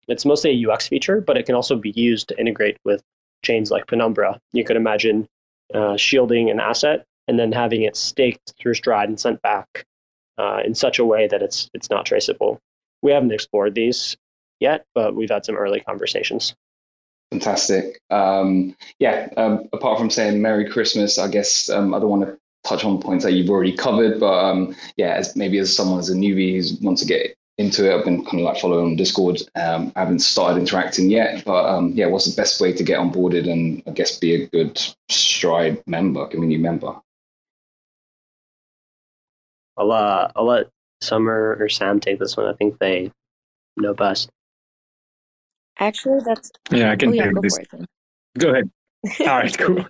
It's 0.07 0.25
mostly 0.25 0.51
a 0.51 0.71
UX 0.71 0.87
feature, 0.87 1.21
but 1.21 1.37
it 1.37 1.45
can 1.45 1.55
also 1.55 1.75
be 1.75 1.91
used 1.91 2.29
to 2.29 2.39
integrate 2.39 2.77
with 2.85 3.01
chains 3.43 3.71
like 3.71 3.87
Penumbra. 3.87 4.39
You 4.53 4.63
could 4.63 4.77
imagine 4.77 5.27
uh, 5.73 5.97
shielding 5.97 6.49
an 6.49 6.59
asset 6.59 7.05
and 7.27 7.37
then 7.37 7.51
having 7.51 7.83
it 7.83 7.95
staked 7.95 8.53
through 8.59 8.73
Stride 8.73 9.09
and 9.09 9.19
sent 9.19 9.41
back 9.41 9.85
uh, 10.37 10.61
in 10.65 10.75
such 10.75 10.99
a 10.99 11.05
way 11.05 11.27
that 11.27 11.41
it's 11.41 11.69
it's 11.73 11.89
not 11.89 12.05
traceable. 12.05 12.59
We 13.01 13.11
haven't 13.11 13.31
explored 13.31 13.75
these 13.75 14.15
yet, 14.59 14.85
but 14.95 15.15
we've 15.15 15.29
had 15.29 15.45
some 15.45 15.55
early 15.55 15.81
conversations. 15.81 16.55
Fantastic. 17.31 17.99
Um, 18.09 18.75
yeah. 18.99 19.27
Um, 19.35 19.67
apart 19.73 19.99
from 19.99 20.09
saying 20.09 20.41
Merry 20.41 20.69
Christmas, 20.69 21.19
I 21.19 21.27
guess 21.27 21.69
um, 21.69 21.93
I 21.93 21.99
don't 21.99 22.09
want 22.09 22.23
to 22.23 22.37
touch 22.63 22.85
on 22.85 23.01
points 23.01 23.25
that 23.25 23.33
you've 23.33 23.49
already 23.49 23.75
covered, 23.75 24.19
but 24.19 24.33
um, 24.33 24.75
yeah, 24.95 25.13
as 25.13 25.35
maybe 25.35 25.57
as 25.57 25.75
someone 25.75 25.99
as 25.99 26.09
a 26.09 26.15
newbie 26.15 26.55
who 26.55 26.85
wants 26.85 27.01
to 27.01 27.07
get 27.07 27.36
into 27.57 27.89
it. 27.89 27.95
I've 27.95 28.05
been 28.05 28.23
kind 28.23 28.39
of 28.39 28.41
like 28.41 28.59
following 28.59 28.85
on 28.85 28.95
Discord. 28.95 29.41
Um, 29.55 29.91
I 29.95 30.01
haven't 30.01 30.19
started 30.19 30.59
interacting 30.59 31.09
yet, 31.09 31.43
but 31.43 31.65
um, 31.65 31.91
yeah, 31.93 32.05
what's 32.05 32.29
the 32.29 32.39
best 32.39 32.61
way 32.61 32.71
to 32.73 32.83
get 32.83 32.99
onboarded 32.99 33.49
and 33.49 33.81
I 33.87 33.91
guess 33.91 34.17
be 34.17 34.35
a 34.35 34.47
good 34.47 34.79
Stride 35.09 35.81
member, 35.87 36.27
community 36.27 36.61
member? 36.61 36.95
I'll 39.77 39.91
uh, 39.91 40.31
I'll 40.35 40.45
let 40.45 40.67
Summer 41.01 41.57
or 41.59 41.69
Sam 41.69 41.99
take 41.99 42.19
this 42.19 42.37
one. 42.37 42.47
I 42.47 42.53
think 42.53 42.79
they 42.79 43.11
know 43.75 43.93
best. 43.93 44.29
Actually, 45.79 46.21
that's 46.25 46.51
yeah. 46.71 46.91
I 46.91 46.95
can 46.95 47.09
oh, 47.09 47.13
yeah, 47.13 47.31
go 47.31 47.41
this. 47.41 47.57
Go 48.37 48.49
ahead. 48.49 48.69
All 49.21 49.27
right, 49.27 49.57
cool. 49.57 49.85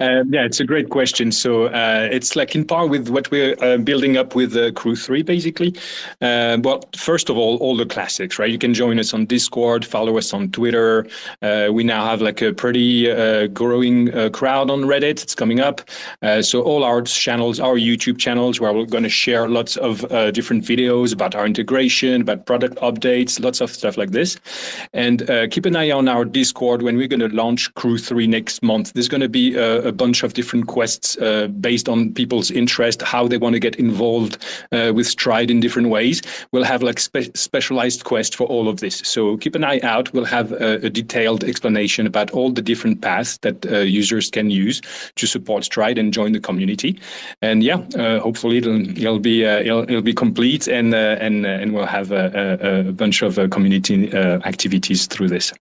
Um, 0.00 0.32
yeah, 0.32 0.44
it's 0.44 0.60
a 0.60 0.64
great 0.64 0.90
question. 0.90 1.32
So 1.32 1.66
uh, 1.66 2.08
it's 2.10 2.36
like 2.36 2.54
in 2.54 2.64
par 2.64 2.86
with 2.86 3.08
what 3.08 3.30
we're 3.30 3.56
uh, 3.62 3.78
building 3.78 4.16
up 4.16 4.34
with 4.34 4.56
uh, 4.56 4.70
Crew 4.72 4.96
3, 4.96 5.22
basically. 5.22 5.74
Uh, 6.20 6.58
well, 6.62 6.82
first 6.96 7.30
of 7.30 7.36
all, 7.36 7.56
all 7.58 7.76
the 7.76 7.86
classics, 7.86 8.38
right? 8.38 8.50
You 8.50 8.58
can 8.58 8.74
join 8.74 8.98
us 8.98 9.14
on 9.14 9.26
Discord, 9.26 9.84
follow 9.84 10.18
us 10.18 10.32
on 10.32 10.50
Twitter. 10.50 11.06
Uh, 11.42 11.68
we 11.72 11.84
now 11.84 12.04
have 12.04 12.20
like 12.20 12.42
a 12.42 12.52
pretty 12.52 13.10
uh, 13.10 13.46
growing 13.48 14.08
crowd 14.32 14.70
on 14.70 14.82
Reddit. 14.82 15.22
It's 15.22 15.34
coming 15.34 15.60
up. 15.60 15.80
so 16.42 16.62
all 16.62 16.84
our 16.84 17.02
channels, 17.02 17.58
our 17.60 17.76
YouTube 17.76 18.18
channels, 18.18 18.60
where 18.60 18.72
we're 18.72 18.84
going 18.84 19.04
to 19.04 19.08
share 19.08 19.48
lots 19.48 19.76
of 19.78 20.00
different 20.32 20.64
videos 20.64 21.12
about 21.12 21.34
our 21.34 21.46
integration, 21.46 22.22
about 22.22 22.46
product 22.46 22.76
updates, 22.76 23.42
lots 23.42 23.60
of 23.60 23.70
stuff 23.70 23.96
like 23.96 24.10
this. 24.10 24.38
And 24.92 25.26
keep 25.50 25.66
an 25.66 25.76
eye 25.76 25.90
on 25.90 26.08
our 26.08 26.24
Discord 26.24 26.82
when 26.82 26.96
we're 26.96 27.08
going 27.08 27.20
to 27.20 27.28
launch 27.28 27.72
Crew 27.74 27.98
3 27.98 28.26
next 28.26 28.59
next 28.60 28.62
month. 28.62 28.92
There's 28.92 29.08
going 29.08 29.22
to 29.22 29.28
be 29.28 29.56
a, 29.56 29.88
a 29.88 29.92
bunch 29.92 30.22
of 30.22 30.34
different 30.34 30.66
quests 30.66 31.16
uh, 31.18 31.48
based 31.60 31.88
on 31.88 32.14
people's 32.14 32.50
interest, 32.50 33.02
how 33.02 33.28
they 33.28 33.38
want 33.38 33.54
to 33.54 33.60
get 33.60 33.76
involved 33.76 34.38
uh, 34.72 34.92
with 34.94 35.06
Stride 35.06 35.50
in 35.50 35.60
different 35.60 35.88
ways. 35.88 36.22
We'll 36.52 36.64
have 36.64 36.82
like 36.82 36.98
spe- 36.98 37.34
specialized 37.34 38.04
quests 38.04 38.36
for 38.36 38.46
all 38.48 38.68
of 38.68 38.80
this. 38.80 39.02
So 39.04 39.36
keep 39.38 39.54
an 39.54 39.64
eye 39.64 39.80
out. 39.82 40.12
We'll 40.12 40.26
have 40.26 40.52
a, 40.52 40.86
a 40.86 40.90
detailed 40.90 41.44
explanation 41.44 42.06
about 42.06 42.30
all 42.32 42.52
the 42.52 42.62
different 42.62 43.00
paths 43.00 43.38
that 43.38 43.66
uh, 43.66 43.78
users 43.80 44.30
can 44.30 44.50
use 44.50 44.80
to 45.16 45.26
support 45.26 45.64
Stride 45.64 45.98
and 45.98 46.12
join 46.12 46.32
the 46.32 46.40
community. 46.40 46.98
And 47.42 47.62
yeah, 47.62 47.80
uh, 47.96 48.20
hopefully 48.20 48.58
it'll, 48.58 48.88
it'll 48.90 49.18
be 49.18 49.46
uh, 49.46 49.60
it'll, 49.60 49.82
it'll, 49.82 50.02
be 50.02 50.14
complete 50.14 50.68
and 50.68 50.94
uh, 50.94 51.16
and 51.20 51.46
and 51.46 51.74
we'll 51.74 51.86
have 51.86 52.10
a, 52.10 52.88
a 52.88 52.92
bunch 52.92 53.22
of 53.22 53.38
community 53.50 54.12
activities 54.14 55.06
through 55.06 55.28
this. 55.28 55.52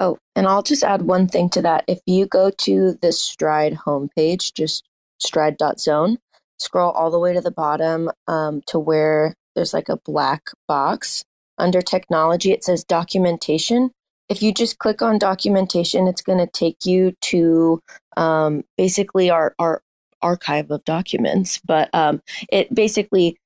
Oh, 0.00 0.18
and 0.34 0.46
I'll 0.46 0.62
just 0.62 0.82
add 0.82 1.02
one 1.02 1.28
thing 1.28 1.48
to 1.50 1.62
that. 1.62 1.84
If 1.86 2.00
you 2.06 2.26
go 2.26 2.50
to 2.50 2.98
the 3.00 3.12
Stride 3.12 3.78
homepage, 3.86 4.52
just 4.54 4.84
stride.zone, 5.18 6.18
scroll 6.58 6.90
all 6.90 7.10
the 7.10 7.18
way 7.18 7.32
to 7.32 7.40
the 7.40 7.50
bottom 7.50 8.10
um, 8.26 8.62
to 8.66 8.78
where 8.78 9.34
there's 9.54 9.72
like 9.72 9.88
a 9.88 9.96
black 9.96 10.48
box. 10.66 11.24
Under 11.56 11.80
technology, 11.80 12.50
it 12.50 12.64
says 12.64 12.82
documentation. 12.82 13.92
If 14.28 14.42
you 14.42 14.52
just 14.52 14.78
click 14.78 15.02
on 15.02 15.18
documentation, 15.18 16.08
it's 16.08 16.22
going 16.22 16.38
to 16.38 16.48
take 16.48 16.84
you 16.84 17.14
to 17.22 17.80
um, 18.16 18.64
basically 18.76 19.30
our, 19.30 19.54
our 19.60 19.80
archive 20.20 20.72
of 20.72 20.84
documents. 20.84 21.60
But 21.64 21.90
um, 21.94 22.22
it 22.50 22.74
basically 22.74 23.36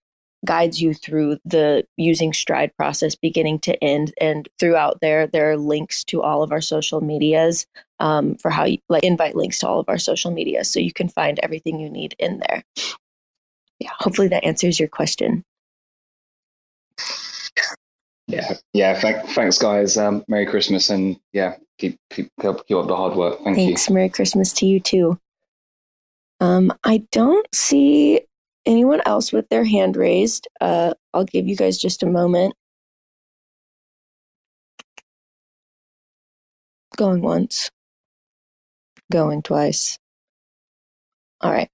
guides 0.45 0.81
you 0.81 0.95
through 0.95 1.37
the 1.45 1.85
using 1.97 2.33
stride 2.33 2.75
process 2.77 3.15
beginning 3.15 3.59
to 3.59 3.83
end 3.83 4.13
and 4.21 4.49
throughout 4.59 5.01
there 5.01 5.27
there 5.27 5.51
are 5.51 5.57
links 5.57 6.05
to 6.05 6.23
all 6.23 6.43
of 6.43 6.53
our 6.53 6.61
social 6.61 7.01
medias 7.01 7.67
um, 7.99 8.37
for 8.37 8.51
how 8.51 8.65
you 8.65 8.79
like 8.89 9.03
invite 9.03 9.35
links 9.35 9.59
to 9.59 9.67
all 9.67 9.81
of 9.81 9.89
our 9.89 9.99
social 9.99 10.31
media 10.31 10.65
so 10.65 10.79
you 10.79 10.93
can 10.93 11.09
find 11.09 11.41
everything 11.43 11.81
you 11.81 11.91
need 11.91 12.15
in 12.19 12.39
there. 12.49 12.63
Yeah 13.81 13.91
hopefully 13.99 14.29
that 14.29 14.45
answers 14.45 14.79
your 14.79 14.89
question. 14.89 15.45
Yeah 18.29 18.55
yeah 18.73 18.99
th- 19.01 19.27
thanks 19.35 19.59
guys. 19.59 19.97
Um, 19.99 20.25
merry 20.29 20.47
christmas 20.47 20.89
and 20.91 21.19
yeah 21.33 21.57
keep 21.79 21.99
keep 22.11 22.31
keep 22.41 22.47
up 22.47 22.67
the 22.69 22.97
hard 22.97 23.17
work. 23.17 23.39
Thank 23.43 23.57
thanks 23.57 23.89
you. 23.89 23.95
merry 23.95 24.09
christmas 24.09 24.53
to 24.55 24.67
you 24.67 24.79
too. 24.79 25.19
Um, 26.41 26.73
i 26.85 26.99
don't 27.11 27.53
see 27.53 28.21
anyone 28.69 29.03
else 29.07 29.33
with 29.33 29.49
their 29.51 29.65
hand 29.65 29.97
raised, 29.99 30.49
uh, 30.63 30.95
I'll 31.15 31.25
give 31.27 31.49
you 31.49 31.57
guys 31.57 31.79
just 31.79 32.05
a 32.05 32.07
moment. 32.07 32.55
Going 36.99 37.23
once, 37.23 37.71
going 39.13 39.43
twice. 39.43 39.99
All 41.43 41.53
right, 41.53 41.71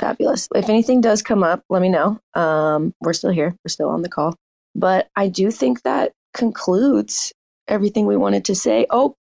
fabulous. 0.00 0.48
If 0.54 0.68
anything 0.70 1.00
does 1.02 1.22
come 1.22 1.44
up, 1.44 1.64
let 1.70 1.82
me 1.82 1.90
know. 1.90 2.20
Um, 2.34 2.94
we're 3.00 3.14
still 3.14 3.30
here, 3.32 3.56
we're 3.64 3.70
still 3.70 3.90
on 3.90 4.02
the 4.02 4.10
call. 4.10 4.36
but 4.76 5.08
I 5.16 5.28
do 5.28 5.50
think 5.52 5.82
that 5.84 6.12
concludes 6.34 7.32
everything 7.68 8.06
we 8.06 8.16
wanted 8.18 8.46
to 8.46 8.56
say. 8.56 8.86
Oh, 8.90 9.16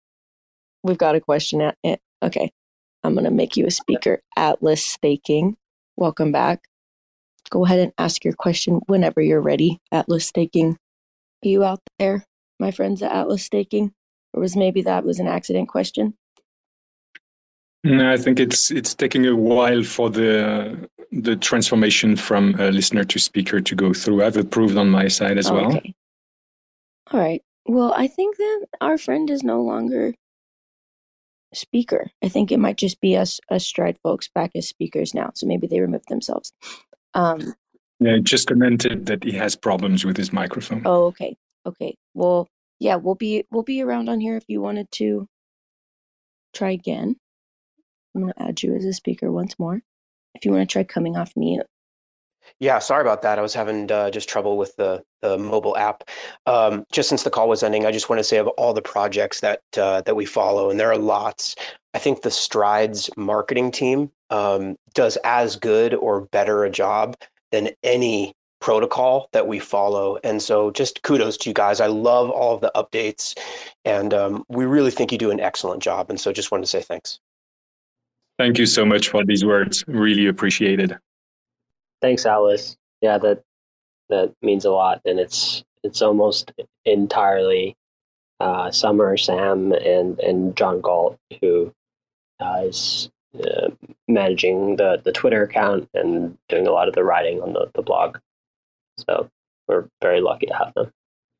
we've 0.84 0.98
got 0.98 1.16
a 1.16 1.20
question 1.20 1.60
at 1.62 1.76
it. 1.84 2.00
Okay. 2.22 2.50
I'm 3.04 3.14
going 3.14 3.24
to 3.24 3.30
make 3.30 3.56
you 3.56 3.66
a 3.66 3.70
speaker. 3.70 4.20
Atlas 4.36 4.84
Staking. 4.84 5.56
Welcome 5.96 6.32
back. 6.32 6.62
Go 7.50 7.64
ahead 7.64 7.80
and 7.80 7.92
ask 7.98 8.24
your 8.24 8.34
question 8.34 8.80
whenever 8.86 9.20
you're 9.20 9.40
ready. 9.40 9.78
Atlas 9.92 10.26
Staking. 10.26 10.76
Are 11.44 11.48
you 11.48 11.64
out 11.64 11.80
there, 11.98 12.24
my 12.58 12.70
friends 12.70 13.02
at 13.02 13.12
Atlas 13.12 13.44
Staking? 13.44 13.92
Or 14.32 14.40
was 14.40 14.56
maybe 14.56 14.82
that 14.82 15.04
was 15.04 15.18
an 15.18 15.26
accident 15.26 15.68
question? 15.68 16.14
No, 17.82 18.12
I 18.12 18.16
think 18.18 18.38
it's 18.38 18.70
it's 18.70 18.94
taking 18.94 19.26
a 19.26 19.34
while 19.34 19.82
for 19.82 20.10
the 20.10 20.88
the 21.10 21.34
transformation 21.34 22.14
from 22.14 22.52
listener 22.52 23.04
to 23.04 23.18
speaker 23.18 23.60
to 23.60 23.74
go 23.74 23.92
through. 23.92 24.22
I've 24.22 24.36
approved 24.36 24.76
on 24.76 24.90
my 24.90 25.08
side 25.08 25.38
as 25.38 25.50
well. 25.50 25.74
Okay. 25.76 25.94
All 27.10 27.18
right. 27.18 27.42
Well, 27.66 27.92
I 27.96 28.06
think 28.06 28.36
that 28.36 28.66
our 28.80 28.98
friend 28.98 29.30
is 29.30 29.42
no 29.42 29.62
longer 29.62 30.14
speaker. 31.52 32.10
I 32.22 32.28
think 32.28 32.52
it 32.52 32.60
might 32.60 32.76
just 32.76 33.00
be 33.00 33.16
us 33.16 33.40
us 33.50 33.66
stride 33.66 33.98
folks 34.02 34.28
back 34.28 34.52
as 34.54 34.68
speakers 34.68 35.14
now. 35.14 35.30
So 35.34 35.46
maybe 35.46 35.66
they 35.66 35.80
removed 35.80 36.08
themselves. 36.08 36.52
Um, 37.14 37.54
yeah, 37.98 38.18
just 38.22 38.48
commented 38.48 39.06
that 39.06 39.22
he 39.24 39.32
has 39.32 39.56
problems 39.56 40.04
with 40.04 40.16
his 40.16 40.32
microphone. 40.32 40.82
Oh, 40.84 41.06
okay. 41.06 41.36
Okay. 41.66 41.94
Well, 42.14 42.48
yeah, 42.78 42.96
we'll 42.96 43.14
be 43.14 43.44
we'll 43.50 43.62
be 43.62 43.82
around 43.82 44.08
on 44.08 44.20
here 44.20 44.36
if 44.36 44.44
you 44.48 44.60
wanted 44.60 44.90
to 44.92 45.26
try 46.54 46.70
again. 46.70 47.16
I'm 48.14 48.22
going 48.22 48.32
to 48.32 48.42
add 48.42 48.62
you 48.62 48.74
as 48.74 48.84
a 48.84 48.92
speaker 48.92 49.30
once 49.30 49.58
more. 49.58 49.80
If 50.34 50.44
you 50.44 50.52
want 50.52 50.68
to 50.68 50.72
try 50.72 50.84
coming 50.84 51.16
off 51.16 51.32
mute. 51.36 51.66
Yeah, 52.58 52.78
sorry 52.78 53.00
about 53.00 53.22
that. 53.22 53.38
I 53.38 53.42
was 53.42 53.54
having 53.54 53.90
uh, 53.90 54.10
just 54.10 54.28
trouble 54.28 54.58
with 54.58 54.76
the, 54.76 55.02
the 55.22 55.38
mobile 55.38 55.76
app. 55.76 56.04
Um, 56.46 56.84
just 56.92 57.08
since 57.08 57.22
the 57.22 57.30
call 57.30 57.48
was 57.48 57.62
ending, 57.62 57.86
I 57.86 57.92
just 57.92 58.08
want 58.08 58.20
to 58.20 58.24
say 58.24 58.36
of 58.36 58.48
all 58.48 58.74
the 58.74 58.82
projects 58.82 59.40
that 59.40 59.62
uh, 59.76 60.02
that 60.02 60.16
we 60.16 60.26
follow, 60.26 60.70
and 60.70 60.78
there 60.78 60.90
are 60.90 60.98
lots. 60.98 61.56
I 61.94 61.98
think 61.98 62.22
the 62.22 62.30
Strides 62.30 63.10
marketing 63.16 63.72
team 63.72 64.10
um, 64.30 64.76
does 64.94 65.16
as 65.24 65.56
good 65.56 65.94
or 65.94 66.22
better 66.22 66.64
a 66.64 66.70
job 66.70 67.16
than 67.50 67.70
any 67.82 68.34
protocol 68.60 69.28
that 69.32 69.46
we 69.46 69.58
follow. 69.58 70.18
And 70.22 70.40
so, 70.42 70.70
just 70.70 71.02
kudos 71.02 71.36
to 71.38 71.50
you 71.50 71.54
guys. 71.54 71.80
I 71.80 71.86
love 71.86 72.30
all 72.30 72.54
of 72.54 72.60
the 72.60 72.70
updates, 72.74 73.36
and 73.84 74.14
um, 74.14 74.44
we 74.48 74.66
really 74.66 74.90
think 74.90 75.12
you 75.12 75.18
do 75.18 75.30
an 75.30 75.40
excellent 75.40 75.82
job. 75.82 76.10
And 76.10 76.20
so, 76.20 76.32
just 76.32 76.50
wanted 76.50 76.64
to 76.64 76.68
say 76.68 76.82
thanks. 76.82 77.20
Thank 78.38 78.58
you 78.58 78.66
so 78.66 78.86
much 78.86 79.08
for 79.08 79.24
these 79.24 79.44
words. 79.44 79.84
Really 79.86 80.26
appreciated. 80.26 80.96
Thanks, 82.00 82.26
Atlas. 82.26 82.76
Yeah, 83.00 83.18
that 83.18 83.42
that 84.08 84.34
means 84.42 84.64
a 84.64 84.70
lot, 84.70 85.00
and 85.04 85.18
it's 85.18 85.64
it's 85.82 86.02
almost 86.02 86.52
entirely 86.84 87.76
uh, 88.40 88.70
Summer, 88.70 89.16
Sam, 89.16 89.72
and 89.72 90.18
and 90.20 90.56
John 90.56 90.80
Galt 90.80 91.18
who 91.40 91.72
uh, 92.40 92.62
is 92.64 93.10
uh, 93.38 93.68
managing 94.08 94.76
the 94.76 95.00
the 95.04 95.12
Twitter 95.12 95.42
account 95.42 95.88
and 95.94 96.36
doing 96.48 96.66
a 96.66 96.72
lot 96.72 96.88
of 96.88 96.94
the 96.94 97.04
writing 97.04 97.40
on 97.42 97.52
the, 97.52 97.70
the 97.74 97.82
blog. 97.82 98.18
So 98.98 99.30
we're 99.68 99.88
very 100.02 100.20
lucky 100.20 100.46
to 100.46 100.54
have 100.54 100.74
them. 100.74 100.92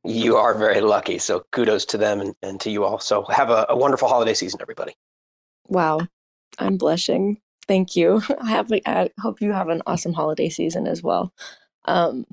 You 0.05 0.37
are 0.37 0.55
very 0.57 0.81
lucky. 0.81 1.19
So 1.19 1.45
kudos 1.53 1.85
to 1.87 1.99
them 1.99 2.21
and, 2.21 2.35
and 2.43 2.61
to 2.63 2.71
you 2.71 2.85
all. 2.85 2.99
So 3.01 3.25
have 3.25 3.51
a, 3.51 3.67
a 3.69 3.77
wonderful 3.77 4.09
holiday 4.09 4.33
season, 4.33 4.61
everybody. 4.63 4.95
Wow. 5.69 6.01
I'm 6.59 6.77
blushing. 6.79 7.41
Thank 7.71 7.97
you. 7.97 8.23
I 8.43 8.51
have. 8.51 8.73
I 8.87 9.11
hope 9.21 9.43
you 9.43 9.53
have 9.55 9.71
an 9.71 9.83
awesome 9.87 10.15
holiday 10.15 10.51
season 10.51 10.89
as 10.89 11.03
well. 11.05 11.33
Um, 11.87 12.27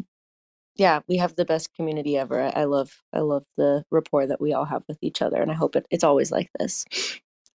yeah, 0.77 1.01
we 1.09 1.17
have 1.17 1.35
the 1.35 1.45
best 1.45 1.73
community 1.75 2.17
ever. 2.17 2.51
I 2.55 2.65
love. 2.65 3.03
I 3.13 3.21
love 3.21 3.45
the 3.57 3.85
rapport 3.91 4.27
that 4.27 4.41
we 4.41 4.53
all 4.53 4.65
have 4.65 4.83
with 4.89 4.99
each 5.01 5.21
other, 5.21 5.41
and 5.41 5.51
I 5.51 5.55
hope 5.55 5.77
it, 5.77 5.87
it's 5.91 6.05
always 6.05 6.31
like 6.31 6.49
this. 6.59 6.85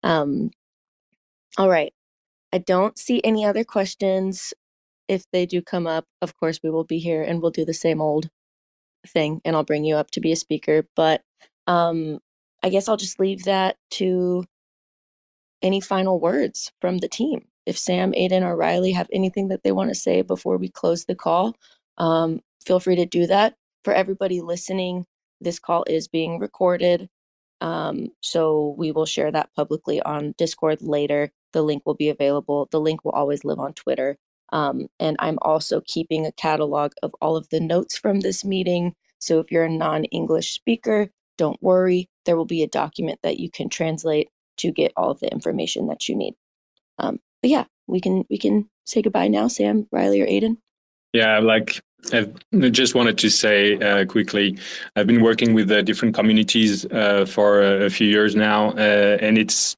Um, 0.03 0.51
all 1.57 1.69
right. 1.69 1.93
I 2.53 2.59
don't 2.59 2.97
see 2.99 3.21
any 3.23 3.45
other 3.45 3.63
questions. 3.65 4.53
If 5.09 5.25
they 5.33 5.45
do 5.47 5.61
come 5.61 5.87
up, 5.87 6.05
of 6.21 6.37
course 6.37 6.61
we 6.63 6.71
will 6.71 6.85
be 6.85 6.99
here 6.99 7.23
and 7.23 7.41
we'll 7.41 7.51
do 7.51 7.65
the 7.65 7.75
same 7.75 8.01
old 8.01 8.29
thing, 9.07 9.41
and 9.45 9.55
I'll 9.57 9.65
bring 9.65 9.85
you 9.85 9.95
up 9.97 10.11
to 10.11 10.21
be 10.21 10.33
a 10.33 10.37
speaker. 10.37 10.87
But 10.95 11.23
um, 11.67 12.19
I 12.63 12.69
guess 12.69 12.89
I'll 12.89 12.97
just 12.97 13.19
leave 13.19 13.45
that 13.45 13.77
to 13.93 14.45
any 15.63 15.81
final 15.81 16.19
words 16.19 16.71
from 16.81 16.99
the 16.99 17.09
team. 17.09 17.45
If 17.65 17.77
Sam, 17.77 18.13
Aidan, 18.15 18.43
or 18.43 18.55
Riley 18.55 18.91
have 18.91 19.09
anything 19.11 19.49
that 19.49 19.63
they 19.63 19.71
want 19.71 19.89
to 19.89 19.95
say 19.95 20.21
before 20.21 20.57
we 20.57 20.69
close 20.69 21.05
the 21.05 21.15
call, 21.15 21.55
um, 21.97 22.41
feel 22.65 22.79
free 22.79 22.95
to 22.95 23.05
do 23.05 23.27
that. 23.27 23.55
For 23.83 23.93
everybody 23.93 24.41
listening, 24.41 25.05
this 25.39 25.59
call 25.59 25.83
is 25.87 26.07
being 26.07 26.39
recorded. 26.39 27.09
Um, 27.61 28.09
so 28.21 28.75
we 28.77 28.91
will 28.91 29.05
share 29.05 29.31
that 29.31 29.53
publicly 29.55 30.01
on 30.01 30.33
Discord 30.37 30.81
later. 30.81 31.31
The 31.53 31.61
link 31.61 31.83
will 31.85 31.95
be 31.95 32.09
available. 32.09 32.67
The 32.71 32.79
link 32.79 33.05
will 33.05 33.11
always 33.11 33.43
live 33.43 33.59
on 33.59 33.73
Twitter. 33.73 34.17
Um, 34.51 34.87
and 34.99 35.15
I'm 35.19 35.37
also 35.41 35.81
keeping 35.85 36.25
a 36.25 36.31
catalog 36.31 36.93
of 37.03 37.13
all 37.21 37.37
of 37.37 37.47
the 37.49 37.59
notes 37.59 37.97
from 37.97 38.19
this 38.19 38.43
meeting. 38.43 38.93
So 39.19 39.39
if 39.39 39.51
you're 39.51 39.65
a 39.65 39.69
non 39.69 40.05
English 40.05 40.53
speaker, 40.53 41.09
don't 41.37 41.61
worry. 41.61 42.09
There 42.25 42.35
will 42.35 42.45
be 42.45 42.63
a 42.63 42.67
document 42.67 43.19
that 43.23 43.39
you 43.39 43.49
can 43.49 43.69
translate 43.69 44.29
to 44.57 44.71
get 44.71 44.91
all 44.97 45.11
of 45.11 45.19
the 45.19 45.31
information 45.31 45.87
that 45.87 46.09
you 46.09 46.15
need. 46.15 46.35
Um, 46.99 47.19
but 47.41 47.49
yeah, 47.49 47.65
we 47.87 47.99
can 47.99 48.25
we 48.29 48.37
can 48.37 48.69
say 48.85 49.01
goodbye 49.01 49.27
now, 49.27 49.47
Sam, 49.47 49.87
Riley, 49.91 50.21
or 50.21 50.27
Aidan. 50.27 50.57
Yeah, 51.13 51.39
like 51.39 51.81
I 52.13 52.27
just 52.69 52.95
wanted 52.95 53.17
to 53.19 53.29
say 53.29 53.77
uh, 53.77 54.05
quickly, 54.05 54.57
I've 54.95 55.07
been 55.07 55.21
working 55.21 55.53
with 55.53 55.69
uh, 55.69 55.81
different 55.81 56.15
communities 56.15 56.85
uh, 56.85 57.25
for 57.25 57.61
a, 57.61 57.85
a, 57.85 57.89
few 57.89 58.07
years 58.07 58.35
now, 58.35 58.71
uh, 58.71 59.17
and 59.21 59.37
it's 59.37 59.75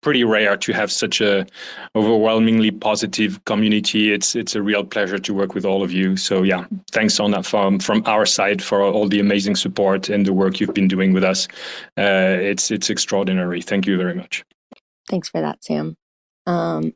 pretty 0.00 0.24
rare 0.24 0.56
to 0.56 0.72
have 0.72 0.90
such 0.90 1.20
a 1.20 1.46
overwhelmingly 1.94 2.70
positive 2.70 3.44
community. 3.44 4.12
It's 4.12 4.34
it's 4.34 4.54
a 4.54 4.62
real 4.62 4.84
pleasure 4.84 5.18
to 5.18 5.34
work 5.34 5.54
with 5.54 5.64
all 5.64 5.82
of 5.82 5.92
you. 5.92 6.16
So 6.16 6.42
yeah, 6.42 6.64
thanks 6.90 7.20
on 7.20 7.32
that 7.32 7.44
from 7.44 7.78
from 7.80 8.02
our 8.06 8.24
side 8.24 8.62
for 8.62 8.82
all 8.82 9.08
the 9.08 9.20
amazing 9.20 9.56
support 9.56 10.08
and 10.08 10.24
the 10.24 10.32
work 10.32 10.60
you've 10.60 10.74
been 10.74 10.88
doing 10.88 11.12
with 11.12 11.24
us. 11.24 11.48
Uh, 11.98 12.38
it's 12.40 12.70
it's 12.70 12.88
extraordinary. 12.88 13.60
Thank 13.60 13.86
you 13.86 13.96
very 13.98 14.14
much. 14.14 14.44
Thanks 15.08 15.28
for 15.28 15.40
that, 15.40 15.64
Sam. 15.64 15.96
Um, 16.46 16.94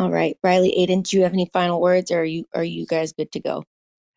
all 0.00 0.10
right, 0.10 0.38
Riley, 0.42 0.72
Aidan, 0.78 1.02
do 1.02 1.18
you 1.18 1.24
have 1.24 1.34
any 1.34 1.50
final 1.52 1.78
words, 1.78 2.10
or 2.10 2.20
are 2.20 2.24
you 2.24 2.46
are 2.54 2.64
you 2.64 2.86
guys 2.86 3.12
good 3.12 3.30
to 3.32 3.40
go? 3.40 3.64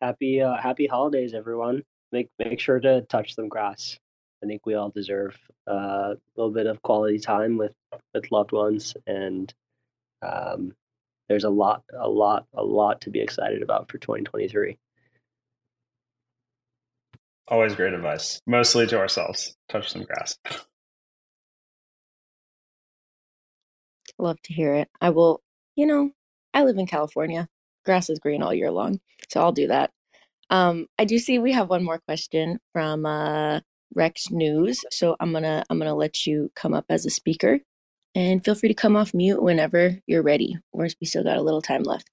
Happy 0.00 0.40
uh, 0.40 0.56
happy 0.56 0.86
holidays, 0.86 1.34
everyone. 1.34 1.82
Make 2.10 2.30
make 2.38 2.58
sure 2.58 2.80
to 2.80 3.02
touch 3.02 3.34
some 3.34 3.48
grass. 3.48 3.98
I 4.42 4.46
think 4.46 4.64
we 4.64 4.74
all 4.74 4.88
deserve 4.88 5.38
uh, 5.68 6.14
a 6.14 6.16
little 6.36 6.52
bit 6.52 6.66
of 6.66 6.80
quality 6.80 7.18
time 7.18 7.58
with 7.58 7.74
with 8.14 8.32
loved 8.32 8.52
ones, 8.52 8.96
and 9.06 9.52
um, 10.22 10.74
there's 11.28 11.44
a 11.44 11.50
lot, 11.50 11.82
a 11.92 12.08
lot, 12.08 12.46
a 12.54 12.64
lot 12.64 13.02
to 13.02 13.10
be 13.10 13.20
excited 13.20 13.62
about 13.62 13.90
for 13.90 13.98
2023. 13.98 14.78
Always 17.48 17.74
great 17.74 17.92
advice, 17.92 18.40
mostly 18.46 18.86
to 18.86 18.98
ourselves. 18.98 19.54
Touch 19.68 19.92
some 19.92 20.04
grass. 20.04 20.38
Love 24.18 24.40
to 24.42 24.54
hear 24.54 24.74
it. 24.74 24.88
I 25.00 25.10
will, 25.10 25.42
you 25.76 25.86
know, 25.86 26.10
I 26.52 26.64
live 26.64 26.78
in 26.78 26.86
California. 26.86 27.48
Grass 27.84 28.08
is 28.08 28.18
green 28.18 28.42
all 28.42 28.54
year 28.54 28.70
long, 28.70 29.00
so 29.28 29.40
I'll 29.40 29.52
do 29.52 29.66
that. 29.68 29.90
Um, 30.50 30.86
I 30.98 31.04
do 31.04 31.18
see 31.18 31.38
we 31.38 31.52
have 31.52 31.68
one 31.68 31.84
more 31.84 32.00
question 32.06 32.58
from 32.72 33.06
uh, 33.06 33.60
Rex 33.94 34.30
News. 34.30 34.84
So 34.90 35.16
I'm 35.20 35.32
gonna 35.32 35.64
I'm 35.68 35.78
gonna 35.78 35.94
let 35.94 36.26
you 36.26 36.50
come 36.54 36.74
up 36.74 36.86
as 36.88 37.06
a 37.06 37.10
speaker, 37.10 37.60
and 38.14 38.44
feel 38.44 38.54
free 38.54 38.68
to 38.68 38.74
come 38.74 38.96
off 38.96 39.14
mute 39.14 39.42
whenever 39.42 39.98
you're 40.06 40.22
ready. 40.22 40.56
Or 40.72 40.88
we 41.00 41.06
still 41.06 41.24
got 41.24 41.36
a 41.36 41.42
little 41.42 41.62
time 41.62 41.82
left. 41.82 42.08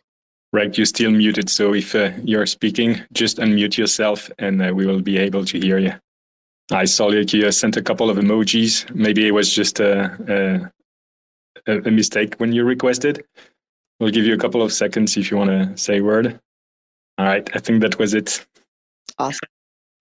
Rex, 0.54 0.78
you're 0.78 0.86
still 0.86 1.12
muted. 1.12 1.50
So 1.50 1.74
if 1.74 1.96
uh, 1.96 2.12
you're 2.24 2.46
speaking, 2.46 3.02
just 3.14 3.38
unmute 3.38 3.78
yourself, 3.78 4.30
and 4.38 4.62
uh, 4.62 4.74
we 4.74 4.86
will 4.86 5.02
be 5.02 5.18
able 5.18 5.46
to 5.46 5.60
hear 5.60 5.78
you. 5.78 5.94
I 6.72 6.86
saw 6.86 7.06
like 7.08 7.34
you 7.34 7.52
sent 7.52 7.78
a 7.78 7.82
couple 7.82 8.10
of 8.10 8.18
emojis. 8.18 8.94
Maybe 8.94 9.28
it 9.28 9.32
was 9.32 9.54
just 9.54 9.80
a, 9.80 10.72
a, 11.68 11.80
a 11.88 11.92
mistake 11.92 12.36
when 12.36 12.54
you 12.54 12.64
request 12.64 13.06
it. 13.06 13.26
We'll 14.00 14.12
give 14.12 14.26
you 14.26 14.34
a 14.34 14.38
couple 14.38 14.62
of 14.62 14.74
seconds 14.74 15.16
if 15.18 15.30
you 15.30 15.38
want 15.38 15.52
to 15.52 15.78
say 15.78 16.00
a 16.00 16.04
word. 16.04 16.40
All 17.18 17.26
right, 17.26 17.48
I 17.54 17.60
think 17.60 17.82
that 17.82 18.00
was 18.00 18.14
it. 18.14 18.44
Awesome. 19.20 19.48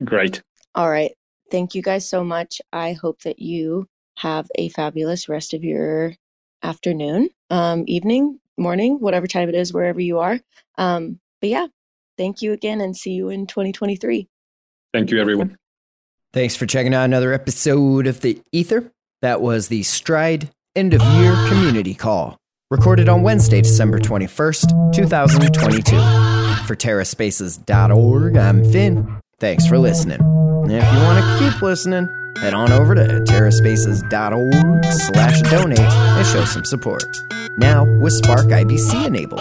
Great. 0.04 0.42
All 0.74 0.88
right. 0.88 1.12
Thank 1.50 1.74
you 1.74 1.82
guys 1.82 2.08
so 2.08 2.24
much. 2.24 2.61
I 2.72 2.92
hope 2.92 3.20
that 3.22 3.40
you 3.40 3.86
have 4.16 4.48
a 4.54 4.68
fabulous 4.70 5.28
rest 5.28 5.52
of 5.52 5.64
your 5.64 6.14
afternoon, 6.62 7.28
um, 7.50 7.84
evening, 7.86 8.38
morning, 8.56 8.98
whatever 9.00 9.26
time 9.26 9.48
it 9.48 9.54
is, 9.54 9.72
wherever 9.72 10.00
you 10.00 10.18
are. 10.20 10.38
Um, 10.78 11.18
but 11.40 11.50
yeah, 11.50 11.66
thank 12.16 12.40
you 12.42 12.52
again 12.52 12.80
and 12.80 12.96
see 12.96 13.12
you 13.12 13.30
in 13.30 13.46
2023. 13.46 14.28
Thank 14.92 15.11
you, 15.11 15.20
everyone. 15.20 15.56
Thanks 16.32 16.54
for 16.56 16.66
checking 16.66 16.94
out 16.94 17.04
another 17.04 17.32
episode 17.32 18.06
of 18.06 18.20
The 18.20 18.40
Ether. 18.52 18.92
That 19.22 19.40
was 19.40 19.68
the 19.68 19.82
Stride 19.82 20.50
End 20.76 20.94
of 20.94 21.02
Year 21.14 21.34
Community 21.48 21.94
Call, 21.94 22.36
recorded 22.70 23.08
on 23.08 23.22
Wednesday, 23.22 23.60
December 23.60 23.98
21st, 23.98 24.94
2022. 24.94 25.96
For 26.64 26.76
TerraSpaces.org, 26.76 28.36
I'm 28.36 28.64
Finn. 28.70 29.20
Thanks 29.40 29.66
for 29.66 29.78
listening. 29.78 30.20
If 30.66 30.92
you 30.92 31.00
want 31.00 31.18
to 31.18 31.38
keep 31.40 31.60
listening, 31.60 32.08
head 32.36 32.54
on 32.54 32.70
over 32.70 32.94
to 32.94 33.02
terraspaces.org 33.02 34.84
slash 34.84 35.40
donate 35.50 35.80
and 35.80 36.26
show 36.28 36.44
some 36.44 36.64
support. 36.64 37.04
Now 37.58 37.84
with 37.98 38.12
Spark 38.12 38.46
IBC 38.46 39.06
enabled. 39.06 39.40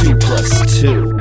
Two 0.00 0.16
plus 0.16 0.80
two. 0.80 1.12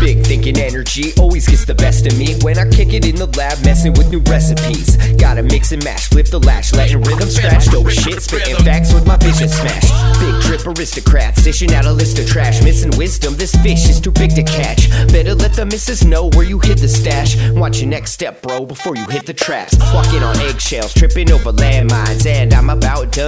Big 0.00 0.24
thinking 0.24 0.58
energy 0.58 1.12
always 1.18 1.46
gets 1.46 1.64
the 1.64 1.74
best 1.74 2.06
of 2.06 2.16
me 2.18 2.34
when 2.42 2.58
I 2.58 2.68
kick 2.68 2.92
it 2.92 3.06
in 3.06 3.16
the 3.16 3.26
lab, 3.38 3.62
messing 3.64 3.92
with 3.94 4.10
new 4.10 4.20
recipes. 4.30 4.96
Gotta 5.16 5.42
mix 5.42 5.72
and 5.72 5.82
match, 5.84 6.08
flip 6.08 6.26
the 6.26 6.38
lash, 6.38 6.72
letting 6.72 7.00
rhythm 7.02 7.28
scratch. 7.28 7.66
Dope 7.66 7.90
shit, 7.90 8.20
spitting 8.22 8.56
facts 8.64 8.92
with 8.92 9.06
my 9.06 9.16
vision 9.16 9.48
smashed. 9.48 9.92
Big 10.20 10.34
drip 10.42 10.66
aristocrats, 10.66 11.42
dishing 11.42 11.74
out 11.74 11.86
a 11.86 11.92
list 11.92 12.18
of 12.18 12.26
trash. 12.26 12.62
Missing 12.62 12.96
wisdom, 12.98 13.34
this 13.36 13.54
fish 13.62 13.88
is 13.88 14.00
too 14.00 14.12
big 14.12 14.34
to 14.34 14.42
catch. 14.42 14.90
Better 15.12 15.34
let 15.34 15.54
the 15.54 15.64
missus 15.64 16.04
know 16.04 16.30
where 16.34 16.44
you 16.44 16.58
hid 16.58 16.78
the 16.78 16.88
stash. 16.88 17.36
Watch 17.52 17.80
your 17.80 17.88
next 17.88 18.12
step, 18.12 18.42
bro, 18.42 18.66
before 18.66 18.96
you 18.96 19.06
hit 19.06 19.26
the 19.26 19.34
traps. 19.34 19.76
Walking 19.92 20.22
on 20.22 20.36
eggshells, 20.40 20.92
tripping 20.94 21.30
over 21.32 21.52
landmines, 21.52 22.26
and 22.26 22.33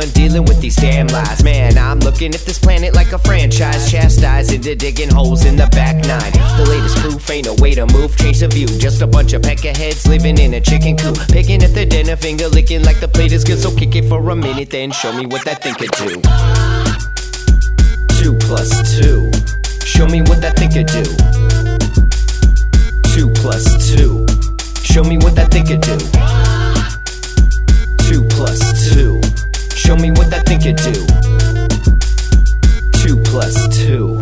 I'm 0.07 0.13
dealing 0.13 0.45
with 0.45 0.61
these 0.61 0.77
damn 0.77 1.09
lies. 1.09 1.43
Man, 1.43 1.77
I'm 1.77 1.99
looking 1.99 2.33
at 2.33 2.43
this 2.43 2.61
planet 2.61 2.95
like 2.95 3.11
a 3.11 3.19
franchise, 3.19 3.91
chastised 3.91 4.53
into 4.53 4.77
digging 4.77 5.11
holes 5.11 5.45
in 5.45 5.57
the 5.57 5.67
back 5.67 5.97
nine. 5.97 6.31
The 6.57 6.65
latest 6.71 6.97
proof 6.99 7.29
ain't 7.29 7.49
a 7.49 7.55
way 7.55 7.75
to 7.75 7.87
move, 7.87 8.17
change 8.17 8.39
the 8.39 8.47
view. 8.47 8.69
Just 8.69 9.03
a 9.03 9.07
bunch 9.09 9.33
of 9.33 9.43
peckerheads 9.43 10.07
living 10.07 10.39
in 10.39 10.55
a 10.55 10.61
chicken 10.61 10.97
coop. 10.97 11.19
Picking 11.33 11.61
at 11.65 11.75
the 11.75 11.85
dinner, 11.85 12.15
finger 12.15 12.47
licking 12.47 12.85
like 12.85 13.01
the 13.01 13.09
plate 13.09 13.33
is 13.33 13.43
good. 13.43 13.59
So 13.59 13.75
kick 13.75 13.97
it 13.97 14.05
for 14.09 14.31
a 14.31 14.37
minute, 14.37 14.71
then 14.71 14.93
show 14.93 15.13
me 15.13 15.27
what 15.27 15.45
that 15.45 15.61
thing 15.61 15.75
could 15.75 15.91
do. 15.99 16.23
Two 18.15 18.39
plus 18.47 18.71
two. 18.97 19.33
Show 19.85 20.07
me 20.07 20.21
what 20.21 20.41
that 20.41 20.55
thing 20.57 20.71
could 20.71 20.87
do. 20.87 21.03
Two 23.11 23.29
plus 23.43 23.91
two. 23.91 24.25
Show 24.85 25.03
me 25.03 25.17
what 25.19 25.35
that 25.35 25.51
thing 25.51 25.67
could 25.67 25.81
do. 25.81 25.99
Two 28.07 28.23
plus 28.37 28.95
two. 28.95 29.16
Show 29.87 29.95
me 29.95 30.11
what 30.11 30.29
that 30.31 30.45
thing 30.47 30.61
could 30.61 30.75
do. 30.75 30.93
Two 32.99 33.17
plus 33.23 33.69
two. 33.69 34.21